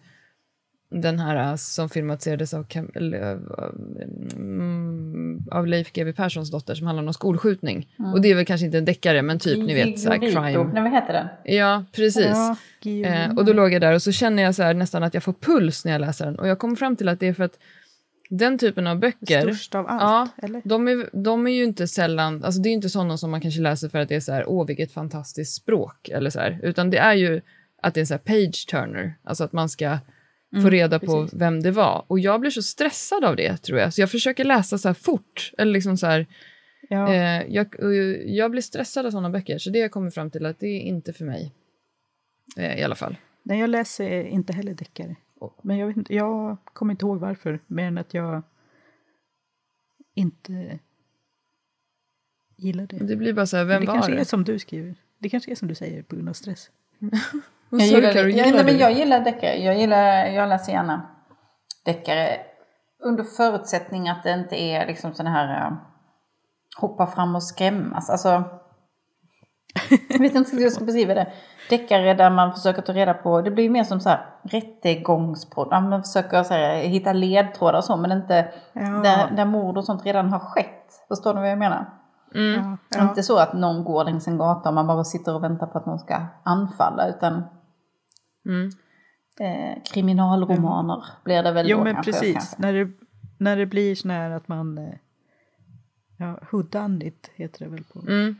den 0.90 1.18
här 1.18 1.50
äh, 1.50 1.56
som 1.56 1.88
filmatiserades 1.88 2.54
av, 2.54 2.66
Cam- 2.66 3.14
äh, 3.14 3.38
mm, 4.36 5.48
av 5.50 5.66
Leif 5.66 5.92
GW 5.92 6.12
Perssons 6.12 6.50
dotter 6.50 6.74
som 6.74 6.86
handlar 6.86 7.06
om 7.06 7.14
skolskjutning. 7.14 7.88
Och 8.14 8.20
det 8.20 8.30
är 8.30 8.34
väl 8.34 8.44
kanske 8.44 8.66
inte 8.66 8.78
en 8.78 8.84
deckare, 8.84 9.22
men 9.22 9.38
typ 9.38 9.58
ni 9.58 9.74
vet 9.74 10.00
så 10.00 10.10
här, 10.10 10.18
crime. 10.18 10.70
Nej, 10.72 10.82
vad 10.82 10.92
heter 10.92 11.12
den? 11.12 11.28
Ja, 11.56 11.84
precis. 11.92 12.36
Guillaume. 12.82 13.24
Eh, 13.24 13.36
och 13.36 13.44
då 13.44 13.52
låg 13.52 13.72
jag 13.72 13.80
där 13.80 13.94
och 13.94 14.02
så 14.02 14.12
känner 14.12 14.42
jag 14.42 14.54
så 14.54 14.62
här 14.62 14.74
nästan 14.74 15.02
att 15.02 15.14
jag 15.14 15.22
får 15.22 15.32
puls 15.32 15.84
när 15.84 15.92
jag 15.92 16.00
läser 16.00 16.24
den. 16.24 16.38
Och 16.38 16.48
jag 16.48 16.58
kommer 16.58 16.76
fram 16.76 16.96
till 16.96 17.08
att 17.08 17.20
det 17.20 17.26
är 17.26 17.34
för 17.34 17.44
att 17.44 17.58
den 18.38 18.58
typen 18.58 18.86
av 18.86 18.98
böcker, 18.98 19.40
Störst 19.40 19.74
av 19.74 19.86
allt, 19.88 20.02
ja, 20.38 20.44
eller? 20.46 20.62
de 20.64 20.88
är, 20.88 21.10
de 21.12 21.46
är 21.46 21.50
ju 21.50 21.64
inte 21.64 21.88
sällan, 21.88 22.44
alltså 22.44 22.60
det 22.60 22.68
är 22.68 22.72
inte 22.72 22.88
sådana 22.88 23.16
som 23.18 23.30
man 23.30 23.40
kanske 23.40 23.60
läser 23.60 23.88
för 23.88 23.98
att 23.98 24.08
det 24.08 24.14
är 24.14 24.20
så 24.20 24.32
här, 24.32 24.44
åh 24.48 24.66
vilket 24.66 24.92
fantastiskt 24.92 25.54
språk, 25.54 26.08
eller 26.08 26.30
så 26.30 26.40
här, 26.40 26.60
utan 26.62 26.90
det 26.90 26.98
är 26.98 27.14
ju 27.14 27.40
att 27.82 27.94
det 27.94 27.98
är 27.98 28.02
en 28.02 28.06
så 28.06 28.18
page 28.18 28.66
turner, 28.70 29.14
alltså 29.24 29.44
att 29.44 29.52
man 29.52 29.68
ska 29.68 29.98
få 30.62 30.70
reda 30.70 30.98
på 30.98 31.12
Mm, 31.12 31.24
precis. 31.24 31.40
vem 31.40 31.62
det 31.62 31.70
var. 31.70 32.04
Och 32.06 32.18
jag 32.20 32.40
blir 32.40 32.50
så 32.50 32.62
stressad 32.62 33.24
av 33.24 33.36
det, 33.36 33.56
tror 33.56 33.78
jag, 33.78 33.94
så 33.94 34.00
jag 34.00 34.10
försöker 34.10 34.44
läsa 34.44 34.78
så 34.78 34.88
här 34.88 34.94
fort, 34.94 35.52
eller 35.58 35.72
liksom 35.72 35.96
så 35.96 36.06
här, 36.06 36.26
Ja, 36.88 37.14
eh, 37.14 37.42
jag, 37.48 37.66
jag 38.26 38.50
blir 38.50 38.62
stressad 38.62 39.06
av 39.06 39.10
sådana 39.10 39.30
böcker, 39.30 39.58
så 39.58 39.70
det 39.70 39.78
har 39.78 39.82
jag 39.82 39.90
kommit 39.92 40.14
fram 40.14 40.30
till 40.30 40.46
att 40.46 40.58
det 40.58 40.66
är 40.66 40.80
inte 40.80 41.12
för 41.12 41.24
mig. 41.24 41.52
Eh, 42.56 42.78
I 42.80 42.82
alla 42.82 42.94
fall. 42.94 43.16
Nej, 43.42 43.60
jag 43.60 43.70
läser 43.70 44.24
inte 44.24 44.52
heller 44.52 44.74
deckare. 44.74 45.16
Men 45.62 45.78
jag, 45.78 45.86
vet 45.86 45.96
inte, 45.96 46.14
jag 46.14 46.56
kommer 46.64 46.92
inte 46.92 47.04
ihåg 47.04 47.18
varför, 47.18 47.60
mer 47.66 47.86
än 47.86 47.98
att 47.98 48.14
jag... 48.14 48.42
inte 50.14 50.78
gillar 52.56 52.86
det. 52.86 52.98
Det 52.98 53.16
blir 53.16 53.32
bara 53.32 53.46
så 53.46 53.56
här, 53.56 53.64
vem 53.64 53.80
det 53.80 53.86
var 53.86 53.94
kanske 53.94 54.12
det? 54.12 54.20
är 54.20 54.24
som 54.24 54.44
du 54.44 54.58
skriver. 54.58 54.94
Det 55.18 55.28
kanske 55.28 55.50
är 55.50 55.54
som 55.54 55.68
du 55.68 55.74
säger 55.74 56.02
på 56.02 56.16
grund 56.16 56.28
av 56.28 56.32
stress. 56.32 56.70
Jag 57.70 57.80
gillar, 57.80 58.14
jag, 58.14 58.30
Gillar 58.30 58.52
nej, 58.52 58.64
men 58.64 58.78
jag 58.78 58.92
gillar 58.92 59.20
deckare. 59.20 59.56
Jag, 59.56 59.78
gillar, 59.78 60.26
jag 60.26 60.48
läser 60.48 60.72
gärna 60.72 61.10
deckare 61.84 62.40
under 63.02 63.24
förutsättning 63.24 64.08
att 64.08 64.22
det 64.22 64.32
inte 64.32 64.62
är 64.62 64.86
liksom 64.86 65.14
sån 65.14 65.26
här 65.26 65.70
uh, 65.70 65.76
hoppa 66.76 67.06
fram 67.06 67.34
och 67.34 67.42
skrämmas. 67.42 68.10
Alltså, 68.10 68.44
jag 70.08 70.18
vet 70.18 70.34
inte 70.34 70.56
hur 70.56 70.62
jag 70.62 70.72
ska 70.72 70.84
beskriva 70.84 71.14
det. 71.14 71.32
Deckare 71.70 72.14
där 72.14 72.30
man 72.30 72.52
försöker 72.52 72.82
ta 72.82 72.92
reda 72.92 73.14
på, 73.14 73.40
det 73.42 73.50
blir 73.50 73.70
mer 73.70 73.84
som 73.84 74.00
så 74.00 74.08
här 74.08 74.26
rättegångspodd. 74.42 75.68
Man 75.70 76.02
försöker 76.02 76.42
så 76.42 76.54
här, 76.54 76.76
hitta 76.76 77.12
ledtrådar 77.12 77.78
och 77.78 77.84
så, 77.84 77.96
men 77.96 78.12
inte 78.12 78.52
Ja. 78.72 78.80
där, 78.82 79.36
där 79.36 79.44
mord 79.44 79.76
och 79.78 79.84
sånt 79.84 80.04
redan 80.06 80.32
har 80.32 80.38
skett. 80.38 81.04
Förstår 81.08 81.34
ni 81.34 81.40
vad 81.40 81.50
jag 81.50 81.58
menar? 81.58 81.86
Mm. 82.34 82.54
Ja, 82.64 82.76
ja. 82.98 83.02
Inte 83.02 83.22
så 83.22 83.38
att 83.38 83.52
någon 83.52 83.84
går 83.84 84.04
längs 84.04 84.28
en 84.28 84.38
gata 84.38 84.68
och 84.68 84.74
man 84.74 84.86
bara 84.86 85.04
sitter 85.04 85.34
och 85.34 85.42
väntar 85.44 85.66
på 85.66 85.78
att 85.78 85.86
någon 85.86 85.98
ska 85.98 86.26
anfalla, 86.44 87.08
utan 87.08 87.42
Mm. 88.46 88.70
eh, 89.40 89.82
kriminalromaner 89.92 91.04
blir 91.24 91.42
det 91.42 91.52
väl 91.52 91.68
Jo 91.68 91.78
då 91.78 91.84
men 91.84 91.94
kanske, 91.94 92.12
precis, 92.12 92.34
kanske. 92.34 92.56
när 92.62 92.72
det, 92.72 92.90
när 93.38 93.56
det 93.56 93.66
blir 93.66 93.94
sån 93.94 94.10
här 94.10 94.30
att 94.30 94.48
man... 94.48 94.78
eh, 94.78 94.94
Ja, 96.18 96.38
whodunit 96.52 97.30
heter 97.34 97.64
det 97.64 97.70
väl 97.70 97.84
på 97.84 98.00
Mm. 98.00 98.36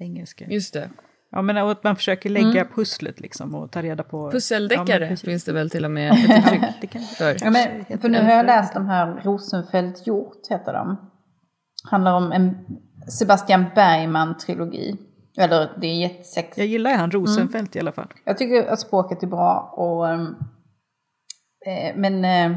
Engelska. 0.00 0.44
Just 0.44 0.74
det. 0.74 0.90
Ja 1.30 1.42
men 1.42 1.56
att 1.56 1.84
man 1.84 1.96
försöker 1.96 2.30
lägga 2.30 2.64
pusslet 2.64 3.20
liksom 3.20 3.54
och 3.54 3.72
ta 3.72 3.82
reda 3.82 4.02
på... 4.02 4.30
Pusseldeckare 4.30 5.08
Ja, 5.10 5.16
finns 5.16 5.44
det 5.44 5.52
väl 5.52 5.70
till 5.70 5.84
och 5.84 5.90
med 5.90 6.12
ett 6.12 6.44
uttryck 6.44 6.62
det 6.80 6.86
kan, 6.86 7.02
för. 7.02 7.36
Ja, 7.40 7.50
men, 7.50 7.98
för 8.00 8.08
nu 8.08 8.22
har 8.22 8.30
jag 8.30 8.46
läst 8.46 8.74
de 8.74 8.86
här 8.86 9.20
Rosenfeldt 9.24 10.06
Hjort, 10.06 10.50
heter 10.50 10.72
de. 10.72 11.10
Handlar 11.90 12.14
om 12.14 12.32
en 12.32 12.56
Sebastian 13.18 13.64
Bergman-trilogi. 13.74 14.96
Eller 15.38 15.70
det 15.80 15.86
är 15.86 16.00
jättesex. 16.00 16.58
jag 16.58 16.66
gillar 16.66 16.94
han 16.94 17.10
Rosenfeldt 17.10 17.76
i 17.76 17.80
alla 17.80 17.92
fall. 17.92 18.08
Jag 18.24 18.38
tycker 18.38 18.66
att 18.66 18.80
språket 18.80 19.22
är 19.22 19.26
bra 19.26 19.74
och... 19.76 20.08
ehm, 20.08 20.34
Eh, 21.66 21.96
men... 21.96 22.24
Eh, 22.24 22.50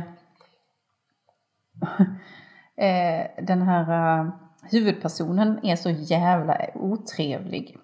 eh, 2.78 3.46
den 3.48 3.62
här 3.62 4.20
eh, 4.20 4.34
huvudpersonen 4.72 5.60
är 5.66 5.76
så 5.76 5.90
jävla 5.90 6.58
otrevlig. 6.76 7.78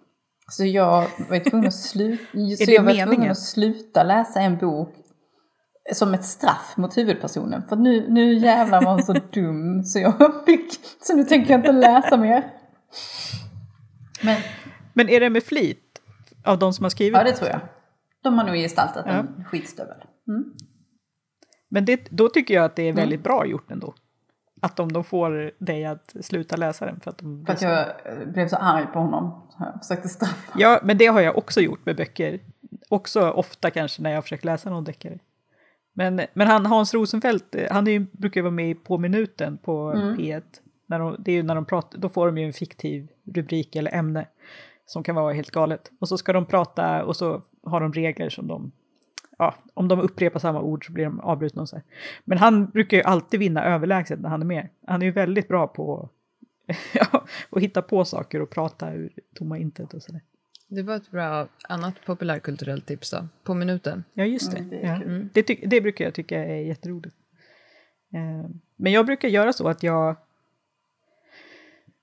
Så 0.52 0.66
jag 0.66 1.08
var 1.30 1.50
tvungen 1.50 1.68
att, 1.68 1.74
slu- 1.74 2.56
så 2.66 2.72
jag 2.72 2.84
var 2.84 3.06
tvungen 3.06 3.32
att 3.32 3.40
sluta 3.40 4.04
läsa 4.04 4.40
en 4.42 4.58
bok 4.58 4.96
som 5.94 6.14
ett 6.14 6.26
straff 6.26 6.74
mot 6.78 6.98
huvudpersonen. 6.98 7.64
För 7.70 7.76
nu, 7.76 8.10
nu 8.10 8.34
jävlar 8.34 8.84
var 8.86 8.92
hon 8.92 9.04
så 9.04 9.14
dum 9.34 9.84
så 9.84 10.00
jag 10.00 10.46
fick, 10.46 10.72
så 11.02 11.16
nu 11.16 11.24
tänker 11.24 11.52
jag 11.52 11.60
inte 11.60 11.72
läsa 11.72 12.18
mer. 12.18 12.54
Men 14.24 14.42
Men 14.94 15.10
är 15.10 15.20
det 15.20 15.30
med 15.30 15.44
flit 15.44 16.02
av 16.46 16.60
de 16.60 16.74
som 16.74 16.84
har 16.86 16.90
skrivit? 16.90 17.14
ja, 17.18 17.24
det 17.24 17.32
tror 17.32 17.50
jag. 17.50 17.60
De 18.24 18.38
har 18.38 18.46
nog 18.46 18.56
gestaltat 18.56 19.04
Ja. 19.08 19.12
en 19.12 19.44
skitstövel. 19.46 19.98
Mm. 20.28 20.44
Men 21.72 21.86
det, 21.86 22.08
då 22.12 22.30
tycker 22.30 22.54
jag 22.54 22.66
att 22.66 22.76
det 22.76 22.84
är 22.84 22.94
väldigt 22.94 23.24
bra 23.24 23.46
gjort 23.46 23.72
ändå. 23.72 23.94
Att 24.60 24.76
de, 24.76 24.92
de 24.92 25.04
får 25.04 25.52
dig 25.58 25.86
att 25.86 26.16
sluta 26.22 26.56
läsa 26.56 26.86
den. 26.86 27.00
För 27.00 27.12
att 27.12 27.18
de 27.18 27.46
För 27.46 27.54
att 27.54 27.62
jag 27.62 27.86
blev 28.34 28.48
så 28.48 28.56
arg 28.56 28.86
på 28.94 29.00
honom. 29.00 29.42
Så 29.50 29.64
jag 29.64 29.82
försökte 29.82 30.10
straffa. 30.10 30.54
Ja, 30.56 30.80
men 30.84 30.98
det 30.98 31.06
har 31.06 31.22
jag 31.22 31.38
också 31.38 31.62
gjort 31.62 31.86
med 31.86 31.96
böcker. 31.96 32.40
Också 32.90 33.30
ofta 33.30 33.70
kanske 33.72 34.02
när 34.02 34.12
jag 34.12 34.24
försöker 34.24 34.46
läsa 34.46 34.70
någon 34.70 34.84
deckare. 34.84 35.20
Men, 35.94 36.22
men 36.34 36.48
han, 36.48 36.66
Hans 36.66 36.94
Rosenfeldt, 36.94 37.56
eh, 37.56 37.68
han 37.72 37.88
är 37.88 37.92
ju, 37.92 38.00
brukar 38.12 38.40
ju 38.40 38.44
vara 38.44 38.52
med 38.52 38.84
På 38.84 38.98
minuten 38.98 39.58
på 39.58 39.94
P1. 39.94 40.44
När 40.86 41.00
de, 41.00 41.16
det 41.20 41.32
är 41.32 41.44
när 41.44 41.56
de 41.56 41.66
pratar, 41.66 42.00
då 42.00 42.10
får 42.10 42.26
de 42.26 42.38
ju 42.38 42.46
en 42.46 42.54
fiktiv 42.54 43.08
rubrik 43.36 43.76
eller 43.76 43.96
ämne 43.96 44.26
som 44.86 45.04
kan 45.04 45.16
vara 45.16 45.34
helt 45.34 45.52
galet. 45.52 45.92
Och 46.00 46.08
så 46.08 46.18
ska 46.18 46.34
de 46.34 46.46
prata 46.46 47.06
och 47.06 47.16
så 47.16 47.42
har 47.64 47.82
de 47.82 47.94
regler 47.94 48.30
som 48.30 48.48
de, 48.48 48.72
ja, 49.40 49.56
om 49.74 49.88
de 49.88 50.00
upprepar 50.00 50.40
samma 50.40 50.62
ord 50.62 50.86
så 50.86 50.92
blir 50.92 51.04
de 51.04 51.20
avbrutna 51.20 51.62
och 51.62 51.70
så 51.70 51.76
här. 51.76 51.84
Men 52.26 52.38
han 52.38 52.66
brukar 52.66 52.98
ju 52.98 53.04
alltid 53.04 53.40
vinna 53.40 53.66
överlägset 53.66 54.20
när 54.20 54.30
han 54.30 54.42
är 54.42 54.46
med. 54.46 54.70
Han 54.86 55.02
är 55.02 55.06
ju 55.06 55.12
väldigt 55.12 55.48
bra 55.48 55.68
på 55.68 56.10
att 57.50 57.62
hitta 57.62 57.82
på 57.82 58.06
saker 58.06 58.42
och 58.42 58.50
prata 58.50 58.94
ur 58.94 59.14
tomma 59.36 59.58
intet 59.58 59.94
och 59.94 60.04
sådär. 60.04 60.22
Det 60.68 60.82
var 60.82 60.96
ett 60.96 61.12
bra 61.12 61.48
annat 61.70 61.94
populärkulturellt 62.06 62.86
tips 62.86 63.12
då, 63.12 63.28
på 63.44 63.54
minuten. 63.54 64.04
Ja, 64.14 64.26
just 64.26 64.52
det. 64.52 64.58
Mm, 64.58 64.70
det 64.70 64.88
ja. 64.88 65.00
kul. 65.00 65.30
Det, 65.34 65.44
det 65.44 65.82
brukar 65.82 66.06
jag 66.06 66.14
tycka 66.14 66.46
är 66.46 66.62
jätteroligt. 66.62 67.16
Eh, 68.14 68.50
men 68.76 68.92
jag 68.92 69.06
brukar 69.06 69.28
göra 69.28 69.54
så 69.54 69.68
att 69.68 69.84
jag 69.84 70.16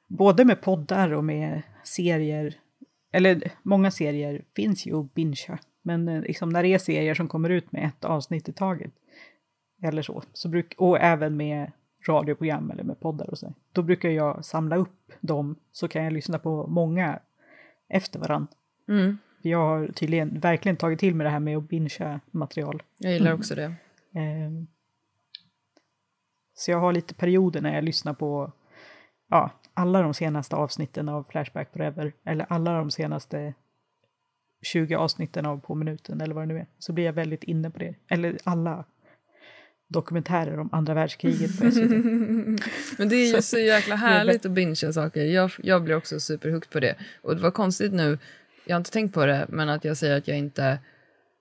både 0.07 0.45
med 0.45 0.61
poddar 0.61 1.13
och 1.13 1.25
med 1.25 1.63
serier, 1.85 2.55
eller 3.13 3.53
många 3.63 3.91
serier 3.91 4.45
finns 4.57 4.87
ju 4.87 5.01
att 5.01 5.15
bingea, 5.15 5.59
men 5.87 6.09
eh, 6.09 6.23
liksom 6.23 6.49
när 6.49 6.63
det 6.63 6.69
är 6.69 6.79
serier 6.79 7.15
som 7.15 7.29
kommer 7.29 7.51
ut 7.51 7.73
med 7.73 7.85
ett 7.85 8.05
avsnitt 8.05 8.49
i 8.49 8.53
taget, 8.53 8.93
eller 9.83 10.03
så, 10.03 10.23
så 10.33 10.49
bruk, 10.49 10.75
och 10.79 11.01
även 11.01 11.37
med 11.37 11.73
radioprogram 12.09 12.71
eller 12.71 12.85
med 12.85 13.01
poddar 13.01 13.31
och 13.31 13.39
så, 13.39 13.55
då 13.73 13.83
brukar 13.83 14.09
jag 14.09 14.45
samla 14.45 14.77
upp 14.77 15.13
dem 15.21 15.57
så 15.73 15.89
kan 15.89 16.05
jag 16.05 16.13
lyssna 16.13 16.39
på 16.39 16.67
många 16.67 17.19
efter 17.89 18.19
varann. 18.19 18.47
Mm. 18.89 19.19
Jag 19.43 19.59
har 19.59 19.89
tydligen 19.89 20.41
verkligen 20.41 20.77
tagit 20.77 20.99
till 20.99 21.15
mig 21.15 21.25
det 21.25 21.31
här 21.31 21.41
med 21.41 21.57
att 21.57 21.69
bingea 21.69 22.21
material. 22.31 22.83
Jag 22.99 23.13
gillar 23.13 23.33
också 23.33 23.55
det. 23.55 23.75
Ehm, 24.15 24.67
Så 26.55 26.71
jag 26.71 26.79
har 26.79 26.93
lite 26.93 27.15
perioder 27.15 27.61
när 27.61 27.75
jag 27.75 27.85
lyssnar 27.85 28.15
på 28.15 28.53
ja, 29.31 29.51
alla 29.75 30.03
de 30.03 30.15
senaste 30.15 30.57
avsnitten 30.57 31.09
av 31.09 31.25
Flashback 31.31 31.73
Forever, 31.73 32.13
eller 32.25 32.47
alla 32.49 32.79
de 32.79 32.91
senaste 32.91 33.55
20 34.63 34.95
avsnitten 34.95 35.47
av 35.47 35.61
På 35.61 35.75
minuten, 35.75 36.21
eller 36.21 36.35
vad 36.35 36.49
det 36.49 36.55
nu 36.55 36.61
är. 36.61 36.67
Så 36.79 36.93
blir 36.93 37.05
jag 37.05 37.13
väldigt 37.13 37.45
inne 37.45 37.71
på 37.71 37.79
det. 37.79 37.95
Eller 38.09 38.39
alla 38.45 38.85
dokumentärer 39.89 40.59
om 40.59 40.69
andra 40.73 40.95
världskriget 40.95 41.59
på 41.61 41.71
SVT. 41.71 41.91
Men 42.99 43.09
det 43.09 43.17
är 43.17 43.37
ju 43.37 43.43
så 43.43 43.59
jäkla 43.59 43.97
härligt 43.97 44.47
att 44.47 44.53
bingea 44.53 44.93
saker. 44.93 45.25
Jag, 45.25 45.51
jag 45.63 45.85
blir 45.85 45.97
också 45.97 46.21
superhooked 46.21 46.71
på 46.71 46.81
det. 46.81 46.97
Och 47.23 47.37
det 47.37 47.43
var 47.43 47.51
konstigt 47.51 47.93
nu, 47.93 48.19
jag 48.65 48.75
har 48.75 48.81
inte 48.81 48.91
tänkt 48.91 49.15
på 49.15 49.27
det, 49.27 49.47
men 49.49 49.69
att 49.69 49.85
jag 49.85 49.97
säger 49.97 50.17
att 50.17 50.29
jag 50.29 50.39
inte 50.39 50.79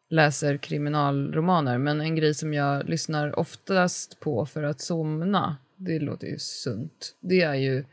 läser 0.09 0.57
kriminalromaner. 0.57 1.78
Men 1.78 2.01
en 2.01 2.16
grej 2.16 2.34
som 2.34 2.53
jag 2.53 2.89
lyssnar 2.89 3.39
oftast 3.39 4.20
på 4.20 4.45
för 4.45 4.63
att 4.63 4.82
somna, 4.82 5.57
det 5.76 5.99
låter 5.99 6.28
ju 6.28 6.39
sunt. 6.39 7.16
Det 7.22 7.41
är 7.41 7.55
ju, 7.55 7.86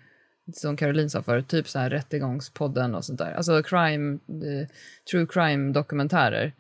som 0.53 0.77
Caroline 0.77 1.11
sa 1.11 1.23
förut, 1.23 1.49
typ 1.49 1.69
så 1.69 1.79
här 1.79 1.91
rättegångspodden 1.91 2.95
och 2.95 3.05
sånt 3.05 3.19
där. 3.19 3.33
Alltså 3.33 3.63
crime, 3.63 4.13
eh, 4.29 4.69
true 5.11 5.27
crime-dokumentärer. 5.27 6.53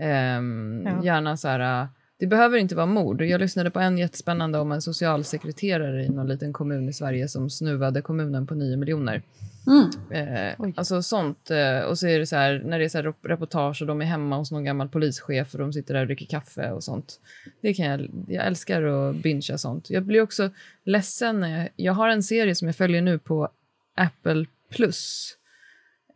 Ehm, 0.00 0.82
Ja. 0.86 1.04
Gärna 1.04 1.36
så 1.36 1.48
här, 1.48 1.82
eh, 1.82 1.88
det 2.18 2.26
behöver 2.26 2.58
inte 2.58 2.74
vara 2.74 2.86
mord. 2.86 3.22
Jag 3.22 3.40
lyssnade 3.40 3.70
på 3.70 3.80
en 3.80 3.98
jättespännande 3.98 4.58
om 4.58 4.72
en 4.72 4.82
socialsekreterare 4.82 6.04
i 6.04 6.08
någon 6.08 6.28
liten 6.28 6.52
kommun 6.52 6.88
i 6.88 6.92
Sverige 6.92 7.28
som 7.28 7.50
snuvade 7.50 8.02
kommunen 8.02 8.46
på 8.46 8.54
9 8.54 8.76
miljoner. 8.76 9.22
Mm. 9.66 9.90
Eh, 10.10 10.72
alltså 10.76 11.02
sånt. 11.02 11.50
Eh, 11.50 11.80
och 11.80 11.98
så 11.98 12.06
är 12.06 12.18
det 12.18 12.26
så 12.26 12.36
här, 12.36 12.62
när 12.64 12.78
det 12.78 12.84
är 12.84 12.88
så 12.88 12.98
här 12.98 13.04
rep- 13.04 13.28
reportage 13.28 13.82
och 13.82 13.86
de 13.86 14.00
är 14.00 14.04
hemma 14.06 14.36
hos 14.36 14.50
någon 14.50 14.64
gammal 14.64 14.88
polischef 14.88 15.54
och 15.54 15.58
de 15.60 15.72
sitter 15.72 15.94
där 15.94 16.00
och 16.00 16.06
dricker 16.06 16.26
kaffe 16.26 16.70
och 16.70 16.84
sånt. 16.84 17.20
Det 17.62 17.74
kan 17.74 17.86
jag, 17.86 18.10
jag 18.28 18.46
älskar 18.46 18.82
att 18.82 19.16
bingea 19.16 19.58
sånt. 19.58 19.90
Jag 19.90 20.02
blir 20.02 20.20
också 20.20 20.50
ledsen 20.84 21.40
när 21.40 21.58
jag, 21.58 21.68
jag 21.76 21.92
har 21.92 22.08
en 22.08 22.22
serie 22.22 22.54
som 22.54 22.68
jag 22.68 22.76
följer 22.76 23.02
nu 23.02 23.18
på 23.18 23.48
Apple 23.96 24.46
Plus. 24.70 25.32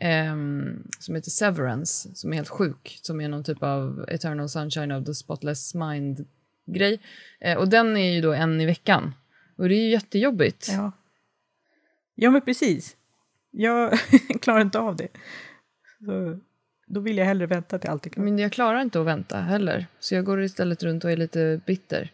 Ehm, 0.01 0.83
som 0.99 1.15
heter 1.15 1.31
Severance, 1.31 2.15
som 2.15 2.33
är 2.33 2.37
helt 2.37 2.49
sjuk. 2.49 2.99
Som 3.03 3.21
är 3.21 3.29
någon 3.29 3.45
typ 3.45 3.63
av 3.63 4.05
Eternal 4.09 4.49
Sunshine 4.49 4.93
of 4.93 5.07
the 5.07 5.15
Spotless 5.15 5.75
Mind-grej. 5.75 7.01
Eh, 7.41 7.59
och 7.59 7.69
den 7.69 7.97
är 7.97 8.13
ju 8.13 8.21
då 8.21 8.33
en 8.33 8.61
i 8.61 8.67
veckan. 8.67 9.15
Och 9.57 9.69
det 9.69 9.75
är 9.75 9.83
ju 9.83 9.91
jättejobbigt. 9.91 10.69
Ja. 10.73 10.93
ja, 12.15 12.31
men 12.31 12.41
precis. 12.41 12.97
Jag 13.51 13.99
klarar 14.43 14.61
inte 14.61 14.79
av 14.79 14.97
det. 14.97 15.09
Så, 16.05 16.39
då 16.87 17.01
vill 17.01 17.19
jag 17.19 17.27
hellre 17.27 17.47
vänta 17.47 17.79
till 17.79 17.91
allt 17.91 18.07
är 18.07 18.11
klart. 18.11 18.25
Men 18.25 18.39
jag 18.39 18.53
klarar 18.53 18.81
inte 18.81 19.01
att 19.01 19.07
vänta 19.07 19.41
heller. 19.41 19.87
Så 20.01 20.15
jag 20.15 20.25
går 20.25 20.43
istället 20.43 20.83
runt 20.83 21.05
och 21.05 21.11
är 21.11 21.17
lite 21.17 21.61
bitter. 21.67 22.13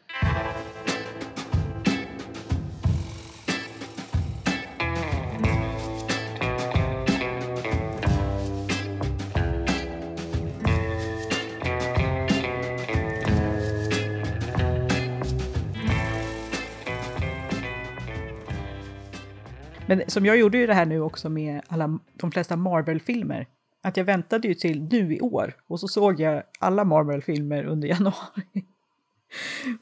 Men 19.89 20.03
som 20.07 20.27
jag 20.27 20.37
gjorde 20.37 20.59
ju 20.59 20.67
det 20.67 20.75
här 20.75 20.87
nu 20.87 21.01
också 21.01 21.29
med 21.29 21.61
alla, 21.69 21.99
de 22.15 22.33
flesta 22.33 22.57
Marvel-filmer. 22.57 23.47
Att 23.83 23.97
jag 23.97 24.05
väntade 24.05 24.49
ju 24.49 24.55
till 24.55 24.83
nu 24.83 25.15
i 25.15 25.21
år 25.21 25.55
och 25.67 25.81
så 25.81 25.89
såg 25.89 26.21
jag 26.21 26.43
alla 26.59 26.85
Marvel-filmer 26.85 27.65
under 27.65 27.89
januari. 27.95 28.65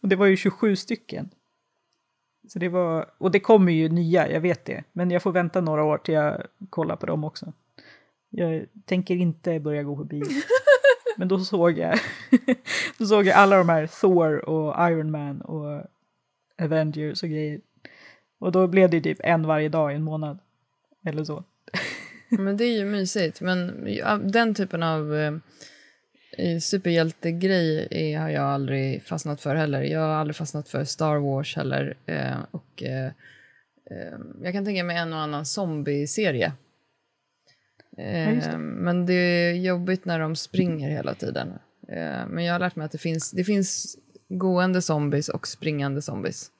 och 0.01 0.09
det 0.09 0.17
var 0.17 0.27
ju 0.27 0.37
27 0.37 0.77
stycken. 0.77 1.31
Så 2.49 2.59
det 2.59 2.69
var, 2.69 3.11
och 3.19 3.31
det 3.31 3.41
kommer 3.41 3.73
ju 3.73 3.89
nya, 3.89 4.31
jag 4.31 4.41
vet 4.41 4.65
det. 4.65 4.85
Men 4.93 5.11
jag 5.11 5.23
får 5.23 5.33
vänta 5.33 5.61
några 5.61 5.85
år 5.85 5.99
till 5.99 6.15
jag 6.15 6.47
kollar 6.71 6.97
på 6.97 7.07
dem 7.07 7.25
också. 7.25 7.53
Jag 8.31 8.67
tänker 8.85 9.17
inte 9.17 9.61
börja 9.61 9.83
gå 9.83 9.97
på 9.97 10.05
bio. 10.05 10.25
Men 11.17 11.29
då 11.29 11.39
såg 11.39 11.79
jag, 11.79 11.99
då 12.99 13.07
såg 13.07 13.27
jag 13.27 13.37
alla 13.37 13.57
de 13.57 13.69
här 13.69 13.87
Thor 13.87 14.49
och 14.49 14.91
Iron 14.91 15.11
Man 15.11 15.41
och 15.41 15.83
Avengers 16.63 17.23
och 17.23 17.29
grejer. 17.29 17.61
Och 18.45 18.53
då 18.53 18.67
blev 18.67 18.91
det 18.91 19.01
typ 19.01 19.21
en 19.23 19.47
varje 19.47 19.69
dag 19.69 19.93
i 19.93 19.95
en 19.95 20.03
månad. 20.03 20.39
Eller 21.07 21.25
så. 21.25 21.45
Men 22.29 22.57
det 22.57 22.65
är 22.65 22.79
ju 22.79 22.85
mysigt. 22.85 23.41
Men 23.41 23.85
den 24.33 24.55
typen 24.55 24.83
av 24.83 25.15
eh, 25.17 26.59
superhjältegrej 26.61 27.89
är, 27.91 28.19
har 28.19 28.29
jag 28.29 28.45
aldrig 28.45 29.03
fastnat 29.03 29.41
för 29.41 29.55
heller. 29.55 29.83
Jag 29.83 30.01
har 30.01 30.15
aldrig 30.15 30.37
fastnat 30.37 30.69
för 30.69 30.85
Star 30.85 31.17
Wars 31.17 31.57
heller. 31.57 31.97
Eh, 32.07 32.37
och 32.51 32.83
eh, 32.83 33.07
eh 33.91 34.19
jag 34.43 34.53
kan 34.53 34.65
tänka 34.65 34.85
mig 34.85 34.97
en 34.97 35.13
och 35.13 35.19
annan 35.19 35.47
zombie-serie. 35.47 36.53
Eh, 37.99 38.39
ja, 38.39 38.59
men 38.59 39.07
det 39.07 39.15
är 39.15 39.53
jobbigt 39.53 40.05
när 40.05 40.21
de 40.21 40.37
springer 40.37 40.91
hela 40.91 41.15
tiden. 41.15 41.49
Eh, 41.89 42.27
men 42.29 42.45
jag 42.45 42.55
har 42.55 42.61
lärt 42.61 42.77
mig 42.77 42.85
att 42.85 42.93
det 42.93 42.99
finns, 42.99 43.31
det 43.31 43.45
finns 43.45 43.97
gående 44.29 44.83
zombies 44.83 45.29
och 45.29 45.49
springande 45.49 46.03
zombies. 46.03 46.51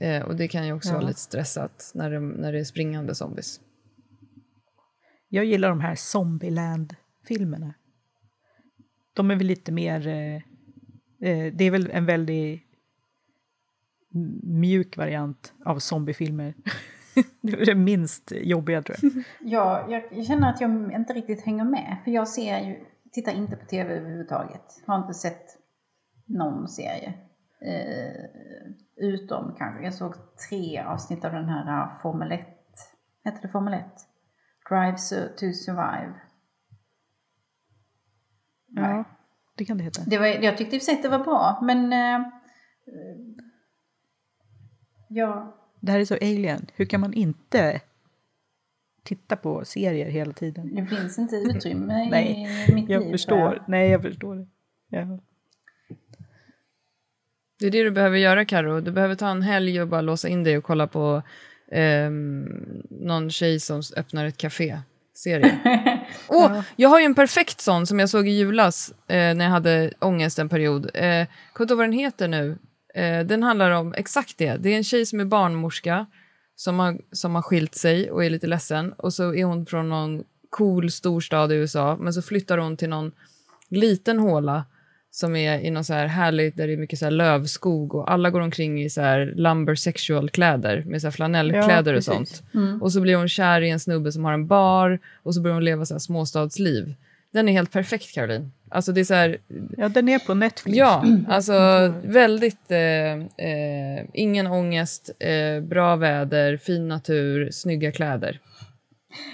Eh, 0.00 0.22
och 0.22 0.36
det 0.36 0.48
kan 0.48 0.66
ju 0.66 0.72
också 0.72 0.88
ja. 0.88 0.94
vara 0.94 1.06
lite 1.06 1.20
stressat 1.20 1.92
när 1.94 2.10
det, 2.10 2.20
när 2.20 2.52
det 2.52 2.58
är 2.58 2.64
springande 2.64 3.14
zombies. 3.14 3.60
Jag 5.28 5.44
gillar 5.44 5.68
de 5.68 5.80
här 5.80 5.94
Zombieland-filmerna. 5.94 7.74
De 9.14 9.30
är 9.30 9.36
väl 9.36 9.46
lite 9.46 9.72
mer... 9.72 10.06
Eh, 10.08 10.36
eh, 11.30 11.52
det 11.52 11.64
är 11.64 11.70
väl 11.70 11.90
en 11.90 12.06
väldigt 12.06 12.62
mjuk 14.42 14.96
variant 14.96 15.54
av 15.64 15.78
zombiefilmer. 15.78 16.54
det 17.40 17.52
är 17.52 17.66
det 17.66 17.74
minst 17.74 18.32
jobbiga 18.32 18.82
tror 18.82 18.98
jag. 19.02 19.24
Ja, 19.40 19.86
jag 20.12 20.26
känner 20.26 20.50
att 20.50 20.60
jag 20.60 20.92
inte 20.92 21.12
riktigt 21.12 21.44
hänger 21.44 21.64
med. 21.64 21.96
För 22.04 22.10
jag 22.10 22.28
ser 22.28 22.60
ju, 22.60 22.84
tittar 23.12 23.32
inte 23.32 23.56
på 23.56 23.66
tv 23.66 23.94
överhuvudtaget. 23.94 24.82
Har 24.86 24.98
inte 24.98 25.14
sett 25.14 25.44
någon 26.26 26.68
serie. 26.68 27.14
Eh, 27.66 28.24
utom 28.96 29.54
kanske, 29.58 29.84
jag 29.84 29.94
såg 29.94 30.14
tre 30.48 30.78
avsnitt 30.78 31.24
av 31.24 31.32
den 31.32 31.44
här 31.44 31.84
uh, 31.84 32.00
Formel 32.02 32.32
1. 32.32 32.40
Hette 33.24 33.38
det 33.42 33.48
Formel 33.48 33.74
1? 33.74 33.84
Drive 34.68 34.96
to 35.36 35.52
survive. 35.52 36.14
Ja, 38.66 39.04
det 39.54 39.64
kan 39.64 39.78
det 39.78 39.84
heta. 39.84 40.02
Det 40.06 40.18
var, 40.18 40.26
jag 40.26 40.58
tyckte 40.58 40.76
i 40.76 40.78
och 40.78 40.82
för 40.82 40.86
sig 40.86 40.94
att 40.94 41.02
det 41.02 41.08
var 41.08 41.24
bra, 41.24 41.58
men... 41.62 41.92
Uh, 41.92 42.26
ja. 45.08 45.56
Det 45.80 45.92
här 45.92 46.00
är 46.00 46.04
så 46.04 46.14
alien. 46.14 46.66
Hur 46.74 46.84
kan 46.84 47.00
man 47.00 47.12
inte 47.12 47.80
titta 49.02 49.36
på 49.36 49.64
serier 49.64 50.10
hela 50.10 50.32
tiden? 50.32 50.74
Det 50.74 50.86
finns 50.86 51.18
inte 51.18 51.36
utrymme 51.36 51.86
Nej, 52.10 52.48
i 52.68 52.74
mitt 52.74 52.90
jag 52.90 53.02
liv. 53.02 53.10
Förstår. 53.10 53.64
Nej, 53.68 53.90
jag 53.90 54.02
förstår 54.02 54.36
det. 54.36 54.46
Ja. 54.88 55.18
Det 57.60 57.66
är 57.66 57.70
det 57.70 57.82
du 57.82 57.90
behöver 57.90 58.18
göra, 58.18 58.44
Karo. 58.44 58.80
Du 58.80 58.90
behöver 58.90 59.14
ta 59.14 59.28
en 59.28 59.42
helg 59.42 59.80
och 59.80 59.88
bara 59.88 60.00
låsa 60.00 60.28
in 60.28 60.44
dig 60.44 60.58
och 60.58 60.64
kolla 60.64 60.86
på 60.86 61.22
eh, 61.72 62.10
någon 62.90 63.30
tjej 63.30 63.60
som 63.60 63.82
öppnar 63.96 64.24
ett 64.24 64.36
café. 64.36 64.78
Serie. 65.14 65.58
oh, 66.28 66.52
ja. 66.54 66.64
Jag 66.76 66.88
har 66.88 66.98
ju 66.98 67.04
en 67.04 67.14
perfekt 67.14 67.60
sån 67.60 67.86
som 67.86 67.98
jag 67.98 68.08
såg 68.08 68.28
i 68.28 68.30
julas 68.30 68.92
eh, 69.08 69.34
när 69.34 69.44
jag 69.44 69.50
hade 69.50 69.92
ångest 69.98 70.38
en 70.38 70.48
period. 70.48 70.90
Eh, 70.94 71.26
kommer 71.52 71.64
inte 71.64 71.72
ihåg 71.72 71.78
vad 71.78 71.86
den 71.86 71.92
heter 71.92 72.28
nu. 72.28 72.58
Eh, 72.94 73.20
den 73.26 73.42
handlar 73.42 73.70
om 73.70 73.94
exakt 73.94 74.38
det. 74.38 74.56
Det 74.56 74.70
är 74.70 74.76
en 74.76 74.84
tjej 74.84 75.06
som 75.06 75.20
är 75.20 75.24
barnmorska 75.24 76.06
som 76.56 76.78
har, 76.78 76.98
som 77.12 77.34
har 77.34 77.42
skilt 77.42 77.74
sig 77.74 78.10
och 78.10 78.24
är 78.24 78.30
lite 78.30 78.46
ledsen. 78.46 78.92
Och 78.92 79.14
så 79.14 79.34
är 79.34 79.44
hon 79.44 79.66
från 79.66 79.88
någon 79.88 80.24
cool 80.50 80.90
storstad 80.90 81.52
i 81.52 81.54
USA, 81.54 81.96
men 82.00 82.12
så 82.12 82.22
flyttar 82.22 82.58
hon 82.58 82.76
till 82.76 82.88
någon 82.88 83.12
liten 83.68 84.18
håla 84.18 84.64
som 85.10 85.36
är 85.36 85.58
i 85.58 85.70
någon 85.70 85.84
så 85.84 85.94
här 85.94 86.06
härligt, 86.06 86.56
där 86.56 86.66
det 86.66 86.72
är 86.72 86.76
mycket 86.76 86.98
så 86.98 87.04
här 87.04 87.10
lövskog 87.10 87.94
och 87.94 88.12
alla 88.12 88.30
går 88.30 88.40
omkring 88.40 88.82
i 88.82 88.90
så 88.90 89.00
här 89.00 89.32
lumber 89.36 89.74
sexual 89.74 90.30
kläder 90.30 90.82
med 90.86 91.00
så 91.00 91.06
här 91.06 91.12
flanellkläder 91.12 91.92
ja, 91.92 91.98
och 91.98 92.04
sånt. 92.04 92.42
Mm. 92.54 92.82
Och 92.82 92.92
så 92.92 93.00
blir 93.00 93.16
hon 93.16 93.28
kär 93.28 93.60
i 93.60 93.70
en 93.70 93.80
snubbe 93.80 94.12
som 94.12 94.24
har 94.24 94.32
en 94.32 94.46
bar 94.46 94.98
och 95.22 95.34
så 95.34 95.40
börjar 95.40 95.54
hon 95.54 95.64
leva 95.64 95.86
så 95.86 95.94
här 95.94 95.98
småstadsliv. 95.98 96.94
Den 97.32 97.48
är 97.48 97.52
helt 97.52 97.72
perfekt 97.72 98.14
Caroline. 98.14 98.52
Alltså 98.68 98.92
det 98.92 99.00
är 99.00 99.04
så 99.04 99.14
här, 99.14 99.38
ja, 99.76 99.88
den 99.88 100.08
är 100.08 100.18
på 100.18 100.34
Netflix. 100.34 100.78
Ja, 100.78 101.04
alltså 101.28 101.54
väldigt... 102.04 102.70
Eh, 102.70 103.12
eh, 103.46 104.04
ingen 104.12 104.46
ångest, 104.46 105.10
eh, 105.18 105.62
bra 105.62 105.96
väder, 105.96 106.56
fin 106.56 106.88
natur, 106.88 107.50
snygga 107.50 107.92
kläder. 107.92 108.40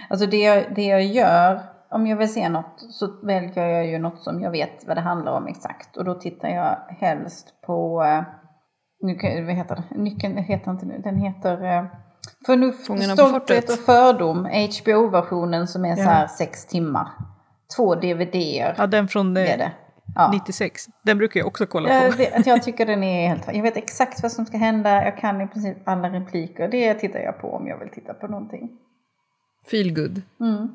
Alltså 0.08 0.26
det 0.26 0.36
jag, 0.36 0.64
det 0.74 0.84
jag 0.84 1.04
gör 1.04 1.75
om 1.90 2.06
jag 2.06 2.16
vill 2.16 2.32
se 2.32 2.48
något 2.48 2.86
så 2.90 3.26
väljer 3.26 3.68
jag 3.68 3.86
ju 3.86 3.98
något 3.98 4.22
som 4.22 4.40
jag 4.40 4.50
vet 4.50 4.86
vad 4.86 4.96
det 4.96 5.00
handlar 5.00 5.32
om 5.32 5.46
exakt. 5.46 5.96
Och 5.96 6.04
då 6.04 6.14
tittar 6.14 6.48
jag 6.48 6.76
helst 6.88 7.62
på, 7.66 8.02
eh, 8.02 8.22
nu, 9.00 9.44
vad 9.44 9.54
heter 9.54 9.76
det, 9.76 9.96
nyckeln 10.02 10.36
heter 10.36 10.70
inte 10.70 10.86
nu, 10.86 11.00
den 11.04 11.16
heter 11.16 11.64
eh, 11.64 11.84
Förnuft, 12.46 12.84
stolthet 13.12 13.70
och 13.70 13.78
fördom, 13.78 14.48
HBO-versionen 14.80 15.66
som 15.66 15.84
är 15.84 15.88
ja. 15.88 15.96
så 15.96 16.02
här 16.02 16.26
sex 16.26 16.66
timmar. 16.66 17.08
Två 17.76 17.94
DVD-er. 17.94 18.74
Ja, 18.78 18.86
den 18.86 19.08
från 19.08 19.36
eh, 19.36 19.42
det. 19.42 19.72
Ja. 20.14 20.30
96. 20.32 20.86
Den 21.02 21.18
brukar 21.18 21.40
jag 21.40 21.46
också 21.46 21.66
kolla 21.66 21.88
på. 21.88 22.22
Jag, 22.22 22.46
jag 22.46 22.62
tycker 22.62 22.86
den 22.92 23.02
är 23.02 23.28
helt... 23.28 23.54
Jag 23.54 23.62
vet 23.62 23.76
exakt 23.76 24.22
vad 24.22 24.32
som 24.32 24.46
ska 24.46 24.58
hända. 24.58 25.04
Jag 25.04 25.18
kan 25.18 25.40
i 25.40 25.48
princip 25.48 25.88
alla 25.88 26.10
repliker. 26.10 26.68
Det 26.68 26.94
tittar 26.94 27.18
jag 27.18 27.40
på 27.40 27.52
om 27.52 27.66
jag 27.66 27.78
vill 27.78 27.88
titta 27.88 28.14
på 28.14 28.26
någonting. 28.26 28.70
Feel 29.70 29.94
good. 29.94 30.22
Mm. 30.40 30.68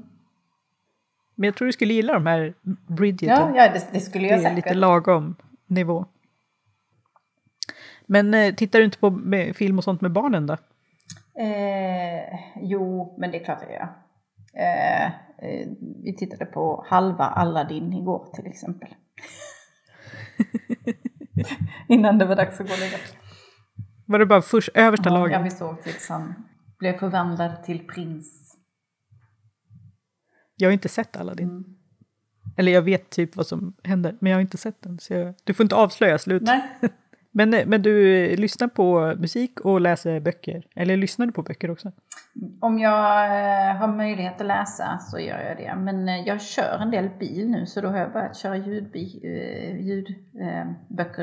Men 1.41 1.47
jag 1.47 1.55
tror 1.55 1.65
du 1.65 1.71
skulle 1.71 1.93
gilla 1.93 2.13
de 2.13 2.25
här 2.25 2.53
Bridgerton. 2.87 3.55
Ja, 3.55 3.65
ja 3.65 3.73
det, 3.73 3.87
det 3.91 3.99
skulle 3.99 4.27
jag 4.27 4.39
säkert. 4.39 4.55
Det 4.55 4.61
är 4.61 4.73
lite 4.73 4.73
lagom 4.73 5.35
nivå. 5.67 6.05
Men 8.05 8.33
eh, 8.33 8.55
tittar 8.55 8.79
du 8.79 8.85
inte 8.85 8.97
på 8.97 9.21
film 9.55 9.77
och 9.77 9.83
sånt 9.83 10.01
med 10.01 10.11
barnen 10.11 10.47
då? 10.47 10.53
Eh, 11.39 12.39
jo, 12.55 13.15
men 13.19 13.31
det 13.31 13.41
är 13.41 13.43
klart 13.45 13.59
jag 13.61 13.71
gör. 13.71 13.93
Eh, 14.53 15.05
eh, 15.05 15.67
vi 16.03 16.15
tittade 16.15 16.45
på 16.45 16.85
halva 16.87 17.25
Aladdin 17.25 17.93
igår 17.93 18.27
till 18.33 18.47
exempel. 18.47 18.89
Innan 21.87 22.17
det 22.17 22.25
var 22.25 22.35
dags 22.35 22.61
att 22.61 22.67
gå 22.67 22.73
och 22.73 22.79
lägga. 22.79 22.97
Var 24.05 24.19
det 24.19 24.25
bara 24.25 24.41
först 24.41 24.69
översta 24.73 25.09
ja, 25.09 25.13
laget? 25.13 25.33
Ja, 25.33 25.41
vi 25.43 25.49
såg 25.49 25.77
han 26.09 26.33
blev 26.79 26.97
förvandlad 26.97 27.63
till 27.63 27.87
prins. 27.87 28.50
Jag 30.61 30.69
har 30.69 30.73
inte 30.73 30.89
sett 30.89 31.17
Aladdin. 31.17 31.49
Mm. 31.49 31.63
Eller 32.57 32.71
jag 32.71 32.81
vet 32.81 33.09
typ 33.09 33.35
vad 33.35 33.47
som 33.47 33.73
händer, 33.83 34.15
men 34.19 34.31
jag 34.31 34.37
har 34.37 34.41
inte 34.41 34.57
sett 34.57 34.81
den. 34.81 34.99
Så 34.99 35.13
jag, 35.13 35.33
du 35.43 35.53
får 35.53 35.63
inte 35.63 35.75
avslöja 35.75 36.17
slutet. 36.17 36.61
men, 37.31 37.49
men 37.49 37.81
du 37.81 38.27
lyssnar 38.35 38.67
på 38.67 39.15
musik 39.17 39.59
och 39.59 39.81
läser 39.81 40.19
böcker? 40.19 40.67
Eller 40.75 40.97
lyssnar 40.97 41.25
du 41.25 41.31
på 41.31 41.43
böcker 41.43 41.71
också? 41.71 41.91
Om 42.61 42.79
jag 42.79 43.25
eh, 43.25 43.75
har 43.75 43.87
möjlighet 43.87 44.41
att 44.41 44.47
läsa 44.47 44.99
så 44.99 45.19
gör 45.19 45.39
jag 45.39 45.57
det. 45.57 45.75
Men 45.75 46.09
eh, 46.09 46.27
jag 46.27 46.41
kör 46.41 46.79
en 46.79 46.91
del 46.91 47.09
bil 47.19 47.49
nu 47.49 47.65
så 47.65 47.81
då 47.81 47.87
har 47.87 47.97
jag 47.97 48.13
börjat 48.13 48.37
köra 48.37 48.57
ljudböcker 48.57 49.77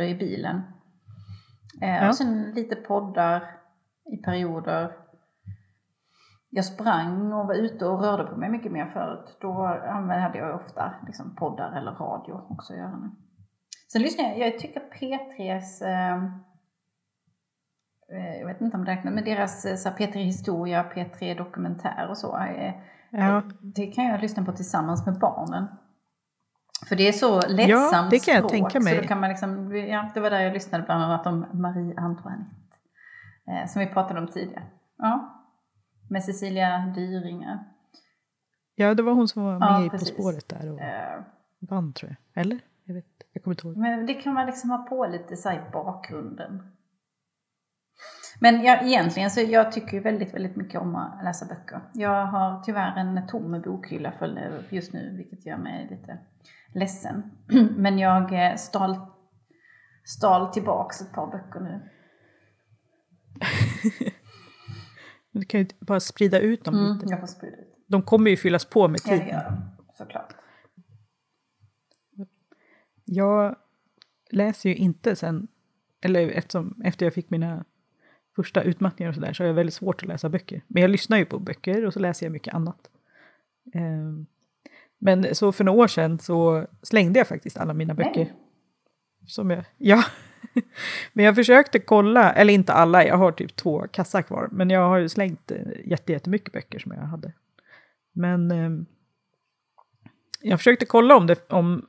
ljud, 0.04 0.10
i 0.10 0.14
bilen. 0.14 0.62
Ja. 1.80 2.08
Och 2.08 2.14
sen 2.14 2.52
lite 2.54 2.76
poddar 2.76 3.42
i 4.12 4.16
perioder 4.16 4.92
jag 6.50 6.64
sprang 6.64 7.32
och 7.32 7.46
var 7.46 7.54
ute 7.54 7.86
och 7.86 8.00
rörde 8.00 8.24
på 8.24 8.36
mig 8.36 8.48
mycket 8.48 8.72
mer 8.72 8.86
förut. 8.86 9.36
Då 9.40 9.52
hade 10.22 10.38
jag 10.38 10.54
ofta 10.54 10.92
liksom 11.06 11.36
poddar 11.36 11.72
eller 11.72 11.92
radio 11.92 12.32
också 12.32 12.72
att 12.72 12.78
göra 12.78 12.96
nu. 12.96 13.10
Sen 13.92 14.02
lyssnar 14.02 14.24
jag, 14.24 14.38
jag 14.38 14.58
tycker 14.58 14.80
P3s, 14.80 15.84
ehm, 15.84 16.24
eh, 18.12 18.40
jag 18.40 18.46
vet 18.46 18.60
inte 18.60 18.76
om 18.76 18.84
det 18.84 18.90
räknar, 18.90 19.12
men 19.12 19.24
deras 19.24 19.64
eh, 19.64 19.76
så 19.76 19.88
P3 19.88 20.12
Historia, 20.12 20.90
P3 20.94 21.38
Dokumentär 21.38 22.06
och 22.10 22.18
så. 22.18 22.38
Eh, 22.38 22.74
ja. 23.10 23.42
Det 23.60 23.86
kan 23.86 24.04
jag 24.04 24.20
lyssna 24.20 24.44
på 24.44 24.52
tillsammans 24.52 25.06
med 25.06 25.18
barnen. 25.18 25.66
För 26.88 26.96
det 26.96 27.08
är 27.08 27.12
så 27.12 27.36
lättsamt 27.36 27.92
ja, 27.92 28.08
det 28.10 28.24
kan 28.24 28.34
jag 28.34 28.42
språk, 28.42 28.50
tänka 28.50 28.80
mig. 28.80 28.94
Så 28.94 29.02
då 29.02 29.08
kan 29.08 29.20
man 29.20 29.28
liksom, 29.28 29.76
ja, 29.76 30.10
det 30.14 30.20
var 30.20 30.30
där 30.30 30.40
jag 30.40 30.52
lyssnade 30.52 30.84
bland 30.84 31.02
annat 31.02 31.26
om 31.26 31.46
Marie 31.52 31.98
Antoinette. 31.98 32.54
Eh, 33.48 33.66
som 33.66 33.80
vi 33.80 33.86
pratade 33.86 34.20
om 34.20 34.26
tidigare. 34.26 34.64
Ja. 34.98 35.37
Med 36.08 36.24
Cecilia 36.24 36.92
Dyringe. 36.94 37.58
Ja, 38.74 38.94
det 38.94 39.02
var 39.02 39.12
hon 39.12 39.28
som 39.28 39.44
var 39.44 39.58
med 39.58 39.84
ja, 39.84 39.90
På 39.90 39.98
spåret 39.98 40.48
där 40.48 40.72
och 40.72 40.78
uh, 40.78 41.24
vann 41.58 41.92
tror 41.92 42.16
jag. 42.34 42.42
Eller? 42.42 42.60
Jag, 42.84 42.94
vet, 42.94 43.04
jag 43.32 43.42
kommer 43.42 43.54
inte 43.54 43.68
ihåg. 43.68 43.76
Men 43.76 44.06
det 44.06 44.14
kan 44.14 44.34
man 44.34 44.46
liksom 44.46 44.70
ha 44.70 44.78
på 44.78 45.06
lite 45.06 45.36
så 45.36 45.50
i 45.50 45.60
bakgrunden. 45.72 46.62
Men 48.40 48.62
jag, 48.62 48.86
egentligen 48.86 49.30
så 49.30 49.40
jag 49.40 49.72
tycker 49.72 50.00
väldigt, 50.00 50.34
väldigt 50.34 50.56
mycket 50.56 50.80
om 50.80 50.96
att 50.96 51.24
läsa 51.24 51.46
böcker. 51.46 51.80
Jag 51.94 52.26
har 52.26 52.62
tyvärr 52.62 52.96
en 52.96 53.26
tom 53.26 53.62
bokhylla 53.64 54.12
för 54.12 54.64
just 54.70 54.92
nu, 54.92 55.16
vilket 55.16 55.46
gör 55.46 55.56
mig 55.56 55.88
lite 55.90 56.18
ledsen. 56.74 57.22
Men 57.76 57.98
jag 57.98 58.50
eh, 58.50 58.56
stal, 58.56 58.96
stal 60.04 60.52
tillbaks 60.52 61.00
ett 61.00 61.12
par 61.12 61.26
böcker 61.26 61.60
nu. 61.60 61.90
Du 65.30 65.44
kan 65.44 65.60
ju 65.60 65.66
bara 65.80 66.00
sprida 66.00 66.38
ut 66.40 66.64
dem 66.64 66.74
Mm, 66.74 66.92
lite. 66.98 67.06
jag 67.10 67.20
får 67.20 67.26
sprida 67.26 67.56
ut. 67.56 67.84
De 67.86 68.02
kommer 68.02 68.30
ju 68.30 68.36
fyllas 68.36 68.64
på 68.64 68.88
med 68.88 69.00
Ja, 69.04 69.10
det 69.12 69.18
tiden. 69.18 69.34
gör 69.34 69.44
de, 69.50 69.94
såklart. 69.96 70.34
Jag 73.04 73.56
läser 74.30 74.68
ju 74.68 74.74
inte 74.76 75.16
sen, 75.16 75.48
eller 76.00 76.28
eftersom, 76.28 76.82
efter 76.84 77.06
jag 77.06 77.14
fick 77.14 77.30
mina 77.30 77.64
första 78.36 78.62
utmattningar 78.62 79.08
och 79.08 79.14
sådär 79.14 79.32
så 79.32 79.42
har 79.42 79.46
jag 79.48 79.54
väldigt 79.54 79.74
svårt 79.74 80.02
att 80.02 80.08
läsa 80.08 80.28
böcker. 80.28 80.62
Men 80.66 80.80
jag 80.82 80.90
lyssnar 80.90 81.18
ju 81.18 81.24
på 81.24 81.38
böcker 81.38 81.86
och 81.86 81.92
så 81.92 81.98
läser 82.00 82.26
jag 82.26 82.32
mycket 82.32 82.54
annat. 82.54 82.90
Ehm, 83.74 84.26
Men 84.98 85.34
så 85.34 85.52
för 85.52 85.64
några 85.64 85.82
år 85.82 85.86
sedan 85.86 86.18
så 86.18 86.66
slängde 86.82 87.20
jag 87.20 87.28
faktiskt 87.28 87.56
alla 87.58 87.74
mina 87.74 87.94
böcker. 87.94 88.24
Nej. 88.24 88.34
Som 89.26 89.50
jag, 89.50 89.64
ja. 89.78 90.04
Men 91.12 91.24
jag 91.24 91.34
försökte 91.34 91.78
kolla, 91.78 92.32
eller 92.32 92.52
inte 92.52 92.72
alla, 92.72 93.04
jag 93.04 93.16
har 93.16 93.32
typ 93.32 93.56
två 93.56 93.86
kassar 93.92 94.22
kvar. 94.22 94.48
Men 94.52 94.70
jag 94.70 94.88
har 94.88 94.98
ju 94.98 95.08
slängt 95.08 95.50
eh, 95.50 95.58
jätte- 95.84 96.12
jättemycket 96.12 96.52
böcker 96.52 96.78
som 96.78 96.92
jag 96.92 97.00
hade. 97.00 97.32
Men 98.14 98.50
ehm, 98.50 98.86
jag 100.40 100.58
försökte 100.60 100.86
kolla 100.86 101.16
om, 101.16 101.26
det, 101.26 101.50
om 101.52 101.86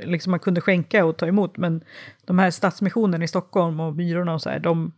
liksom 0.00 0.30
man 0.30 0.40
kunde 0.40 0.60
skänka 0.60 1.04
och 1.04 1.16
ta 1.16 1.26
emot. 1.26 1.56
Men 1.56 1.84
de 2.24 2.38
här 2.38 2.50
Stadsmissionen 2.50 3.22
i 3.22 3.28
Stockholm 3.28 3.80
och 3.80 3.96
Myrorna 3.96 4.34
och 4.34 4.42
så 4.42 4.50
här, 4.50 4.58
de 4.58 4.92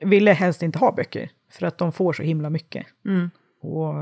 ville 0.00 0.32
helst 0.32 0.62
inte 0.62 0.78
ha 0.78 0.92
böcker. 0.92 1.30
För 1.50 1.66
att 1.66 1.78
de 1.78 1.92
får 1.92 2.12
så 2.12 2.22
himla 2.22 2.50
mycket. 2.50 2.86
Mm. 3.04 3.30
Och, 3.62 3.94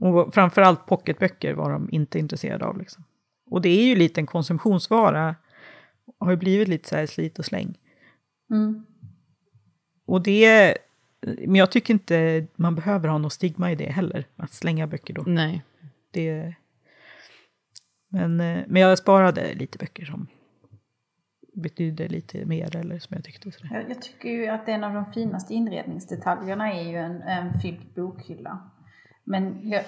och 0.00 0.34
framförallt 0.34 0.86
pocketböcker 0.86 1.54
var 1.54 1.70
de 1.70 1.88
inte 1.90 2.18
intresserade 2.18 2.64
av. 2.64 2.78
Liksom. 2.78 3.04
Och 3.50 3.60
det 3.62 3.68
är 3.68 3.84
ju 3.84 3.96
lite 3.96 4.20
en 4.20 4.26
konsumtionsvara. 4.26 5.34
Har 6.18 6.30
ju 6.30 6.36
blivit 6.36 6.68
lite 6.68 6.88
så 6.88 6.96
här 6.96 7.06
slit 7.06 7.38
och 7.38 7.44
släng. 7.44 7.78
Mm. 8.50 8.86
Och 10.06 10.22
det... 10.22 10.76
Men 11.20 11.54
jag 11.54 11.70
tycker 11.70 11.94
inte 11.94 12.46
man 12.56 12.74
behöver 12.74 13.08
ha 13.08 13.18
något 13.18 13.32
stigma 13.32 13.72
i 13.72 13.74
det 13.74 13.90
heller. 13.92 14.24
Att 14.36 14.50
slänga 14.52 14.86
böcker 14.86 15.14
då. 15.14 15.22
Nej. 15.26 15.62
Det, 16.10 16.54
men, 18.08 18.40
eh, 18.40 18.64
men 18.68 18.82
jag 18.82 18.98
sparade 18.98 19.54
lite 19.54 19.78
böcker 19.78 20.04
som 20.04 20.26
betydde 21.54 22.08
lite 22.08 22.44
mer 22.44 22.76
eller 22.76 22.98
som 22.98 23.14
jag 23.14 23.24
tyckte. 23.24 23.52
Sådär. 23.52 23.70
Jag, 23.74 23.90
jag 23.90 24.02
tycker 24.02 24.28
ju 24.28 24.46
att 24.46 24.68
en 24.68 24.84
av 24.84 24.94
de 24.94 25.06
finaste 25.12 25.54
inredningsdetaljerna 25.54 26.72
är 26.72 26.82
ju 26.90 26.96
en, 26.96 27.22
en 27.22 27.60
fylld 27.60 27.94
bokhylla. 27.94 28.70
Men 29.24 29.68
jag, 29.68 29.84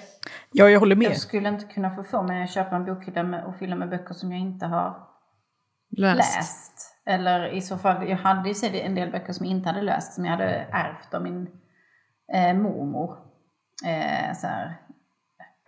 Ja, 0.51 0.69
jag 0.69 0.79
håller 0.79 0.95
med. 0.95 1.05
jag 1.05 1.17
skulle 1.17 1.49
inte 1.49 1.65
kunna 1.65 1.95
få 1.95 2.03
för 2.03 2.23
mig 2.23 2.43
att 2.43 2.51
köpa 2.51 2.75
en 2.75 2.85
bokhylla 2.85 3.23
med, 3.23 3.45
och 3.45 3.55
fylla 3.55 3.75
med 3.75 3.89
böcker 3.89 4.13
som 4.13 4.31
jag 4.31 4.41
inte 4.41 4.65
har 4.65 5.08
Läst. 5.89 6.37
läst. 6.37 6.95
Eller 7.05 7.53
i 7.53 7.61
så 7.61 7.77
fall, 7.77 8.09
jag 8.09 8.17
hade 8.17 8.49
ju 8.49 8.79
en 8.79 8.95
del 8.95 9.11
böcker 9.11 9.33
som 9.33 9.45
jag 9.45 9.55
inte 9.55 9.69
hade 9.69 9.81
läst, 9.81 10.13
som 10.13 10.25
jag 10.25 10.31
hade 10.31 10.67
ärvt 10.71 11.13
av 11.13 11.23
min 11.23 11.49
eh, 12.33 12.53
mormor. 12.53 13.17
Eh, 13.85 14.35
så 14.35 14.47
här, 14.47 14.75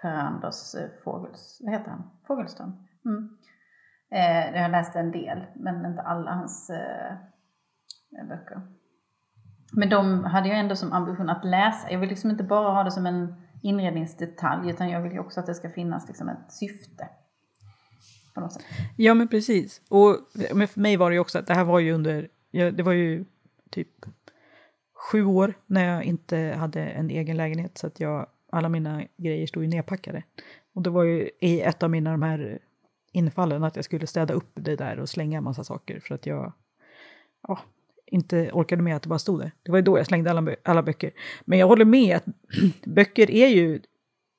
Per 0.02 0.14
Anders 0.14 0.76
eh, 0.76 0.90
Fågels, 1.04 1.62
vad 1.64 1.74
heter 1.74 1.92
han? 1.92 2.10
Fågelström. 2.28 2.88
Mm. 3.06 3.38
Eh, 4.12 4.56
jag 4.56 4.62
har 4.62 4.70
läst 4.70 4.96
en 4.96 5.12
del, 5.12 5.46
men 5.56 5.86
inte 5.86 6.02
alla 6.02 6.32
hans 6.32 6.70
eh, 6.70 7.16
böcker. 8.28 8.62
Men 9.74 9.90
de 9.90 10.24
hade 10.24 10.50
jag 10.50 10.60
ändå 10.60 10.76
som 10.76 10.94
ambition 10.94 11.30
att 11.30 11.46
läsa. 11.46 11.92
Jag 11.92 12.00
vill 12.00 12.10
liksom 12.10 12.32
inte 12.32 12.44
bara 12.44 12.74
ha 12.74 12.84
det 12.84 12.92
som 12.92 13.06
en 13.06 13.36
inredningsdetalj, 13.62 14.70
utan 14.70 14.90
jag 14.90 15.02
vill 15.02 15.12
ju 15.12 15.20
också 15.20 15.40
att 15.40 15.46
det 15.46 15.54
ska 15.54 15.70
finnas 15.70 16.08
liksom 16.08 16.30
ett 16.30 16.52
syfte. 16.52 17.10
På 18.34 18.42
något 18.42 18.54
sätt. 18.54 18.64
Ja, 18.98 19.14
men 19.14 19.28
precis. 19.28 19.82
Och 19.90 20.18
men 20.54 20.68
för 20.68 20.80
mig 20.80 20.98
var 20.98 21.10
det 21.10 21.14
ju 21.14 21.20
också 21.20 21.40
att 21.40 21.48
det 21.48 21.54
här 21.54 21.64
var 21.64 21.80
ju 21.80 21.92
under, 21.92 22.30
ja, 22.52 22.72
det 22.72 22.84
var 22.84 22.92
ju 22.92 23.26
typ 23.70 24.06
sju 25.12 25.26
år 25.26 25.54
när 25.66 25.96
jag 25.96 26.04
inte 26.04 26.38
hade 26.38 26.82
en 26.82 27.10
egen 27.10 27.38
lägenhet 27.38 27.78
så 27.78 27.88
att 27.88 28.00
jag, 28.00 28.28
alla 28.52 28.70
mina 28.70 29.04
grejer 29.18 29.48
stod 29.48 29.64
ju 29.64 29.70
nedpackade. 29.70 30.24
Och 30.74 30.82
det 30.82 30.90
var 30.90 31.04
ju 31.04 31.30
i 31.40 31.62
ett 31.62 31.84
av 31.84 31.90
mina 31.90 32.12
de 32.12 32.22
här 32.22 32.60
infallen 33.12 33.64
att 33.64 33.76
jag 33.76 33.86
skulle 33.86 34.08
städa 34.08 34.34
upp 34.34 34.52
det 34.54 34.76
där 34.76 35.00
och 35.00 35.10
slänga 35.10 35.38
en 35.38 35.44
massa 35.44 35.64
saker 35.64 36.00
för 36.00 36.16
att 36.16 36.26
jag 36.26 36.54
ja, 37.48 37.60
inte 38.06 38.52
orkade 38.52 38.82
med 38.82 38.96
att 38.96 39.02
det 39.02 39.10
bara 39.10 39.20
stod 39.20 39.40
där. 39.40 39.52
Det 39.64 39.72
var 39.72 39.78
ju 39.78 39.84
då 39.84 39.98
jag 39.98 40.06
slängde 40.06 40.32
alla, 40.32 40.56
alla 40.64 40.84
böcker. 40.84 41.12
Men 41.46 41.60
jag 41.60 41.68
håller 41.68 41.86
med 41.86 42.16
att 42.16 42.26
böcker 42.86 43.32
är 43.32 43.48
ju, 43.48 43.82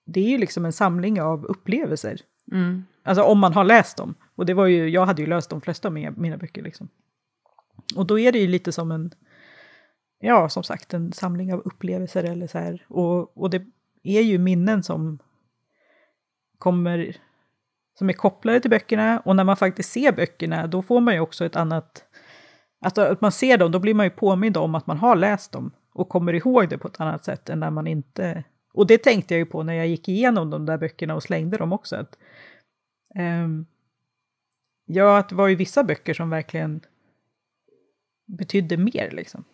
det 0.05 0.21
är 0.21 0.29
ju 0.29 0.39
liksom 0.39 0.65
en 0.65 0.73
samling 0.73 1.21
av 1.21 1.45
upplevelser. 1.45 2.21
Mm. 2.53 2.85
Alltså 3.03 3.23
om 3.23 3.39
man 3.39 3.53
har 3.53 3.65
läst 3.65 3.97
dem. 3.97 4.15
Och 4.35 4.47
det 4.47 4.55
var 4.55 4.67
ju, 4.67 4.89
jag 4.89 5.07
hade 5.07 5.23
ju 5.23 5.29
läst 5.29 5.51
de 5.51 5.61
flesta 5.61 5.89
av 5.89 5.95
mina, 5.95 6.11
mina 6.17 6.37
böcker 6.37 6.63
liksom. 6.63 6.89
Och 7.97 8.07
då 8.07 8.19
är 8.19 8.33
det 8.33 8.39
ju 8.39 8.47
lite 8.47 8.73
som 8.73 8.93
en, 8.93 9.11
ja 10.21 10.49
som 10.49 10.63
sagt 10.63 10.95
en 10.95 11.13
samling 11.13 11.55
av 11.55 11.61
upplevelser 11.61 12.25
eller 12.25 12.47
så 12.47 12.59
här. 12.59 12.87
Och, 12.89 13.39
och 13.39 13.51
det 13.51 13.63
är 14.03 14.21
ju 14.21 14.39
minnen 14.39 14.83
som 14.83 15.19
kommer, 16.59 17.17
som 17.99 18.09
är 18.09 18.13
kopplade 18.13 18.61
till 18.61 18.71
böckerna. 18.71 19.23
Och 19.25 19.37
när 19.37 19.45
man 19.45 19.57
faktiskt 19.57 19.93
ser 19.93 20.13
böckerna 20.13 20.67
då 20.67 20.83
får 20.83 21.01
man 21.01 21.15
ju 21.15 21.21
också 21.21 21.45
ett 21.45 21.57
annat, 21.57 22.05
alltså 22.81 23.03
att 23.03 23.21
man 23.21 23.33
ser 23.33 23.59
dem 23.59 23.73
då 23.73 23.79
blir 23.79 23.95
man 23.95 24.07
ju 24.07 24.11
påmind 24.11 24.57
om 24.57 24.75
att 24.75 24.87
man 24.87 24.99
har 24.99 25.17
läst 25.17 25.53
dem. 25.53 25.71
Och 25.95 26.09
kommer 26.09 26.33
ihåg 26.33 26.69
det 26.69 26.79
på 26.79 26.89
ett 26.89 27.01
annat 27.01 27.25
sätt 27.25 27.49
än 27.49 27.61
när 27.61 27.71
man 27.71 27.87
inte, 27.87 28.45
och 28.75 28.87
det 28.87 28.99
tänkte 28.99 29.35
jag 29.35 29.39
ju 29.39 29.47
på 29.47 29.63
när 29.63 29.75
jag 29.75 29.87
gick 29.87 30.09
igenom 30.09 30.51
de 30.51 30.67
där 30.67 30.79
böckerna 30.79 31.15
och 31.15 31.23
slängde 31.23 31.57
dem 31.57 31.73
också. 31.73 31.97
Att, 31.97 32.19
Ehm, 33.15 33.67
ja, 34.87 35.19
att 35.19 35.29
det 35.29 35.35
var 35.35 35.49
ju 35.49 35.55
vissa 35.55 35.85
böcker 35.85 36.15
som 36.15 36.31
verkligen 36.31 36.81
betydde 38.27 38.77
mer 38.77 39.11
liksom. 39.11 39.45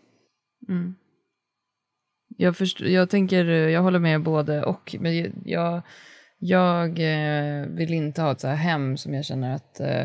Mm. 0.69 0.95
Jag, 2.37 2.57
först, 2.57 2.81
jag 2.81 3.11
tänker, 3.11 3.45
jag 3.45 3.83
håller 3.83 3.99
med 3.99 4.23
både 4.23 4.65
och, 4.65 4.97
men 5.01 5.33
jag, 5.45 5.83
jag 6.39 6.89
eh, 6.89 7.67
vill 7.67 7.93
inte 7.93 8.23
ha 8.23 8.33
ett 8.33 8.41
så 8.41 8.49
här 8.49 8.55
hem 8.55 8.97
som 8.97 9.15
jag 9.15 9.25
känner 9.25 9.55
att 9.55 9.81
eh, 9.81 10.05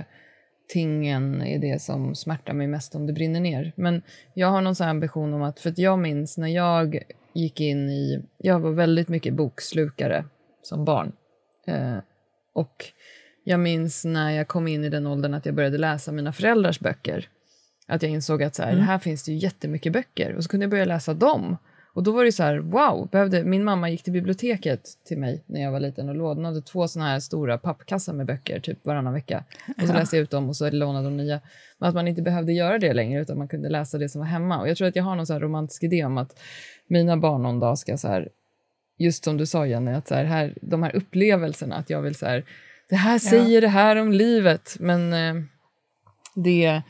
tingen 0.67 1.41
är 1.41 1.59
det 1.59 1.81
som 1.81 2.15
smärtar 2.15 2.53
mig 2.53 2.67
mest 2.67 2.95
om 2.95 3.07
det 3.07 3.13
brinner 3.13 3.39
ner. 3.39 3.73
Men 3.75 4.01
jag 4.33 4.47
har 4.47 4.61
någon 4.61 4.75
sån 4.75 4.83
här 4.83 4.91
ambition 4.91 5.33
om 5.33 5.41
att, 5.41 5.59
för 5.59 5.69
att 5.69 5.77
jag 5.77 5.99
minns 5.99 6.37
när 6.37 6.47
jag 6.47 7.03
gick 7.33 7.61
in 7.61 7.89
i, 7.89 8.25
jag 8.37 8.59
var 8.59 8.71
väldigt 8.71 9.09
mycket 9.09 9.33
bokslukare 9.33 10.25
som 10.61 10.85
barn. 10.85 11.11
Eh, 11.67 11.97
och 12.53 12.85
jag 13.43 13.59
minns 13.59 14.05
när 14.05 14.31
jag 14.31 14.47
kom 14.47 14.67
in 14.67 14.83
i 14.83 14.89
den 14.89 15.07
åldern 15.07 15.33
att 15.33 15.45
jag 15.45 15.55
började 15.55 15.77
läsa 15.77 16.11
mina 16.11 16.33
föräldrars 16.33 16.79
böcker. 16.79 17.29
Att 17.87 18.01
jag 18.01 18.11
insåg 18.11 18.43
att 18.43 18.55
så 18.55 18.63
här, 18.63 18.75
här 18.75 18.99
finns 18.99 19.23
det 19.23 19.31
ju 19.31 19.37
jättemycket 19.37 19.93
böcker 19.93 20.35
och 20.35 20.43
så 20.43 20.49
kunde 20.49 20.63
jag 20.63 20.71
börja 20.71 20.85
läsa 20.85 21.13
dem. 21.13 21.57
Och 21.95 22.03
då 22.03 22.11
var 22.11 22.25
det 22.25 22.31
så 22.31 22.43
här, 22.43 22.57
wow, 22.57 23.09
behövde, 23.11 23.43
min 23.43 23.63
mamma 23.63 23.89
gick 23.89 24.03
till 24.03 24.13
biblioteket 24.13 24.81
till 25.05 25.17
mig 25.17 25.43
när 25.45 25.61
jag 25.61 25.71
var 25.71 25.79
liten 25.79 26.09
och 26.09 26.15
lånade 26.15 26.61
två 26.61 26.87
såna 26.87 27.05
här 27.05 27.19
stora 27.19 27.57
pappkassar 27.57 28.13
med 28.13 28.25
böcker 28.25 28.59
typ 28.59 28.85
varannan 28.85 29.13
vecka. 29.13 29.43
Och 29.81 29.87
så 29.87 29.93
läste 29.93 30.15
jag 30.15 30.23
ut 30.23 30.29
dem 30.29 30.49
och 30.49 30.55
så 30.55 30.69
lånade 30.69 31.05
de 31.05 31.17
nya. 31.17 31.41
Men 31.77 31.89
att 31.89 31.95
man 31.95 32.07
inte 32.07 32.21
behövde 32.21 32.53
göra 32.53 32.77
det 32.79 32.93
längre 32.93 33.21
utan 33.21 33.37
man 33.37 33.47
kunde 33.47 33.69
läsa 33.69 33.97
det 33.97 34.09
som 34.09 34.19
var 34.19 34.25
hemma. 34.25 34.61
Och 34.61 34.69
jag 34.69 34.77
tror 34.77 34.87
att 34.87 34.95
jag 34.95 35.03
har 35.03 35.15
någon 35.15 35.27
så 35.27 35.33
här 35.33 35.39
romantisk 35.39 35.83
idé 35.83 36.05
om 36.05 36.17
att 36.17 36.39
mina 36.87 37.17
barn 37.17 37.43
någon 37.43 37.59
dag 37.59 37.77
ska 37.77 37.97
så 37.97 38.07
här, 38.07 38.29
just 38.97 39.23
som 39.23 39.37
du 39.37 39.45
sa 39.45 39.65
Jenny, 39.65 39.91
att 39.91 40.07
så 40.07 40.15
här, 40.15 40.25
här, 40.25 40.57
de 40.61 40.83
här 40.83 40.95
upplevelserna, 40.95 41.75
att 41.75 41.89
jag 41.89 42.01
vill 42.01 42.15
så 42.15 42.25
här, 42.25 42.43
det 42.93 42.97
här 42.97 43.19
säger 43.19 43.61
det 43.61 43.67
här 43.67 43.95
om 43.95 44.11
livet, 44.11 44.75
men 44.79 45.13
eh, 45.13 45.43
det, 46.35 46.81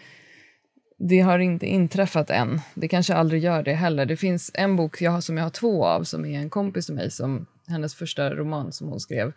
det 0.97 1.19
har 1.19 1.39
inte 1.39 1.65
inträffat 1.65 2.29
än. 2.29 2.61
Det 2.75 2.87
kanske 2.87 3.13
aldrig 3.13 3.43
gör 3.43 3.63
det 3.63 3.73
heller. 3.73 4.05
Det 4.05 4.17
finns 4.17 4.51
en 4.53 4.75
bok 4.75 5.01
jag 5.01 5.11
har, 5.11 5.21
som 5.21 5.37
jag 5.37 5.43
har 5.43 5.49
två 5.49 5.85
av 5.85 6.03
som 6.03 6.25
är 6.25 6.39
en 6.39 6.49
kompis 6.49 6.85
till 6.85 6.95
mig, 6.95 7.11
som 7.11 7.45
hennes 7.67 7.95
första 7.95 8.35
roman 8.35 8.71
som 8.71 8.87
hon 8.87 8.99
skrev. 8.99 9.33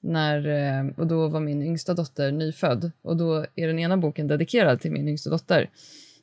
När, 0.00 0.46
eh, 0.46 0.90
och 0.96 1.06
då 1.06 1.28
var 1.28 1.40
min 1.40 1.62
yngsta 1.62 1.94
dotter 1.94 2.32
nyfödd 2.32 2.92
och 3.02 3.16
då 3.16 3.46
är 3.54 3.66
den 3.66 3.78
ena 3.78 3.96
boken 3.96 4.26
dedikerad 4.26 4.80
till 4.80 4.92
min 4.92 5.08
yngsta 5.08 5.30
dotter. 5.30 5.70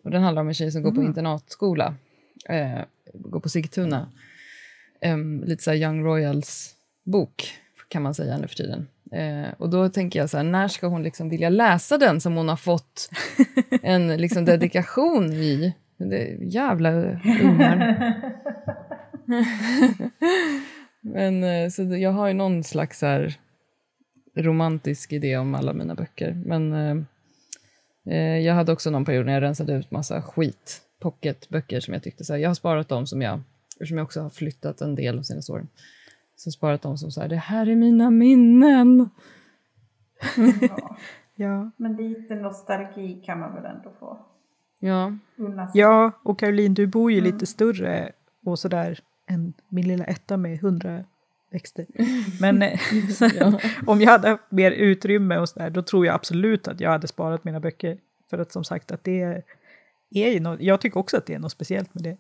Och 0.04 0.12
den 0.12 0.24
handlar 0.24 0.42
om 0.42 0.48
en 0.48 0.54
tjej 0.54 0.72
som 0.72 0.84
går 0.84 0.92
på 0.92 1.04
internatskola, 1.04 1.96
eh, 2.50 2.82
går 3.14 3.40
på 3.40 3.50
Sigtuna. 3.50 4.12
Em, 5.02 5.44
lite 5.44 5.64
så 5.64 5.74
Young 5.74 6.06
Royals 6.06 6.76
bok 7.04 7.60
kan 7.88 8.02
man 8.02 8.14
säga 8.14 8.38
nu 8.38 8.48
för 8.48 8.56
tiden. 8.56 8.88
Eh, 9.12 9.53
och 9.58 9.70
då 9.70 9.89
tänker 9.89 10.20
jag 10.20 10.30
så 10.30 10.38
här, 10.38 10.43
när 10.43 10.68
ska 10.68 10.88
hon 10.88 11.03
liksom 11.03 11.30
vilja 11.30 11.49
läsa 11.49 11.97
den 11.97 12.22
som 12.22 12.36
hon 12.36 12.49
har 12.49 12.56
fått 12.56 13.10
en 13.82 14.18
liksom 14.18 14.45
dedikation 14.51 15.34
i? 15.34 15.74
Det, 15.97 16.38
jävla 16.41 16.91
ungar. 17.43 17.97
Men 21.01 21.43
eh, 21.43 21.70
så 21.70 21.84
jag 21.84 22.12
har 22.12 22.28
ju 22.28 22.34
någon 22.34 22.64
slags 22.64 23.01
här 23.01 23.36
romantisk 24.36 25.14
idé 25.14 25.38
om 25.38 25.56
alla 25.56 25.74
mina 25.74 25.95
böcker. 25.95 26.41
Men 26.45 26.74
eh, 26.74 26.97
eh, 28.16 28.39
jag 28.39 28.53
hade 28.53 28.72
också 28.72 28.89
någon 28.89 29.06
period 29.06 29.26
när 29.26 29.34
jag 29.34 29.43
rensade 29.43 29.74
ut 29.74 29.91
massa 29.91 30.22
skit, 30.22 30.82
pocketböcker 30.99 31.80
som 31.80 31.93
jag 31.93 32.03
tyckte 32.03 32.26
så 32.26 32.34
här, 32.34 32.39
jag 32.39 32.49
har 32.49 32.56
sparat 32.56 32.89
dem 32.89 33.08
som 33.08 33.22
jag, 33.22 33.41
eftersom 33.74 33.97
jag 33.97 34.06
också 34.06 34.22
har 34.22 34.30
flyttat 34.30 34.82
en 34.82 34.95
del 34.95 35.16
de 35.16 35.24
senaste 35.24 35.51
åren. 35.51 35.68
Så 36.36 36.52
sparat 36.52 36.82
dem 36.82 36.98
som 36.98 37.12
så 37.12 37.22
här, 37.22 37.28
det 37.28 37.36
här 37.36 37.70
är 37.70 37.76
mina 37.76 38.10
minnen. 38.10 39.10
Ja. 41.36 41.72
Men 41.78 41.96
lite 41.96 42.36
nostalgi 42.36 43.22
kan 43.26 43.40
man 43.40 43.56
väl 43.56 43.66
ändå 43.66 43.92
få? 44.00 44.18
Ja. 44.80 45.14
Ja, 45.74 46.12
och 46.24 46.40
Caroline, 46.40 46.74
du 46.74 46.88
bor 46.88 47.12
ju 47.12 47.22
lite 47.22 47.46
större 47.46 48.12
och 48.46 48.60
sådär 48.60 49.00
än 49.28 49.54
min 49.70 49.88
lilla 49.88 50.06
etta 50.06 50.38
med 50.38 50.60
hundra 50.60 51.04
växter. 51.52 51.86
Men 52.42 52.64
om 53.88 54.02
jag 54.02 54.12
hade 54.12 54.30
haft 54.30 54.52
mer 54.52 54.72
utrymme 54.72 55.38
och 55.38 55.50
sådär, 55.50 55.70
då 55.70 55.82
tror 55.82 56.06
jag 56.06 56.16
absolut 56.16 56.68
att 56.68 56.80
jag 56.80 56.90
hade 56.90 57.08
sparat 57.08 57.44
mina 57.44 57.60
böcker. 57.60 57.98
För 58.30 58.38
att 58.38 58.52
som 58.52 58.64
sagt, 58.64 58.92
att 58.92 59.04
det 59.04 59.44
är 60.12 60.32
ju 60.32 60.40
något, 60.40 60.62
jag 60.62 60.82
tycker 60.82 61.00
också 61.00 61.18
att 61.18 61.26
det 61.26 61.34
är 61.34 61.40
något 61.40 61.52
speciellt 61.52 61.94
med 61.94 62.04
det. 62.04 62.18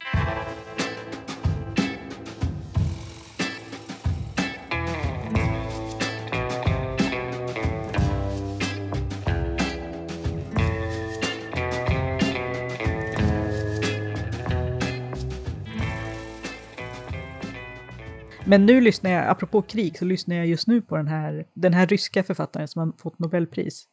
Men 18.47 18.65
nu 18.65 18.81
lyssnar 18.81 19.11
jag, 19.11 19.27
apropå 19.27 19.61
krig, 19.61 19.97
så 19.97 20.05
lyssnar 20.05 20.35
jag 20.35 20.47
just 20.47 20.67
nu 20.67 20.81
på 20.81 20.97
den 20.97 21.07
här, 21.07 21.45
den 21.53 21.73
här 21.73 21.87
ryska 21.87 22.23
författaren 22.23 22.67
som 22.67 22.79
har 22.79 22.91
fått 22.97 23.19
Nobelpris. 23.19 23.87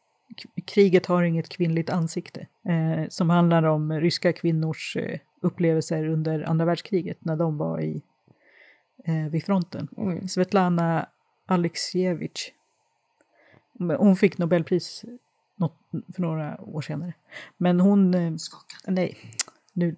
Kriget 0.66 1.06
har 1.06 1.22
inget 1.22 1.48
kvinnligt 1.48 1.90
ansikte. 1.90 2.46
Eh, 2.68 3.08
som 3.08 3.30
handlar 3.30 3.62
om 3.62 3.92
ryska 3.92 4.32
kvinnors 4.32 4.96
eh, 4.96 5.18
upplevelser 5.42 6.08
under 6.08 6.42
andra 6.42 6.64
världskriget 6.64 7.24
när 7.24 7.36
de 7.36 7.58
var 7.58 7.80
i, 7.80 8.02
eh, 9.04 9.30
vid 9.30 9.44
fronten. 9.44 9.88
Oj. 9.96 10.28
Svetlana 10.28 11.06
Alexievich. 11.46 12.52
Hon 13.78 14.16
fick 14.16 14.38
Nobelpris 14.38 15.04
något, 15.56 15.78
för 16.14 16.22
några 16.22 16.60
år 16.60 16.80
senare. 16.80 17.14
Men 17.56 17.80
hon... 17.80 18.14
Eh, 18.14 18.32
nej, 18.86 19.16
nu 19.72 19.96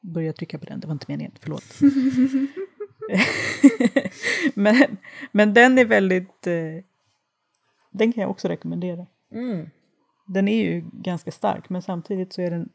börjar 0.00 0.26
jag 0.26 0.36
trycka 0.36 0.58
på 0.58 0.64
den, 0.64 0.80
det 0.80 0.86
var 0.86 0.92
inte 0.92 1.06
meningen, 1.08 1.32
förlåt. 1.40 1.64
men, 4.54 4.96
men 5.32 5.54
den 5.54 5.78
är 5.78 5.84
väldigt... 5.84 6.46
Eh, 6.46 6.84
den 7.90 8.12
kan 8.12 8.22
jag 8.22 8.30
också 8.30 8.48
rekommendera. 8.48 9.06
Mm. 9.32 9.66
Den 10.26 10.48
är 10.48 10.64
ju 10.64 10.84
ganska 10.92 11.30
stark, 11.30 11.68
men 11.68 11.82
samtidigt 11.82 12.32
så 12.32 12.42
är 12.42 12.50
den... 12.50 12.68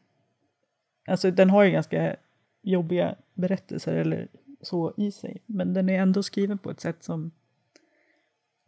Alltså 1.06 1.30
den 1.30 1.50
har 1.50 1.64
ju 1.64 1.70
ganska 1.70 2.16
jobbiga 2.62 3.14
berättelser 3.34 3.94
eller 3.94 4.28
så 4.60 4.94
i 4.96 5.12
sig. 5.12 5.42
Men 5.46 5.74
den 5.74 5.88
är 5.88 5.98
ändå 5.98 6.22
skriven 6.22 6.58
på 6.58 6.70
ett 6.70 6.80
sätt 6.80 7.04
som... 7.04 7.30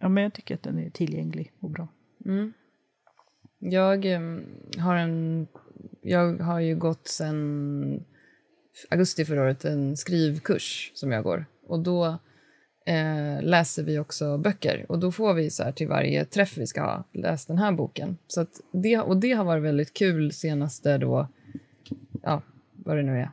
Ja, 0.00 0.08
men 0.08 0.22
jag 0.22 0.34
tycker 0.34 0.54
att 0.54 0.62
den 0.62 0.78
är 0.78 0.90
tillgänglig 0.90 1.52
och 1.60 1.70
bra. 1.70 1.88
Mm. 2.24 2.52
Jag 3.58 4.04
em, 4.04 4.46
har 4.78 4.96
en... 4.96 5.46
Jag 6.02 6.38
har 6.38 6.60
ju 6.60 6.76
gått 6.76 7.08
sen 7.08 8.04
augusti 8.90 9.24
förra 9.24 9.42
året 9.42 9.64
en 9.64 9.96
skrivkurs 9.96 10.92
som 10.94 11.12
jag 11.12 11.24
går. 11.24 11.46
Och 11.66 11.80
då 11.80 12.18
eh, 12.86 13.42
läser 13.42 13.82
vi 13.82 13.98
också 13.98 14.38
böcker. 14.38 14.86
Och 14.88 14.98
då 14.98 15.12
får 15.12 15.34
vi 15.34 15.50
så 15.50 15.62
här 15.62 15.72
till 15.72 15.88
varje 15.88 16.24
träff 16.24 16.58
vi 16.58 16.66
ska 16.66 16.80
ha, 16.80 17.04
läs 17.12 17.46
den 17.46 17.58
här 17.58 17.72
boken. 17.72 18.18
Så 18.26 18.40
att 18.40 18.60
det, 18.72 18.98
och 18.98 19.16
det 19.16 19.32
har 19.32 19.44
varit 19.44 19.62
väldigt 19.62 19.94
kul 19.94 20.32
senaste 20.32 20.98
då, 20.98 21.28
ja, 22.22 22.42
vad 22.72 22.96
det 22.96 23.02
nu 23.02 23.18
är, 23.18 23.30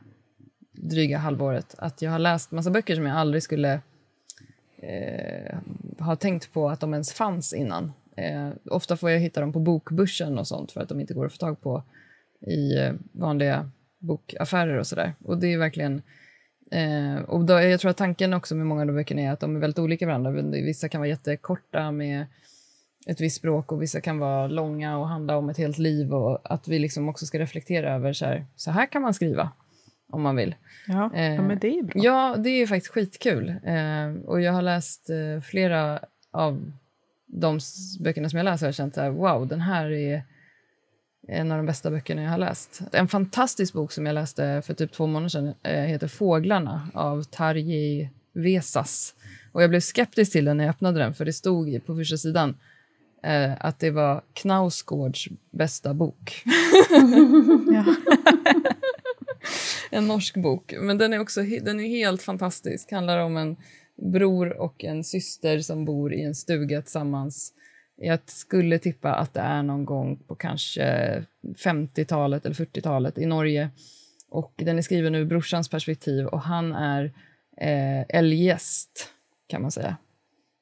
dryga 0.72 1.18
halvåret. 1.18 1.74
Att 1.78 2.02
jag 2.02 2.10
har 2.10 2.18
läst 2.18 2.50
massa 2.50 2.70
böcker 2.70 2.94
som 2.94 3.06
jag 3.06 3.16
aldrig 3.16 3.42
skulle 3.42 3.80
eh, 4.76 5.58
ha 5.98 6.16
tänkt 6.16 6.52
på 6.52 6.68
att 6.68 6.80
de 6.80 6.92
ens 6.92 7.12
fanns 7.12 7.52
innan. 7.52 7.92
Eh, 8.16 8.50
ofta 8.70 8.96
får 8.96 9.10
jag 9.10 9.20
hitta 9.20 9.40
dem 9.40 9.52
på 9.52 9.60
bokbörsen 9.60 10.38
och 10.38 10.46
sånt 10.46 10.72
för 10.72 10.80
att 10.80 10.88
de 10.88 11.00
inte 11.00 11.14
går 11.14 11.26
att 11.26 11.32
få 11.32 11.38
tag 11.38 11.60
på 11.60 11.82
i 12.40 12.78
eh, 12.78 12.92
vanliga 13.12 13.70
bokaffärer 13.98 14.78
och 14.78 14.86
sådär. 14.86 15.14
Och 15.24 15.38
det 15.38 15.52
är 15.52 15.58
verkligen... 15.58 16.02
Eh, 16.74 17.22
och 17.22 17.44
då, 17.44 17.52
jag 17.60 17.80
tror 17.80 17.90
att 17.90 17.96
tanken 17.96 18.34
också 18.34 18.54
med 18.54 18.66
många 18.66 18.80
av 18.80 18.86
de 18.86 18.92
böckerna 18.92 19.20
är 19.20 19.32
att 19.32 19.40
de 19.40 19.56
är 19.56 19.60
väldigt 19.60 19.78
olika 19.78 20.06
varandra. 20.06 20.30
Vissa 20.50 20.88
kan 20.88 21.00
vara 21.00 21.08
jättekorta 21.08 21.90
med 21.90 22.26
ett 23.06 23.20
visst 23.20 23.36
språk 23.36 23.72
och 23.72 23.82
vissa 23.82 24.00
kan 24.00 24.18
vara 24.18 24.46
långa 24.46 24.98
och 24.98 25.08
handla 25.08 25.36
om 25.36 25.48
ett 25.48 25.58
helt 25.58 25.78
liv 25.78 26.14
och 26.14 26.40
att 26.44 26.68
vi 26.68 26.78
liksom 26.78 27.08
också 27.08 27.26
ska 27.26 27.38
reflektera 27.38 27.94
över 27.94 28.12
så 28.12 28.24
här, 28.24 28.46
så 28.56 28.70
här 28.70 28.86
kan 28.86 29.02
man 29.02 29.14
skriva 29.14 29.50
om 30.10 30.22
man 30.22 30.36
vill. 30.36 30.54
Ja, 30.86 31.10
ja 31.14 31.20
Eh, 31.20 31.42
men 31.42 31.58
det 31.58 31.78
är 31.78 31.82
bra. 31.82 32.02
Ja, 32.04 32.36
det 32.38 32.50
är 32.50 32.66
faktiskt 32.66 32.92
skitkul. 32.92 33.48
Eh, 33.48 34.24
och 34.24 34.40
jag 34.40 34.52
har 34.52 34.62
läst 34.62 35.10
eh, 35.10 35.42
flera 35.42 36.00
av 36.30 36.72
de 37.26 37.60
böckerna 38.00 38.28
som 38.28 38.36
jag 38.36 38.44
läser 38.44 38.68
och 38.68 38.74
känt 38.74 38.94
så 38.94 39.00
här, 39.00 39.10
wow, 39.10 39.48
den 39.48 39.60
här 39.60 39.90
är 39.90 40.22
en 41.28 41.52
av 41.52 41.56
de 41.56 41.66
bästa 41.66 41.90
böckerna 41.90 42.22
jag 42.22 42.30
har 42.30 42.38
läst. 42.38 42.80
En 42.92 43.08
fantastisk 43.08 43.72
bok 43.72 43.92
som 43.92 44.06
jag 44.06 44.14
läste 44.14 44.62
för 44.66 44.74
typ 44.74 44.92
två 44.92 45.06
månader 45.06 45.28
sedan 45.28 45.54
eh, 45.62 45.82
heter 45.82 46.08
Fåglarna 46.08 46.88
av 46.94 47.22
Tarjei 47.22 48.10
Vesas. 48.32 49.14
Och 49.52 49.62
jag 49.62 49.70
blev 49.70 49.80
skeptisk 49.80 50.32
till 50.32 50.44
den 50.44 50.56
när 50.56 50.64
jag 50.64 50.70
öppnade 50.70 50.98
den, 50.98 51.14
för 51.14 51.24
det 51.24 51.32
stod 51.32 51.86
på 51.86 51.96
första 51.96 52.16
sidan 52.16 52.56
eh, 53.22 53.52
att 53.60 53.78
det 53.78 53.90
var 53.90 54.22
Knausgårds 54.32 55.28
bästa 55.50 55.94
bok. 55.94 56.42
En 59.90 60.06
norsk 60.06 60.36
bok. 60.36 60.74
Men 60.80 60.98
den 60.98 61.12
är 61.12 61.18
också 61.18 61.42
den 61.42 61.80
är 61.80 61.88
helt 61.88 62.22
fantastisk. 62.22 62.92
handlar 62.92 63.18
om 63.18 63.36
en 63.36 63.56
bror 64.12 64.60
och 64.60 64.84
en 64.84 65.04
syster 65.04 65.58
som 65.58 65.84
bor 65.84 66.14
i 66.14 66.22
en 66.22 66.34
stuga 66.34 66.82
tillsammans. 66.82 67.52
Jag 67.96 68.18
skulle 68.26 68.78
tippa 68.78 69.14
att 69.14 69.34
det 69.34 69.40
är 69.40 69.62
någon 69.62 69.84
gång 69.84 70.16
på 70.16 70.34
kanske 70.34 71.24
50-talet 71.42 72.44
eller 72.46 72.54
40-talet 72.54 73.18
i 73.18 73.26
Norge. 73.26 73.70
Och 74.28 74.52
den 74.56 74.78
är 74.78 74.82
skriven 74.82 75.14
ur 75.14 75.24
brorsans 75.24 75.68
perspektiv 75.68 76.26
och 76.26 76.40
han 76.40 76.72
är 76.72 77.04
eh, 77.56 78.00
eljest, 78.08 79.08
kan 79.46 79.62
man 79.62 79.70
säga. 79.70 79.96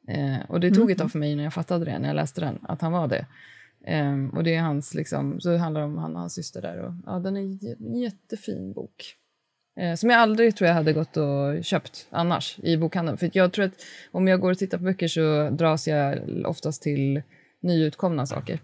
Eh, 0.08 0.36
och 0.48 0.60
det 0.60 0.70
tog 0.70 0.90
ett 0.90 0.98
tag 0.98 1.12
för 1.12 1.18
mig 1.18 1.36
när 1.36 1.44
jag 1.44 1.54
fattade 1.54 1.84
det, 1.84 1.98
när 1.98 2.08
jag 2.08 2.14
läste 2.16 2.40
den, 2.40 2.58
att 2.62 2.80
han 2.80 2.92
var 2.92 3.08
det. 3.08 3.26
Ehm, 3.84 4.30
och 4.30 4.44
det 4.44 4.54
är 4.54 4.60
hans, 4.60 4.94
liksom, 4.94 5.40
så 5.40 5.48
det 5.48 5.58
handlar 5.58 5.80
om 5.80 5.98
han 5.98 6.14
och 6.14 6.20
hans 6.20 6.34
syster 6.34 6.62
där. 6.62 6.78
Och, 6.78 6.92
ja, 7.06 7.18
den 7.18 7.36
är 7.36 7.40
en 7.40 7.58
jä- 7.58 7.96
jättefin 8.02 8.72
bok. 8.72 9.16
Eh, 9.76 9.94
som 9.94 10.10
jag 10.10 10.18
aldrig 10.20 10.56
tror 10.56 10.68
jag 10.68 10.74
hade 10.74 10.92
gått 10.92 11.16
och 11.16 11.64
köpt 11.64 12.06
annars 12.10 12.58
i 12.62 12.76
bokhandeln. 12.76 13.18
För 13.18 13.30
jag 13.32 13.52
tror 13.52 13.64
att 13.64 13.82
om 14.10 14.28
jag 14.28 14.40
går 14.40 14.50
och 14.50 14.58
tittar 14.58 14.78
på 14.78 14.84
böcker 14.84 15.08
så 15.08 15.50
dras 15.50 15.88
jag 15.88 16.18
oftast 16.46 16.82
till 16.82 17.22
nyutkomna 17.60 18.26
saker. 18.26 18.60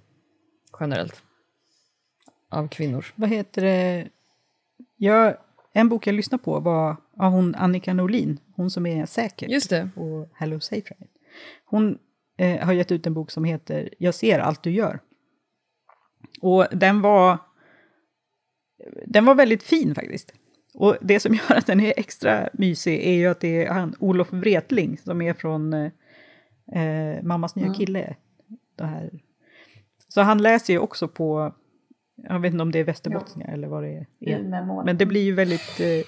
Generellt. 0.80 1.22
Av 2.50 2.68
kvinnor. 2.68 3.06
Vad 3.14 3.30
heter 3.30 3.62
det? 3.62 4.08
Jag, 4.96 5.36
en 5.72 5.88
bok 5.88 6.06
jag 6.06 6.14
lyssnade 6.14 6.44
på 6.44 6.60
var 6.60 6.96
av 7.18 7.32
hon 7.32 7.54
Annika 7.54 7.94
Norlin, 7.94 8.38
hon 8.56 8.70
som 8.70 8.86
är 8.86 9.06
säker 9.06 9.48
Just 9.48 9.70
det. 9.70 9.90
på 9.94 10.28
Hello 10.34 10.60
Safe 10.60 10.94
Ride. 10.94 11.10
Hon 11.64 11.98
eh, 12.38 12.66
har 12.66 12.72
gett 12.72 12.92
ut 12.92 13.06
en 13.06 13.14
bok 13.14 13.30
som 13.30 13.44
heter 13.44 13.94
Jag 13.98 14.14
ser 14.14 14.38
allt 14.38 14.62
du 14.62 14.70
gör. 14.70 15.00
Och 16.40 16.66
den 16.72 17.00
var, 17.00 17.38
den 19.06 19.24
var 19.24 19.34
väldigt 19.34 19.62
fin 19.62 19.94
faktiskt. 19.94 20.32
Och 20.80 20.96
det 21.00 21.20
som 21.20 21.34
gör 21.34 21.56
att 21.56 21.66
den 21.66 21.80
är 21.80 21.94
extra 21.96 22.48
mysig 22.52 23.06
är 23.06 23.12
ju 23.12 23.26
att 23.26 23.40
det 23.40 23.64
är 23.66 23.70
han, 23.70 23.94
Olof 23.98 24.32
Wretling 24.32 24.98
som 24.98 25.22
är 25.22 25.32
från 25.32 25.72
eh, 25.72 25.90
eh, 26.72 27.22
Mammas 27.22 27.56
nya 27.56 27.74
kille. 27.74 28.16
Det 28.76 28.84
här. 28.84 29.10
Så 30.08 30.20
han 30.20 30.42
läser 30.42 30.72
ju 30.72 30.78
också 30.78 31.08
på, 31.08 31.54
jag 32.16 32.40
vet 32.40 32.52
inte 32.52 32.62
om 32.62 32.72
det 32.72 32.78
är 32.78 32.84
västerbottniska 32.84 33.52
eller 33.52 33.68
vad 33.68 33.82
det 33.82 33.88
är. 33.88 34.06
Men 34.84 34.98
det 34.98 35.06
blir 35.06 35.22
ju 35.22 35.32
väldigt... 35.32 35.80
Eh, 35.80 36.06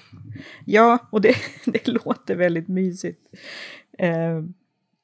ja, 0.65 0.97
och 1.09 1.21
det, 1.21 1.35
det 1.65 1.87
låter 1.87 2.35
väldigt 2.35 2.67
mysigt. 2.67 3.21
Eh, 3.97 4.43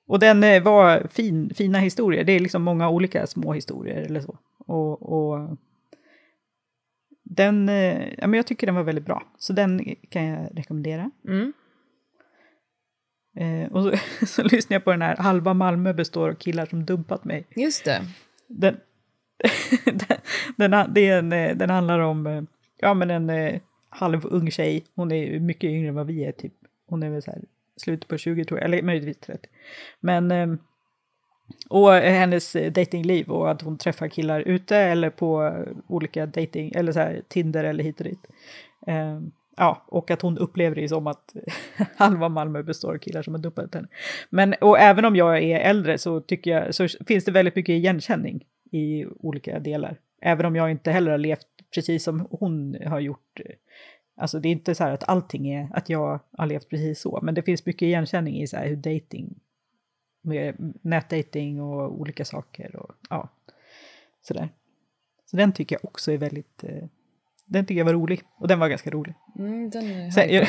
och 0.07 0.19
den 0.19 0.43
eh, 0.43 0.63
var 0.63 1.07
fin, 1.11 1.53
fina 1.55 1.79
historier. 1.79 2.23
Det 2.23 2.31
är 2.31 2.39
liksom 2.39 2.63
många 2.63 2.89
olika 2.89 3.27
små 3.27 3.53
historier 3.53 4.01
eller 4.01 4.21
så. 4.21 4.37
Och, 4.57 5.01
och 5.01 5.57
den, 7.29 7.69
eh, 7.69 8.13
ja, 8.17 8.27
men 8.27 8.33
jag 8.33 8.47
tycker 8.47 8.67
den 8.67 8.75
var 8.75 8.83
väldigt 8.83 9.05
bra. 9.05 9.23
Så 9.37 9.53
den 9.53 9.95
kan 10.09 10.23
jag 10.23 10.49
rekommendera. 10.53 11.11
Mm. 11.27 11.53
Eh, 13.35 13.71
och 13.71 13.83
så, 13.83 13.91
så 14.25 14.43
lyssnade 14.43 14.75
jag 14.75 14.83
på 14.83 14.91
den 14.91 15.01
här 15.01 15.17
Halva 15.17 15.53
Malmö 15.53 15.93
består 15.93 16.29
av 16.29 16.33
killar 16.33 16.65
som 16.65 16.85
dumpat 16.85 17.25
mig. 17.25 17.45
Just 17.55 17.85
det. 17.85 18.01
Den, 18.47 18.77
den, 20.57 20.93
den, 20.93 21.33
eh, 21.33 21.55
den 21.55 21.69
handlar 21.69 21.99
om 21.99 22.27
eh, 22.27 22.41
ja, 22.77 22.93
men 22.93 23.11
en 23.11 23.29
eh, 23.29 23.61
halvung 23.89 24.51
tjej. 24.51 24.85
Hon 24.95 25.11
är 25.11 25.39
mycket 25.39 25.69
yngre 25.69 25.89
än 25.89 25.95
vad 25.95 26.07
vi 26.07 26.25
är. 26.25 26.31
Typ. 26.31 26.53
Hon 26.87 27.03
är 27.03 27.09
väl 27.09 27.21
så 27.21 27.31
här, 27.31 27.41
slutet 27.77 28.07
på 28.07 28.17
20 28.17 28.45
tror 28.45 28.59
jag, 28.59 28.65
eller 28.65 28.81
möjligtvis 28.81 29.17
30. 29.27 29.47
Men, 29.99 30.31
eh, 30.31 30.47
och 31.69 31.95
eh, 31.95 32.13
hennes 32.13 32.55
eh, 32.55 32.71
datingliv 32.71 33.29
och 33.29 33.51
att 33.51 33.61
hon 33.61 33.77
träffar 33.77 34.07
killar 34.07 34.39
ute 34.39 34.77
eller 34.77 35.09
på 35.09 35.43
eh, 35.43 35.77
olika 35.87 36.25
dating, 36.25 36.71
eller 36.75 36.91
så 36.91 36.99
här, 36.99 37.21
Tinder 37.27 37.63
eller 37.63 37.83
hit 37.83 37.99
och 37.99 38.05
dit. 38.05 38.27
Eh, 38.87 39.19
ja, 39.57 39.85
och 39.87 40.11
att 40.11 40.21
hon 40.21 40.37
upplever 40.37 40.75
det 40.75 40.89
som 40.89 41.07
att 41.07 41.35
halva 41.95 42.29
Malmö 42.29 42.63
består 42.63 42.93
av 42.93 42.97
killar 42.97 43.21
som 43.21 43.33
har 43.33 43.41
dumpat 43.41 43.75
henne. 43.75 43.87
Men, 44.29 44.53
och 44.61 44.79
även 44.79 45.05
om 45.05 45.15
jag 45.15 45.43
är 45.43 45.59
äldre 45.59 45.97
så 45.97 46.21
tycker 46.21 46.51
jag, 46.51 46.75
så 46.75 46.87
finns 47.07 47.25
det 47.25 47.31
väldigt 47.31 47.55
mycket 47.55 47.73
igenkänning 47.73 48.45
i 48.71 49.05
olika 49.05 49.59
delar. 49.59 49.99
Även 50.21 50.45
om 50.45 50.55
jag 50.55 50.71
inte 50.71 50.91
heller 50.91 51.11
har 51.11 51.17
levt 51.17 51.47
precis 51.73 52.03
som 52.03 52.27
hon 52.31 52.77
har 52.85 52.99
gjort. 52.99 53.39
Alltså 54.17 54.39
det 54.39 54.49
är 54.49 54.51
inte 54.51 54.75
så 54.75 54.83
här 54.83 54.91
att 54.91 55.09
allting 55.09 55.49
är 55.49 55.69
att 55.73 55.89
jag 55.89 56.19
har 56.37 56.45
levt 56.45 56.69
precis 56.69 57.01
så, 57.01 57.19
men 57.23 57.35
det 57.35 57.41
finns 57.41 57.65
mycket 57.65 57.81
igenkänning 57.81 58.41
i 58.41 58.47
så 58.47 58.57
här 58.57 58.67
hur 58.67 58.75
dating, 58.75 59.35
med 60.27 60.73
nätdating 60.81 61.61
och 61.61 61.99
olika 61.99 62.25
saker 62.25 62.75
och 62.75 62.91
ja, 63.09 63.29
sådär. 64.21 64.49
Så 65.25 65.37
den 65.37 65.51
tycker 65.51 65.75
jag 65.75 65.85
också 65.85 66.11
är 66.11 66.17
väldigt, 66.17 66.63
eh, 66.63 66.83
den 67.45 67.65
tycker 67.65 67.77
jag 67.79 67.85
var 67.85 67.93
rolig 67.93 68.21
och 68.37 68.47
den 68.47 68.59
var 68.59 68.67
ganska 68.67 68.89
rolig. 68.89 69.15
Mm, 69.39 69.71
Sen, 70.11 70.45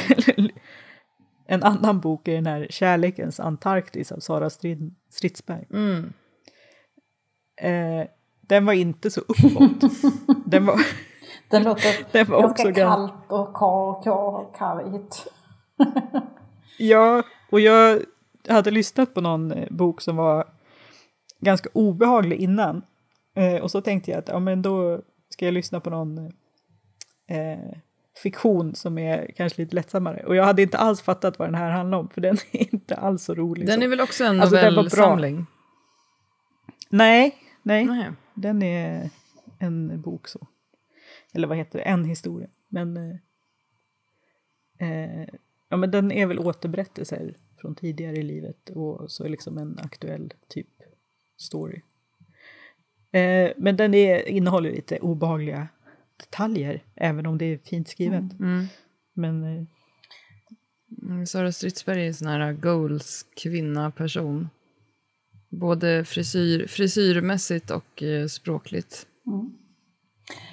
en 1.46 1.62
annan 1.62 2.00
bok 2.00 2.28
är 2.28 2.34
den 2.34 2.46
här 2.46 2.66
Kärlekens 2.70 3.40
Antarktis 3.40 4.12
av 4.12 4.18
Sara 4.18 4.50
Strid, 4.50 4.94
Stridsberg. 5.10 5.66
mm. 5.70 6.12
Eh, 7.60 8.06
den 8.40 8.66
var 8.66 8.72
inte 8.72 9.10
så 9.10 9.20
uppåt. 9.20 9.80
den 10.46 10.66
var, 10.66 10.80
Den 11.48 11.62
låter 11.62 12.12
den 12.12 12.26
var 12.26 12.44
också 12.44 12.64
ganska 12.64 12.72
kallt 12.84 13.12
och 13.28 13.56
kar, 13.56 14.02
kar, 14.02 14.54
kargt. 14.58 15.26
Ja, 16.78 17.22
och 17.50 17.60
jag 17.60 18.02
hade 18.54 18.70
lyssnat 18.70 19.14
på 19.14 19.20
någon 19.20 19.52
eh, 19.52 19.68
bok 19.70 20.00
som 20.00 20.16
var 20.16 20.48
ganska 21.40 21.68
obehaglig 21.72 22.36
innan. 22.40 22.82
Eh, 23.36 23.62
och 23.62 23.70
så 23.70 23.80
tänkte 23.80 24.10
jag 24.10 24.18
att 24.18 24.28
ja, 24.28 24.38
men 24.38 24.62
då 24.62 25.02
ska 25.28 25.44
jag 25.44 25.54
lyssna 25.54 25.80
på 25.80 25.90
någon 25.90 26.18
eh, 27.28 27.78
fiktion 28.22 28.74
som 28.74 28.98
är 28.98 29.30
kanske 29.36 29.62
lite 29.62 29.74
lättsammare. 29.74 30.24
Och 30.26 30.36
jag 30.36 30.44
hade 30.44 30.62
inte 30.62 30.78
alls 30.78 31.02
fattat 31.02 31.38
vad 31.38 31.48
den 31.48 31.54
här 31.54 31.70
handlar 31.70 31.98
om, 31.98 32.08
för 32.08 32.20
den 32.20 32.36
är 32.52 32.74
inte 32.74 32.96
alls 32.96 33.24
så 33.24 33.34
rolig. 33.34 33.66
Den 33.66 33.80
så. 33.80 33.84
är 33.84 33.88
väl 33.88 34.00
också 34.00 34.24
en 34.24 34.40
Alltså, 34.40 34.56
novellsamling? 34.56 35.46
Nej, 36.88 37.34
nej. 37.62 37.84
Nej. 37.84 38.10
Den 38.34 38.62
är 38.62 39.10
en 39.58 40.00
bok 40.00 40.28
så. 40.28 40.46
Eller 41.32 41.48
vad 41.48 41.56
heter 41.56 41.78
det? 41.78 41.84
En 41.84 42.04
historia. 42.04 42.48
Men, 42.68 42.96
eh, 42.96 43.16
eh, 44.88 45.28
ja, 45.68 45.76
men 45.76 45.90
den 45.90 46.12
är 46.12 46.26
väl 46.26 46.38
återberättelser 46.38 47.34
från 47.60 47.74
tidigare 47.74 48.16
i 48.16 48.22
livet 48.22 48.70
och 48.70 49.10
så 49.10 49.24
är 49.24 49.28
liksom 49.28 49.58
en 49.58 49.78
aktuell 49.78 50.32
typ 50.48 50.68
story. 51.36 51.82
Eh, 53.12 53.52
men 53.56 53.76
den 53.76 53.94
är, 53.94 54.28
innehåller 54.28 54.70
lite 54.70 54.98
obehagliga 54.98 55.68
detaljer, 56.16 56.84
även 56.94 57.26
om 57.26 57.38
det 57.38 57.44
är 57.44 57.58
fint 57.58 57.88
skrivet. 57.88 58.40
Mm. 58.40 58.66
Men 59.14 59.44
eh, 59.44 59.64
Mm, 61.02 61.26
Sara 61.26 61.52
Stridsberg 61.52 62.02
är 62.02 62.06
en 62.06 62.14
sån 62.14 62.28
här 62.28 62.52
goals 62.52 63.26
kvinna 63.42 63.90
person. 63.90 64.48
Både 65.50 66.04
frisyr, 66.04 66.66
frisyrmässigt 66.66 67.70
och 67.70 68.02
eh, 68.02 68.26
språkligt. 68.26 69.06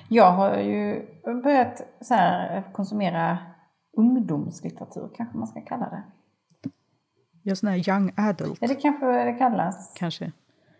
Jag 0.09 0.31
har 0.31 0.59
ju 0.59 1.05
börjat 1.43 1.81
så 2.01 2.13
här, 2.13 2.63
konsumera 2.73 3.37
ungdomslitteratur, 3.97 5.09
kanske 5.15 5.37
man 5.37 5.47
ska 5.47 5.61
kalla 5.61 5.89
det. 5.89 6.03
Ja, 7.47 7.55
sån 7.55 7.69
här 7.69 7.89
young 7.89 8.11
adult 8.17 8.57
Ja, 8.61 8.67
det 8.67 8.75
kanske 8.75 9.05
det 9.25 9.33
kallas. 9.33 9.93
kanske. 9.95 10.31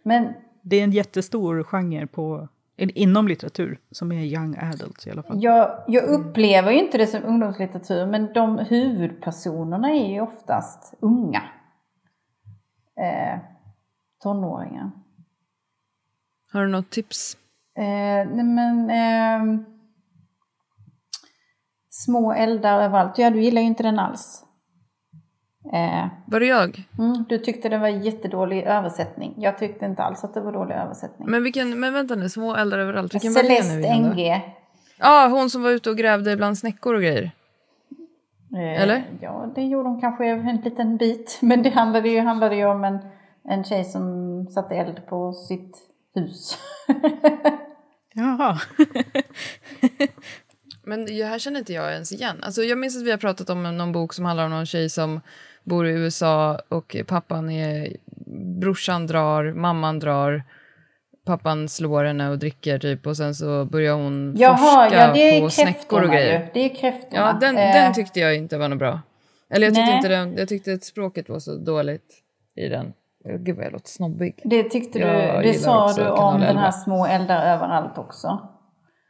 Men 0.03 0.33
Det 0.61 0.75
är 0.75 0.83
en 0.83 0.91
jättestor 0.91 1.63
genre 1.63 2.07
på, 2.07 2.47
inom 2.77 3.27
litteratur 3.27 3.79
som 3.91 4.11
är 4.11 4.23
young 4.23 4.57
adult 4.57 5.07
i 5.07 5.11
alla 5.11 5.23
fall. 5.23 5.43
jag, 5.43 5.83
jag 5.87 6.03
upplever 6.03 6.71
ju 6.71 6.79
inte 6.79 6.97
det 6.97 7.07
som 7.07 7.23
ungdomslitteratur, 7.23 8.05
men 8.05 8.33
de 8.33 8.57
huvudpersonerna 8.59 9.89
är 9.89 10.13
ju 10.13 10.21
oftast 10.21 10.93
unga. 10.99 11.41
Eh, 12.99 13.39
tonåringar. 14.23 14.91
Har 16.51 16.61
du 16.65 16.67
något 16.71 16.89
tips? 16.89 17.37
Eh, 17.77 17.83
nej 18.35 18.43
men... 18.43 18.89
ehm, 18.89 19.65
små 21.89 22.33
eldar 22.33 22.81
överallt. 22.81 23.17
Ja, 23.17 23.29
du 23.29 23.41
gillar 23.41 23.61
ju 23.61 23.67
inte 23.67 23.83
den 23.83 23.99
alls. 23.99 24.45
Eh, 25.73 26.07
Var 26.25 26.39
det 26.39 26.45
jag? 26.45 26.83
mm, 26.99 27.25
du 27.29 27.37
tyckte 27.37 27.69
det 27.69 27.77
var 27.77 27.87
jättedålig 27.87 28.63
översättning. 28.63 29.33
Jag 29.37 29.57
tyckte 29.57 29.85
inte 29.85 30.03
alls 30.03 30.23
att 30.23 30.33
det 30.33 30.41
var 30.41 30.51
dålig 30.51 30.75
översättning. 30.75 31.29
Men, 31.29 31.43
vilken, 31.43 31.79
men 31.79 31.93
vänta 31.93 32.15
nu, 32.15 32.29
små 32.29 32.55
eldar 32.55 32.79
överallt. 32.79 33.13
Vilken 33.13 33.33
Celeste? 33.33 33.95
NG. 33.95 34.41
Ja, 34.97 35.27
hon 35.31 35.49
som 35.49 35.63
var 35.63 35.69
ute 35.71 35.89
och 35.89 35.97
grävde 35.97 36.37
bland 36.37 36.57
snäckor 36.57 36.93
och 36.95 37.01
grejer. 37.01 37.31
Eh, 38.55 38.81
Eller? 38.81 39.03
Ja, 39.21 39.51
det 39.55 39.61
gjorde 39.63 39.89
hon 39.89 40.01
kanske 40.01 40.25
en 40.25 40.57
liten 40.57 40.97
bit. 40.97 41.37
Men 41.41 41.63
det 41.63 41.69
handlade 41.69 42.09
ju, 42.09 42.19
handlade 42.19 42.55
ju 42.55 42.65
om 42.65 42.83
en, 42.83 42.99
en 43.49 43.63
tjej 43.63 43.83
som 43.83 44.47
satte 44.51 44.75
eld 44.75 45.07
på 45.07 45.33
sitt 45.33 45.77
hus. 46.15 46.57
Jaha. 48.13 48.59
Men 50.83 51.05
det 51.05 51.23
här 51.23 51.39
känner 51.39 51.59
inte 51.59 51.73
jag 51.73 51.93
ens 51.93 52.11
igen. 52.11 52.37
Alltså, 52.41 52.61
jag 52.63 52.77
minns 52.77 52.97
att 52.97 53.03
vi 53.03 53.11
har 53.11 53.17
pratat 53.17 53.49
om 53.49 53.77
någon 53.77 53.91
bok 53.91 54.13
som 54.13 54.25
handlar 54.25 54.45
om 54.45 54.51
någon 54.51 54.65
tjej 54.65 54.89
som 54.89 55.21
bor 55.65 55.87
i 55.87 55.91
USA 55.91 56.59
och 56.69 56.95
pappan 57.07 57.49
är... 57.49 57.97
Brorsan 58.61 59.07
drar, 59.07 59.53
mamman 59.53 59.99
drar, 59.99 60.43
pappan 61.25 61.69
slår 61.69 62.03
henne 62.03 62.29
och 62.29 62.39
dricker 62.39 62.79
typ 62.79 63.07
och 63.07 63.17
sen 63.17 63.35
så 63.35 63.65
börjar 63.65 63.93
hon 63.93 64.35
Jaha, 64.37 64.57
forska 64.57 65.07
ja 65.07 65.13
det 65.13 65.37
är 65.37 65.41
på 65.41 65.49
snäckor 65.49 66.03
och 66.03 66.09
grejer. 66.09 66.49
Det 66.53 66.59
är 66.59 66.75
kräftorna. 66.75 67.21
Ja, 67.21 67.37
den, 67.47 67.57
Eh, 67.57 67.73
den 67.73 67.93
tyckte 67.93 68.19
jag 68.19 68.35
inte 68.35 68.57
var 68.57 68.69
något 68.69 68.79
bra. 68.79 69.01
Eller 69.49 69.67
jag 69.67 69.75
tyckte 69.75 69.89
Nej. 69.89 69.95
inte 69.97 70.07
den, 70.09 70.37
jag 70.37 70.47
tyckte 70.47 70.73
att 70.73 70.83
språket 70.83 71.29
var 71.29 71.39
så 71.39 71.55
dåligt 71.55 72.13
i 72.55 72.67
den. 72.67 72.93
Gud 73.39 73.55
vad 73.55 73.65
jag 73.65 73.73
låter 73.73 73.89
snobbig. 73.89 74.41
Det 74.43 74.63
tyckte 74.63 74.99
Jag 74.99 75.43
du, 75.43 75.47
det 75.47 75.53
sa 75.53 75.93
du 75.93 76.07
om 76.07 76.33
den 76.39 76.49
11. 76.49 76.61
här 76.61 76.71
små 76.71 77.05
eldar 77.05 77.53
överallt 77.53 77.97
också. 77.97 78.49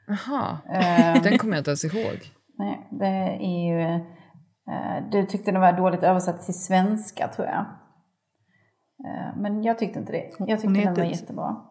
Jaha, 0.08 0.58
Eh, 0.74 1.22
den 1.24 1.38
kommer 1.38 1.54
jag 1.54 1.60
inte 1.60 1.70
ens 1.70 1.86
ihåg. 1.86 2.20
nej, 2.58 2.88
det 2.92 3.06
är 3.46 3.68
ju... 3.98 4.15
Eh, 4.72 5.10
du 5.12 5.26
tyckte 5.26 5.52
den 5.52 5.62
var 5.62 5.74
dåligt 5.74 6.04
översatt 6.04 6.46
till 6.46 6.54
svenska 6.54 7.28
tror 7.28 7.48
jag. 7.48 7.66
Eh, 9.06 9.38
men 9.38 9.64
jag 9.64 9.78
tyckte 9.80 10.00
inte 10.00 10.12
det. 10.12 10.32
Jag 10.40 10.62
tyckte 10.62 10.82
den 10.82 10.94
var 10.94 11.04
jättebra. 11.04 11.66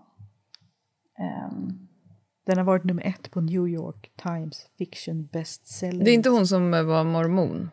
Ehm, 1.19 1.89
Den 2.47 2.59
har 2.59 2.65
varit 2.65 2.85
nummer 2.85 3.03
ett 3.03 3.31
på 3.31 3.41
New 3.41 3.69
York 3.69 4.13
Times 4.17 4.67
Fiction 4.79 5.27
Bestseller. 5.27 6.05
Det 6.05 6.11
är 6.11 6.15
inte 6.15 6.31
hon 6.31 6.47
som 6.47 6.75
eh, 6.75 6.83
var 6.83 7.05
mormon? 7.05 7.71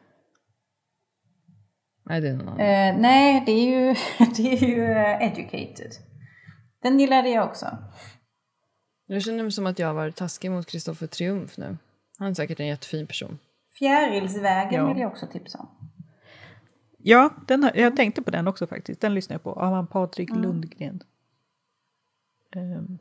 Nej, 2.05 2.21
det 2.21 2.29
är 2.29 2.33
någon 2.33 2.47
annan. 2.47 3.01
nej, 3.01 3.43
det 3.45 3.51
är 3.51 3.63
ju, 3.63 3.95
det 4.37 4.53
är 4.53 4.67
ju 4.67 4.85
educated. 5.25 5.91
Den 6.81 6.99
gillade 6.99 7.29
jag 7.29 7.47
också. 7.47 7.77
Jag 9.05 9.21
känner 9.21 9.43
mig 9.43 9.51
som 9.51 9.67
att 9.67 9.79
jag 9.79 9.87
har 9.87 9.93
varit 9.93 10.15
taskig 10.15 10.51
mot 10.51 10.65
Kristoffer 10.65 11.07
Triumf 11.07 11.57
nu. 11.57 11.77
Han 12.17 12.29
är 12.29 12.33
säkert 12.33 12.59
en 12.59 12.67
jättefin 12.67 13.07
person. 13.07 13.39
Fjärilsvägen 13.81 14.73
Ja. 14.81 14.87
vill 14.87 14.97
jag 15.01 15.11
också 15.11 15.27
tipsa 15.27 15.59
om. 15.59 15.67
Ja, 16.97 17.29
den 17.47 17.63
har, 17.63 17.71
jag 17.75 17.95
tänkte 17.95 18.21
på 18.21 18.31
den 18.31 18.47
också 18.47 18.67
faktiskt. 18.67 19.01
Den 19.01 19.13
lyssnar 19.13 19.33
jag 19.33 19.43
på. 19.43 19.53
Av 19.53 19.73
han 19.73 19.87
Patrik 19.87 20.29
Mm. 20.29 20.41
Lundgren. 20.41 21.03
Ehm, 22.51 22.97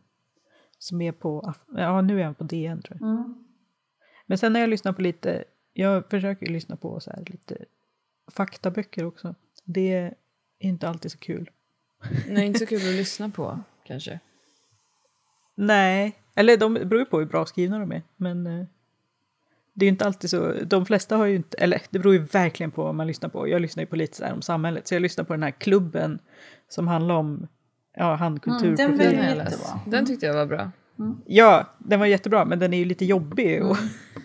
som 0.78 1.00
är 1.00 1.12
på, 1.12 1.54
ja 1.76 2.00
nu 2.00 2.20
är 2.20 2.24
han 2.24 2.34
på 2.34 2.44
DN 2.44 2.82
tror 2.82 2.98
jag. 3.00 3.10
Mm. 3.10 3.44
Men 4.26 4.38
sen 4.38 4.52
när 4.52 4.60
jag 4.60 4.68
lyssnar 4.70 4.92
på 4.92 5.02
lite, 5.02 5.44
jag 5.72 6.10
försöker 6.10 6.46
ju 6.46 6.52
lyssna 6.52 6.76
på 6.76 7.00
så 7.00 7.10
här 7.10 7.22
lite 7.26 7.56
faktaböcker 8.30 9.04
också. 9.04 9.34
Det 9.64 9.92
är 9.92 10.14
inte 10.58 10.88
alltid 10.88 11.12
så 11.12 11.18
kul. 11.18 11.50
Nej, 12.28 12.46
inte 12.46 12.58
så 12.58 12.66
kul 12.66 12.78
att 12.88 12.94
lyssna 12.94 13.30
på, 13.30 13.60
kanske. 13.84 14.20
Nej, 15.54 16.18
eller 16.34 16.56
de 16.56 16.74
beror 16.74 16.98
ju 16.98 17.04
på 17.04 17.18
hur 17.18 17.26
bra 17.26 17.46
skrivna 17.46 17.78
de 17.78 17.92
är. 17.92 18.02
Men 18.16 18.46
eh, 18.46 18.66
det 19.80 19.84
är 19.84 19.86
ju 19.86 19.90
inte 19.92 20.06
alltid 20.06 20.30
så. 20.30 20.52
De 20.64 20.86
flesta 20.86 21.16
har 21.16 21.26
ju 21.26 21.36
inte, 21.36 21.56
eller 21.56 21.82
det 21.90 21.98
beror 21.98 22.14
ju 22.14 22.20
verkligen 22.20 22.70
på 22.70 22.84
vad 22.84 22.94
man 22.94 23.06
lyssnar 23.06 23.28
på. 23.28 23.48
Jag 23.48 23.62
lyssnar 23.62 23.82
ju 23.82 23.86
på 23.86 23.96
lite 23.96 24.16
så 24.16 24.24
här 24.24 24.32
om 24.32 24.42
samhället. 24.42 24.88
Så 24.88 24.94
jag 24.94 25.02
lyssnar 25.02 25.24
på 25.24 25.32
den 25.32 25.42
här 25.42 25.50
klubben 25.50 26.18
som 26.68 26.88
handlar 26.88 27.14
om 27.14 27.46
ja, 27.96 28.14
han 28.14 28.32
den 28.32 28.40
kulturprofil. 28.40 28.98
var 28.98 29.04
Den, 29.04 29.28
jag 29.28 29.36
läst. 29.36 29.72
den 29.86 30.06
tyckte 30.06 30.26
jag 30.26 30.34
var 30.34 30.46
bra. 30.46 30.70
Ja, 31.26 31.66
den 31.78 32.00
var 32.00 32.06
jättebra, 32.06 32.44
men 32.44 32.58
den 32.58 32.74
är 32.74 32.78
ju 32.78 32.84
lite 32.84 33.04
jobbig. 33.04 33.64
Och 33.64 33.76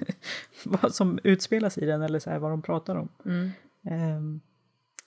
vad 0.63 0.95
som 0.95 1.19
utspelas 1.23 1.77
i 1.77 1.85
den 1.85 2.01
eller 2.01 2.19
så 2.19 2.29
här, 2.29 2.39
vad 2.39 2.51
de 2.51 2.61
pratar 2.61 2.95
om. 2.95 3.09
Mm. 3.25 3.49
Ehm, 3.89 4.39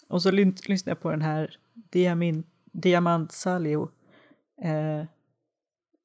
och 0.08 0.22
så 0.22 0.30
lyssnade 0.30 0.90
jag 0.90 1.00
på 1.00 1.10
den 1.10 1.22
här 1.22 1.56
Diamin, 1.74 2.44
Diamant 2.72 3.32
Salio. 3.32 3.88
Eh, 4.62 5.06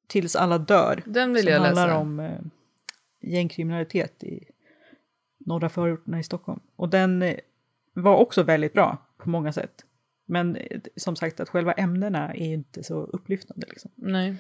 Tills 0.08 0.36
alla 0.36 0.58
dör. 0.58 1.02
Den 1.06 1.34
vill 1.34 1.44
som 1.44 1.52
jag 1.52 1.60
handlar 1.60 1.88
läsa. 1.88 1.98
om 1.98 2.20
eh, 2.20 2.40
gängkriminalitet 3.24 4.24
i 4.24 4.44
norra 5.38 5.70
förorterna 5.70 6.20
i 6.20 6.24
Stockholm. 6.24 6.60
Och 6.76 6.90
den 6.90 7.22
eh, 7.22 7.36
var 7.94 8.18
också 8.18 8.44
väldigt 8.44 8.74
bra 8.74 8.98
på 9.18 9.30
många 9.30 9.54
sätt. 9.54 9.86
Men 10.26 10.56
eh, 10.56 10.82
som 10.96 11.16
sagt 11.16 11.40
att 11.40 11.50
själva 11.50 11.74
ämnena 11.74 12.34
är 12.34 12.54
inte 12.54 12.84
så 12.84 13.04
upplyftande. 13.04 13.68
Liksom. 13.70 13.92
Nej. 13.96 14.36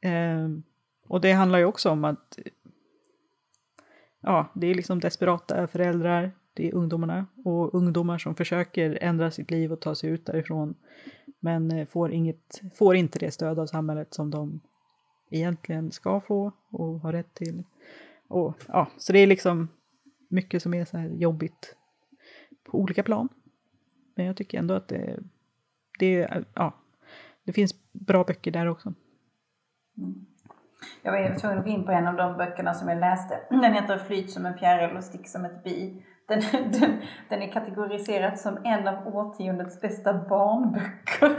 Ehm, 0.00 0.62
och 1.08 1.20
det 1.20 1.32
handlar 1.32 1.58
ju 1.58 1.64
också 1.64 1.90
om 1.90 2.04
att 2.04 2.38
ja, 4.20 4.52
det 4.54 4.66
är 4.66 4.74
liksom 4.74 5.00
desperata 5.00 5.66
föräldrar, 5.66 6.32
det 6.54 6.68
är 6.68 6.74
ungdomarna 6.74 7.26
och 7.44 7.74
ungdomar 7.74 8.18
som 8.18 8.34
försöker 8.34 8.98
ändra 9.00 9.30
sitt 9.30 9.50
liv 9.50 9.72
och 9.72 9.80
ta 9.80 9.94
sig 9.94 10.10
ut 10.10 10.26
därifrån 10.26 10.74
men 11.40 11.70
eh, 11.70 11.86
får, 11.86 12.12
inget, 12.12 12.60
får 12.74 12.96
inte 12.96 13.18
det 13.18 13.30
stöd 13.30 13.58
av 13.58 13.66
samhället 13.66 14.14
som 14.14 14.30
de 14.30 14.60
egentligen 15.30 15.92
ska 15.92 16.20
få 16.20 16.52
och 16.70 17.00
har 17.00 17.12
rätt 17.12 17.34
till. 17.34 17.64
Och, 18.28 18.54
ja, 18.68 18.88
så 18.98 19.12
det 19.12 19.18
är 19.18 19.26
liksom 19.26 19.68
mycket 20.28 20.62
som 20.62 20.74
är 20.74 20.84
så 20.84 20.98
här 20.98 21.08
jobbigt 21.08 21.76
på 22.64 22.78
olika 22.78 23.02
plan. 23.02 23.28
Men 24.14 24.26
jag 24.26 24.36
tycker 24.36 24.58
ändå 24.58 24.74
att 24.74 24.88
det, 24.88 25.18
det, 25.98 26.44
ja, 26.54 26.74
det 27.44 27.52
finns 27.52 27.74
bra 27.92 28.24
böcker 28.24 28.50
där 28.50 28.66
också. 28.66 28.94
Jag 31.02 31.12
var 31.12 31.38
tvungen 31.38 31.58
att 31.58 31.64
gå 31.64 31.70
in 31.70 31.84
på 31.84 31.92
en 31.92 32.06
av 32.06 32.16
de 32.16 32.36
böckerna 32.36 32.74
som 32.74 32.88
jag 32.88 33.00
läste. 33.00 33.40
Den 33.50 33.74
heter 33.74 33.98
Flyt 33.98 34.30
som 34.30 34.46
en 34.46 34.58
fjäril 34.58 34.96
och 34.96 35.04
stick 35.04 35.28
som 35.28 35.44
ett 35.44 35.64
bi. 35.64 36.02
Den, 36.28 36.40
den, 36.80 36.96
den 37.28 37.42
är 37.42 37.52
kategoriserad 37.52 38.38
som 38.38 38.58
en 38.64 38.88
av 38.88 39.16
årtiondets 39.16 39.80
bästa 39.80 40.12
barnböcker. 40.12 41.36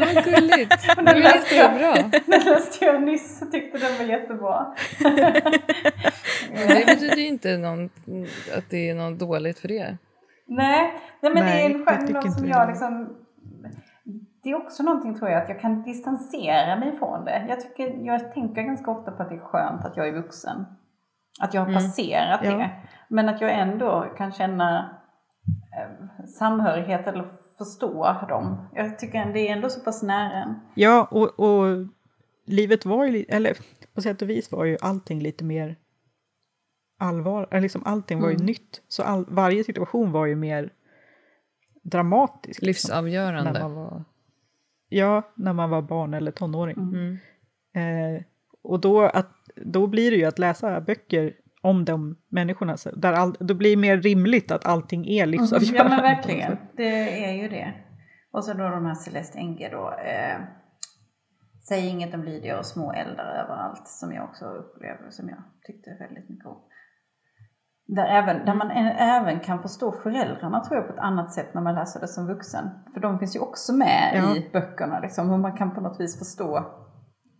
Vad 0.00 0.24
gulligt! 0.24 0.86
Den 0.96 1.04
Det 1.04 1.14
läste 1.14 1.54
jag- 1.54 1.80
jättebra. 1.80 2.20
Den 2.26 2.40
läste 2.54 2.84
jag 2.84 3.02
nyss 3.02 3.42
och 3.42 3.52
tyckte 3.52 3.78
den 3.78 3.98
var 3.98 4.04
jättebra. 4.04 4.74
Men 6.50 6.68
det 6.68 6.86
betyder 6.86 7.16
ju 7.16 7.26
inte 7.28 7.56
någon, 7.56 7.84
att 8.56 8.70
det 8.70 8.90
är 8.90 8.94
något 8.94 9.18
dåligt 9.18 9.58
för 9.58 9.68
det. 9.68 9.96
Nej, 10.46 10.92
nej 11.22 11.32
men 11.32 11.34
det 11.34 11.40
Nej, 11.50 11.64
är 11.64 11.70
en 11.70 11.86
genre 11.86 12.22
som 12.32 12.42
det 12.42 12.48
jag 12.48 12.68
liksom... 12.68 13.16
Det 14.42 14.50
är 14.50 14.54
också 14.56 14.82
någonting 14.82 15.14
tror 15.18 15.30
jag 15.30 15.42
att 15.42 15.48
jag 15.48 15.60
kan 15.60 15.82
distansera 15.82 16.76
mig 16.76 16.96
från 16.98 17.24
det. 17.24 17.46
Jag, 17.48 17.60
tycker, 17.60 18.06
jag 18.06 18.34
tänker 18.34 18.62
ganska 18.62 18.90
ofta 18.90 19.10
på 19.10 19.22
att 19.22 19.28
det 19.28 19.34
är 19.34 19.40
skönt 19.40 19.84
att 19.84 19.96
jag 19.96 20.08
är 20.08 20.12
vuxen. 20.12 20.66
Att 21.40 21.54
jag 21.54 21.60
har 21.60 21.68
Mm. 21.68 21.82
passerat 21.82 22.40
Ja. 22.42 22.50
det. 22.50 22.70
Men 23.08 23.28
att 23.28 23.40
jag 23.40 23.52
ändå 23.58 24.14
kan 24.16 24.32
känna 24.32 24.96
eh, 25.78 26.26
samhörighet 26.26 27.06
eller 27.06 27.28
förstå 27.58 28.16
dem. 28.28 28.68
Jag 28.74 28.98
tycker 28.98 29.32
det 29.32 29.48
är 29.48 29.52
ändå 29.56 29.68
så 29.68 29.80
pass 29.80 30.02
nära 30.02 30.32
en. 30.32 30.54
Ja, 30.74 31.08
och, 31.10 31.40
och 31.40 31.86
livet 32.46 32.84
var 32.86 33.04
ju, 33.04 33.24
eller 33.28 33.56
på 33.94 34.02
sätt 34.02 34.22
och 34.22 34.30
vis 34.30 34.52
var 34.52 34.64
ju 34.64 34.78
allting 34.80 35.20
lite 35.20 35.44
mer 35.44 35.76
allvar, 36.98 37.48
eller 37.50 37.60
liksom 37.60 37.82
allting 37.84 38.20
var 38.20 38.28
ju 38.28 38.34
Mm. 38.34 38.46
nytt. 38.46 38.82
Så 38.88 39.02
all, 39.02 39.24
varje 39.28 39.64
situation 39.64 40.12
var 40.12 40.26
ju 40.26 40.34
mer 40.36 40.70
dramatisk. 41.82 42.62
liksom, 42.62 42.88
Livsavgörande. 42.88 43.52
när 43.52 43.60
man 43.60 43.74
var, 43.74 44.04
ja, 44.88 45.22
när 45.34 45.52
man 45.52 45.70
var 45.70 45.82
barn 45.82 46.14
eller 46.14 46.30
tonåring. 46.32 46.76
Mm. 46.76 47.18
Eh, 48.16 48.22
och 48.62 48.80
då, 48.80 49.02
att, 49.02 49.30
då 49.56 49.86
blir 49.86 50.10
det 50.10 50.16
ju 50.16 50.24
att 50.24 50.38
läsa 50.38 50.80
böcker 50.80 51.34
om 51.64 51.84
de 51.84 52.16
människorna, 52.28 52.76
så 52.76 52.90
där 52.90 53.12
all, 53.12 53.36
då 53.40 53.54
blir 53.54 53.70
det 53.70 53.80
mer 53.80 53.96
rimligt 53.96 54.50
att 54.50 54.66
allting 54.66 55.06
är 55.08 55.26
livsavgörande. 55.26 55.78
Ja 55.78 55.88
men 55.88 56.02
verkligen, 56.02 56.56
det 56.76 57.24
är 57.24 57.32
ju 57.42 57.48
det. 57.48 57.74
Och 58.32 58.44
så 58.44 58.52
då 58.52 58.68
de 58.68 58.86
här 58.86 58.94
Celeste 58.94 59.38
Enge 59.38 59.68
då. 59.68 59.90
Eh, 59.90 60.40
Säg 61.68 61.88
inget 61.88 62.14
om 62.14 62.24
Lydia 62.24 62.58
och 62.58 62.66
små 62.66 62.92
eldar 62.92 63.24
överallt 63.24 63.88
som 63.88 64.12
jag 64.12 64.24
också 64.24 64.44
upplever 64.44 65.10
som 65.10 65.28
jag 65.28 65.38
tyckte 65.66 65.90
väldigt 66.00 66.28
mycket 66.30 66.46
om. 66.46 66.56
Där, 67.86 68.06
även, 68.06 68.46
där 68.46 68.54
man 68.54 68.70
även 68.98 69.40
kan 69.40 69.62
förstå 69.62 69.92
föräldrarna 69.92 70.60
tror 70.60 70.76
jag 70.76 70.86
på 70.86 70.92
ett 70.92 70.98
annat 70.98 71.32
sätt 71.32 71.54
när 71.54 71.62
man 71.62 71.74
läser 71.74 72.00
det 72.00 72.08
som 72.08 72.26
vuxen. 72.26 72.64
För 72.94 73.00
de 73.00 73.18
finns 73.18 73.36
ju 73.36 73.40
också 73.40 73.72
med 73.72 74.12
Ja. 74.14 74.36
i 74.36 74.50
böckerna 74.52 75.00
liksom. 75.00 75.30
Hur 75.30 75.38
man 75.38 75.56
kan 75.56 75.74
på 75.74 75.80
något 75.80 76.00
vis 76.00 76.18
förstå 76.18 76.66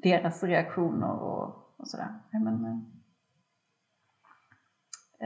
deras 0.03 0.43
reaktioner 0.43 1.13
och, 1.13 1.47
och 1.79 1.89
sådär. 1.89 2.09
Ja, 2.31 2.39
men, 2.39 2.85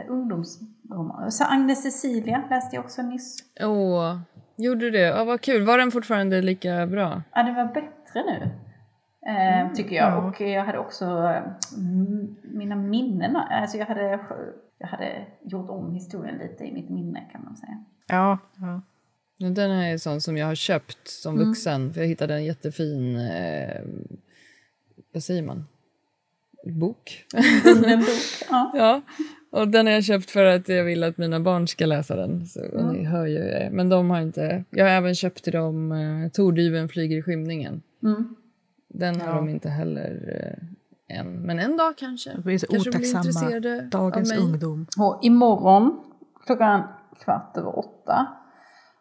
eh, 0.04 0.10
ungdomsroman. 0.12 1.32
Så 1.32 1.44
Agnes 1.44 1.82
Cecilia 1.82 2.44
läste 2.50 2.76
jag 2.76 2.84
också 2.84 3.02
nyss. 3.02 3.36
Åh, 3.60 4.18
gjorde 4.56 4.80
du 4.80 4.90
det? 4.90 4.98
Ja, 4.98 5.24
vad 5.24 5.40
kul. 5.40 5.62
Var 5.66 5.78
den 5.78 5.90
fortfarande 5.90 6.42
lika 6.42 6.86
bra? 6.86 7.22
Ja, 7.34 7.42
det 7.42 7.52
var 7.52 7.64
bättre 7.74 8.22
nu. 8.24 8.50
Eh, 9.30 9.72
tycker 9.72 9.96
jag. 9.96 10.10
ja. 10.12 10.28
Och 10.28 10.40
jag 10.40 10.64
hade 10.64 10.78
också 10.78 11.04
mm, 11.76 12.36
mina 12.42 12.76
minnen. 12.76 13.36
Alltså 13.36 13.76
jag 13.76 13.86
hade, 13.86 14.20
jag 14.78 14.88
hade 14.88 15.26
gjort 15.44 15.70
om 15.70 15.94
historien 15.94 16.38
lite 16.38 16.64
i 16.64 16.72
mitt 16.72 16.90
minne 16.90 17.28
kan 17.32 17.44
man 17.44 17.56
säga. 17.56 17.84
Ja, 18.06 18.38
ja. 18.56 18.82
Ja, 19.40 19.48
Den 19.48 19.70
här 19.70 19.92
är 19.92 19.98
sån 19.98 20.20
som 20.20 20.36
jag 20.36 20.46
har 20.46 20.54
köpt 20.54 21.08
som 21.08 21.34
Mm. 21.36 21.48
vuxen. 21.48 21.92
För 21.92 22.00
jag 22.00 22.08
hittade 22.08 22.34
en 22.34 22.44
jättefin, 22.44 23.16
eh, 23.16 23.80
vad 25.14 25.22
säger 25.22 25.42
man? 25.42 25.66
Bok. 26.64 27.24
En 27.86 27.98
bok. 28.00 28.08
Ja. 28.50 28.72
ja, 28.74 29.00
och 29.50 29.68
den 29.68 29.86
har 29.86 29.92
jag 29.92 30.04
köpt 30.04 30.30
för 30.30 30.44
att 30.44 30.68
jag 30.68 30.84
vill 30.84 31.04
att 31.04 31.18
mina 31.18 31.40
barn 31.40 31.68
ska 31.68 31.86
läsa 31.86 32.16
den. 32.16 32.46
Så 32.46 32.60
och 32.64 32.94
ni 32.94 33.04
hör 33.04 33.26
ju 33.26 33.38
det. 33.38 33.68
Men 33.72 33.88
de 33.88 34.10
har 34.10 34.20
inte. 34.20 34.64
Jag 34.70 34.84
har 34.84 34.92
även 34.92 35.14
köpt 35.14 35.44
till 35.44 35.52
dem 35.52 35.92
eh, 35.92 36.30
Tordyven 36.32 36.88
flyger 36.88 37.16
i 37.16 37.22
skymningen. 37.22 37.82
Mm. 38.02 38.36
Den 38.88 39.20
har 39.20 39.28
Ja. 39.28 39.34
de 39.34 39.48
inte 39.48 39.68
heller 39.68 40.34
eh, 41.08 41.18
än. 41.18 41.32
Men 41.32 41.58
en 41.58 41.76
dag 41.76 41.98
kanske. 41.98 42.32
Det 42.36 42.42
blir 42.42 42.58
så 42.58 42.66
kanske 42.66 42.90
blir 42.90 43.90
Dagens 43.90 44.32
ungdom. 44.38 44.86
Och 44.98 45.18
imorgon 45.22 46.04
klockan 46.46 46.82
kvart 47.24 47.56
över 47.56 47.78
åtta 47.78 48.26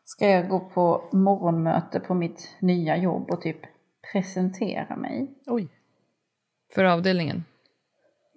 ska 0.06 0.30
jag 0.30 0.50
gå 0.50 0.60
på 0.60 1.10
morgonmöte 1.14 2.00
på 2.00 2.14
mitt 2.14 2.50
nya 2.60 2.98
jobb 2.98 3.30
och 3.32 3.42
typ 3.42 3.60
presentera 4.12 4.96
mig. 4.96 5.32
Oj. 5.46 5.68
För 6.76 6.84
avdelningen. 6.84 7.44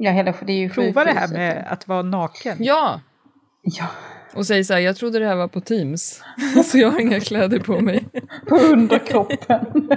Ja, 0.02 0.10
hela, 0.10 0.34
det 0.46 0.52
är 0.52 0.56
ju 0.56 0.68
Prova 0.68 1.04
det 1.04 1.12
här 1.12 1.28
med 1.28 1.66
att 1.70 1.88
vara 1.88 2.02
naken. 2.02 2.56
Ja! 2.60 3.00
Ja, 3.62 3.86
Och 4.34 4.46
säg 4.46 4.64
så 4.64 4.72
här, 4.72 4.80
jag 4.80 4.96
trodde 4.96 5.18
det 5.18 5.26
här 5.26 5.36
var 5.36 5.48
på 5.48 5.60
Teams. 5.60 6.22
så 6.64 6.78
jag 6.78 6.90
har 6.90 7.00
inga 7.00 7.20
kläder 7.20 7.58
på 7.58 7.80
mig. 7.80 8.04
på 8.48 8.56
underkroppen. 8.56 9.88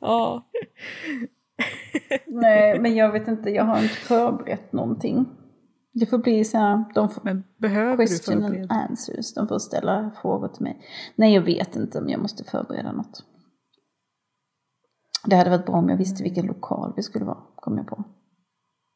Ja. 0.00 0.48
Nej, 2.26 2.78
men 2.78 2.94
jag 2.96 3.12
vet 3.12 3.28
inte, 3.28 3.50
jag 3.50 3.64
har 3.64 3.82
inte 3.82 3.94
förberett 3.94 4.72
någonting. 4.72 5.26
Det 5.94 6.06
får 6.06 6.18
bli 6.18 6.44
så 6.44 6.58
här, 6.58 6.84
de 6.94 7.08
får, 7.08 7.22
Men 7.24 7.44
behöver 7.56 7.96
du 7.96 8.06
question 8.06 8.36
and 8.44 8.54
förbereda? 8.54 8.74
answers, 8.74 9.34
de 9.34 9.48
får 9.48 9.58
ställa 9.58 10.10
frågor 10.22 10.48
till 10.48 10.62
mig. 10.62 10.86
Nej, 11.16 11.34
jag 11.34 11.42
vet 11.42 11.76
inte 11.76 11.98
om 11.98 12.08
jag 12.08 12.20
måste 12.20 12.44
förbereda 12.44 12.92
något. 12.92 13.24
Det 15.26 15.36
hade 15.36 15.50
varit 15.50 15.66
bra 15.66 15.74
om 15.74 15.88
jag 15.88 15.96
visste 15.96 16.22
vilken 16.22 16.46
lokal 16.46 16.92
vi 16.96 17.02
skulle 17.02 17.24
vara, 17.24 17.38
kom 17.56 17.76
jag 17.78 17.86
på. 17.86 18.04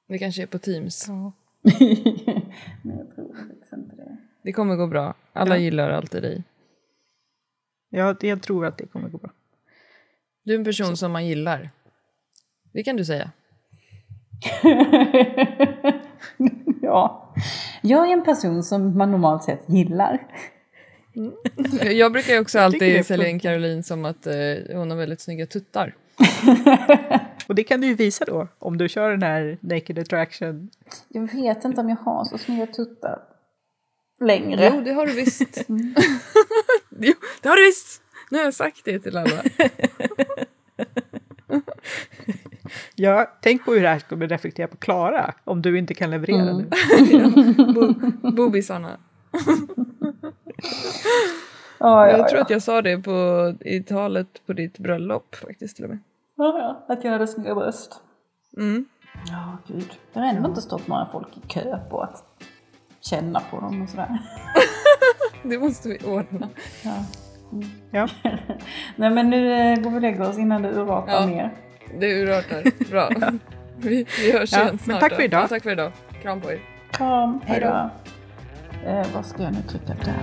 Det 0.09 0.19
kanske 0.19 0.43
är 0.43 0.47
på 0.47 0.59
Teams. 0.59 1.05
Ja. 1.09 1.33
Nej, 1.63 2.55
jag 2.83 3.15
tror 3.15 3.37
faktiskt 3.49 3.73
inte 3.73 3.97
det. 3.97 4.17
Det 4.43 4.53
kommer 4.53 4.77
gå 4.77 4.87
bra. 4.87 5.15
Alla 5.33 5.57
Ja. 5.57 5.63
gillar 5.63 5.91
alltid 5.91 6.23
dig. 6.23 6.45
Ja, 7.89 8.17
jag 8.21 8.43
tror 8.43 8.67
att 8.67 8.79
det 8.79 8.87
kommer 8.87 9.09
gå 9.09 9.19
bra. 9.19 9.31
Du 10.45 10.55
är 10.55 10.59
en 10.59 10.65
person 10.65 10.97
som 10.97 11.13
man 11.13 11.27
gillar. 11.27 11.71
Det 12.73 12.83
kan 12.83 12.97
du 12.97 13.05
säga. 13.05 13.31
ja. 16.83 17.35
Jag 17.83 18.09
är 18.09 18.13
en 18.13 18.25
person 18.25 18.63
som 18.63 18.99
man 18.99 19.11
normalt 19.11 19.45
sett 19.45 19.65
gillar. 19.67 20.27
Jag 21.83 22.13
brukar 22.13 22.33
ju 22.33 22.41
också 22.41 22.59
alltid 22.59 23.07
sälja 23.07 23.29
in. 23.29 23.41
Caroline 23.41 23.83
som 23.83 24.05
att 24.05 24.27
eh, 24.27 24.35
hon 24.73 24.91
har 24.91 24.97
väldigt 24.97 25.21
snygga 25.21 25.47
tuttar. 25.47 25.95
Och 27.49 27.55
det 27.55 27.65
kan 27.65 27.81
du 27.81 27.87
ju 27.87 27.95
visa 27.95 28.25
då, 28.25 28.49
om 28.59 28.79
du 28.79 28.89
kör 28.89 29.11
den 29.11 29.23
här 29.23 29.59
Naked 29.61 29.99
Attraction. 29.99 30.71
Jag 31.09 31.33
vet 31.33 31.65
inte 31.65 31.81
om 31.81 31.89
jag 31.89 31.97
har 31.97 32.25
så 32.25 32.39
snygga 32.39 32.67
tuttar 32.67 33.19
längre. 34.21 34.73
Jo, 34.75 34.81
det 34.81 34.93
har 34.93 35.07
du 35.07 35.13
visst. 35.13 35.65
jo, 36.99 37.15
det 37.43 37.49
har 37.49 37.57
du 37.57 37.67
visst! 37.67 38.03
Nu 38.31 38.39
har 38.39 38.45
jag 38.45 38.55
sagt 38.55 38.85
det 38.85 38.99
till 38.99 39.17
alla. 39.17 39.43
Ja, 42.95 43.31
tänk 43.41 43.65
på 43.65 43.73
hur 43.73 43.83
det 43.83 43.89
här 43.89 43.99
kommer 44.01 44.29
reflektera 44.29 44.67
på 44.69 44.77
Klara, 44.77 45.35
om 45.45 45.63
du 45.63 45.79
inte 45.79 45.95
kan 45.95 46.11
leverera 46.11 46.51
Mm. 46.51 46.57
nu. 46.57 47.73
Bo 47.75 48.31
bobisarna. 48.31 48.91
Ja, 51.79 52.09
ja, 52.09 52.17
Jag 52.19 52.29
tror 52.29 52.39
ja. 52.39 52.43
att 52.43 52.51
jag 52.51 52.63
sa 52.63 52.83
det 52.83 52.99
på, 52.99 53.55
i 53.61 53.83
talet 53.83 54.47
på 54.47 54.53
ditt 54.53 54.79
bröllop 54.79 55.35
faktiskt 55.35 55.77
till 55.77 55.85
och 55.85 55.91
med. 55.91 55.99
Ja, 56.37 56.59
ja. 56.89 56.95
Att 56.95 57.05
jag 57.05 57.13
hade 57.13 57.27
snygga 57.27 57.55
bröst. 57.55 58.01
Mm. 58.57 58.85
Ja, 59.29 59.59
gud. 59.67 59.93
Det 60.13 60.19
har 60.21 60.27
ändå 60.27 60.49
inte 60.49 60.61
stått 60.63 60.87
några 60.89 61.07
folk 61.07 61.29
i 61.37 61.41
kö 61.49 61.79
på 61.91 62.01
att 62.01 62.25
känna 63.01 63.41
på 63.51 63.61
dem 63.61 63.83
och 63.83 63.89
sådär. 63.89 64.19
Det 65.43 65.59
måste 65.59 65.89
vi 65.89 65.99
ordna. 66.07 66.49
Ja. 66.85 66.95
Ja, 67.91 68.09
Nej, 68.97 69.11
men 69.11 69.31
nu 69.31 69.53
eh, 69.53 69.77
går 69.81 69.91
vi 69.91 69.97
och 69.97 70.01
lägger 70.03 70.29
oss 70.29 70.39
innan 70.39 70.63
det 70.63 70.71
urartar 70.73 71.13
Ja. 71.13 71.27
mer. 71.27 71.55
Det 72.01 72.23
urartar. 72.23 72.63
Bra. 72.91 73.11
Vi, 73.79 74.07
vi 74.21 74.33
hörs 74.33 74.53
Ja, 74.53 74.59
igen 74.59 74.69
men 74.71 74.79
snart. 74.79 75.01
tack 75.01 75.11
då. 75.11 75.17
för 75.17 75.23
idag. 75.23 75.43
Ja, 75.43 75.49
tack 75.49 75.63
för 75.63 75.71
idag. 75.73 75.93
Kram 76.23 76.41
på 76.41 76.53
er. 76.53 76.61
Kram, 76.91 77.41
hej 77.47 77.61
då. 77.61 77.91
Eh, 78.89 79.07
vad 79.15 79.27
ska 79.27 79.43
jag 79.43 79.53
nu 79.53 79.59
trycka 79.69 79.87
där? 80.05 80.15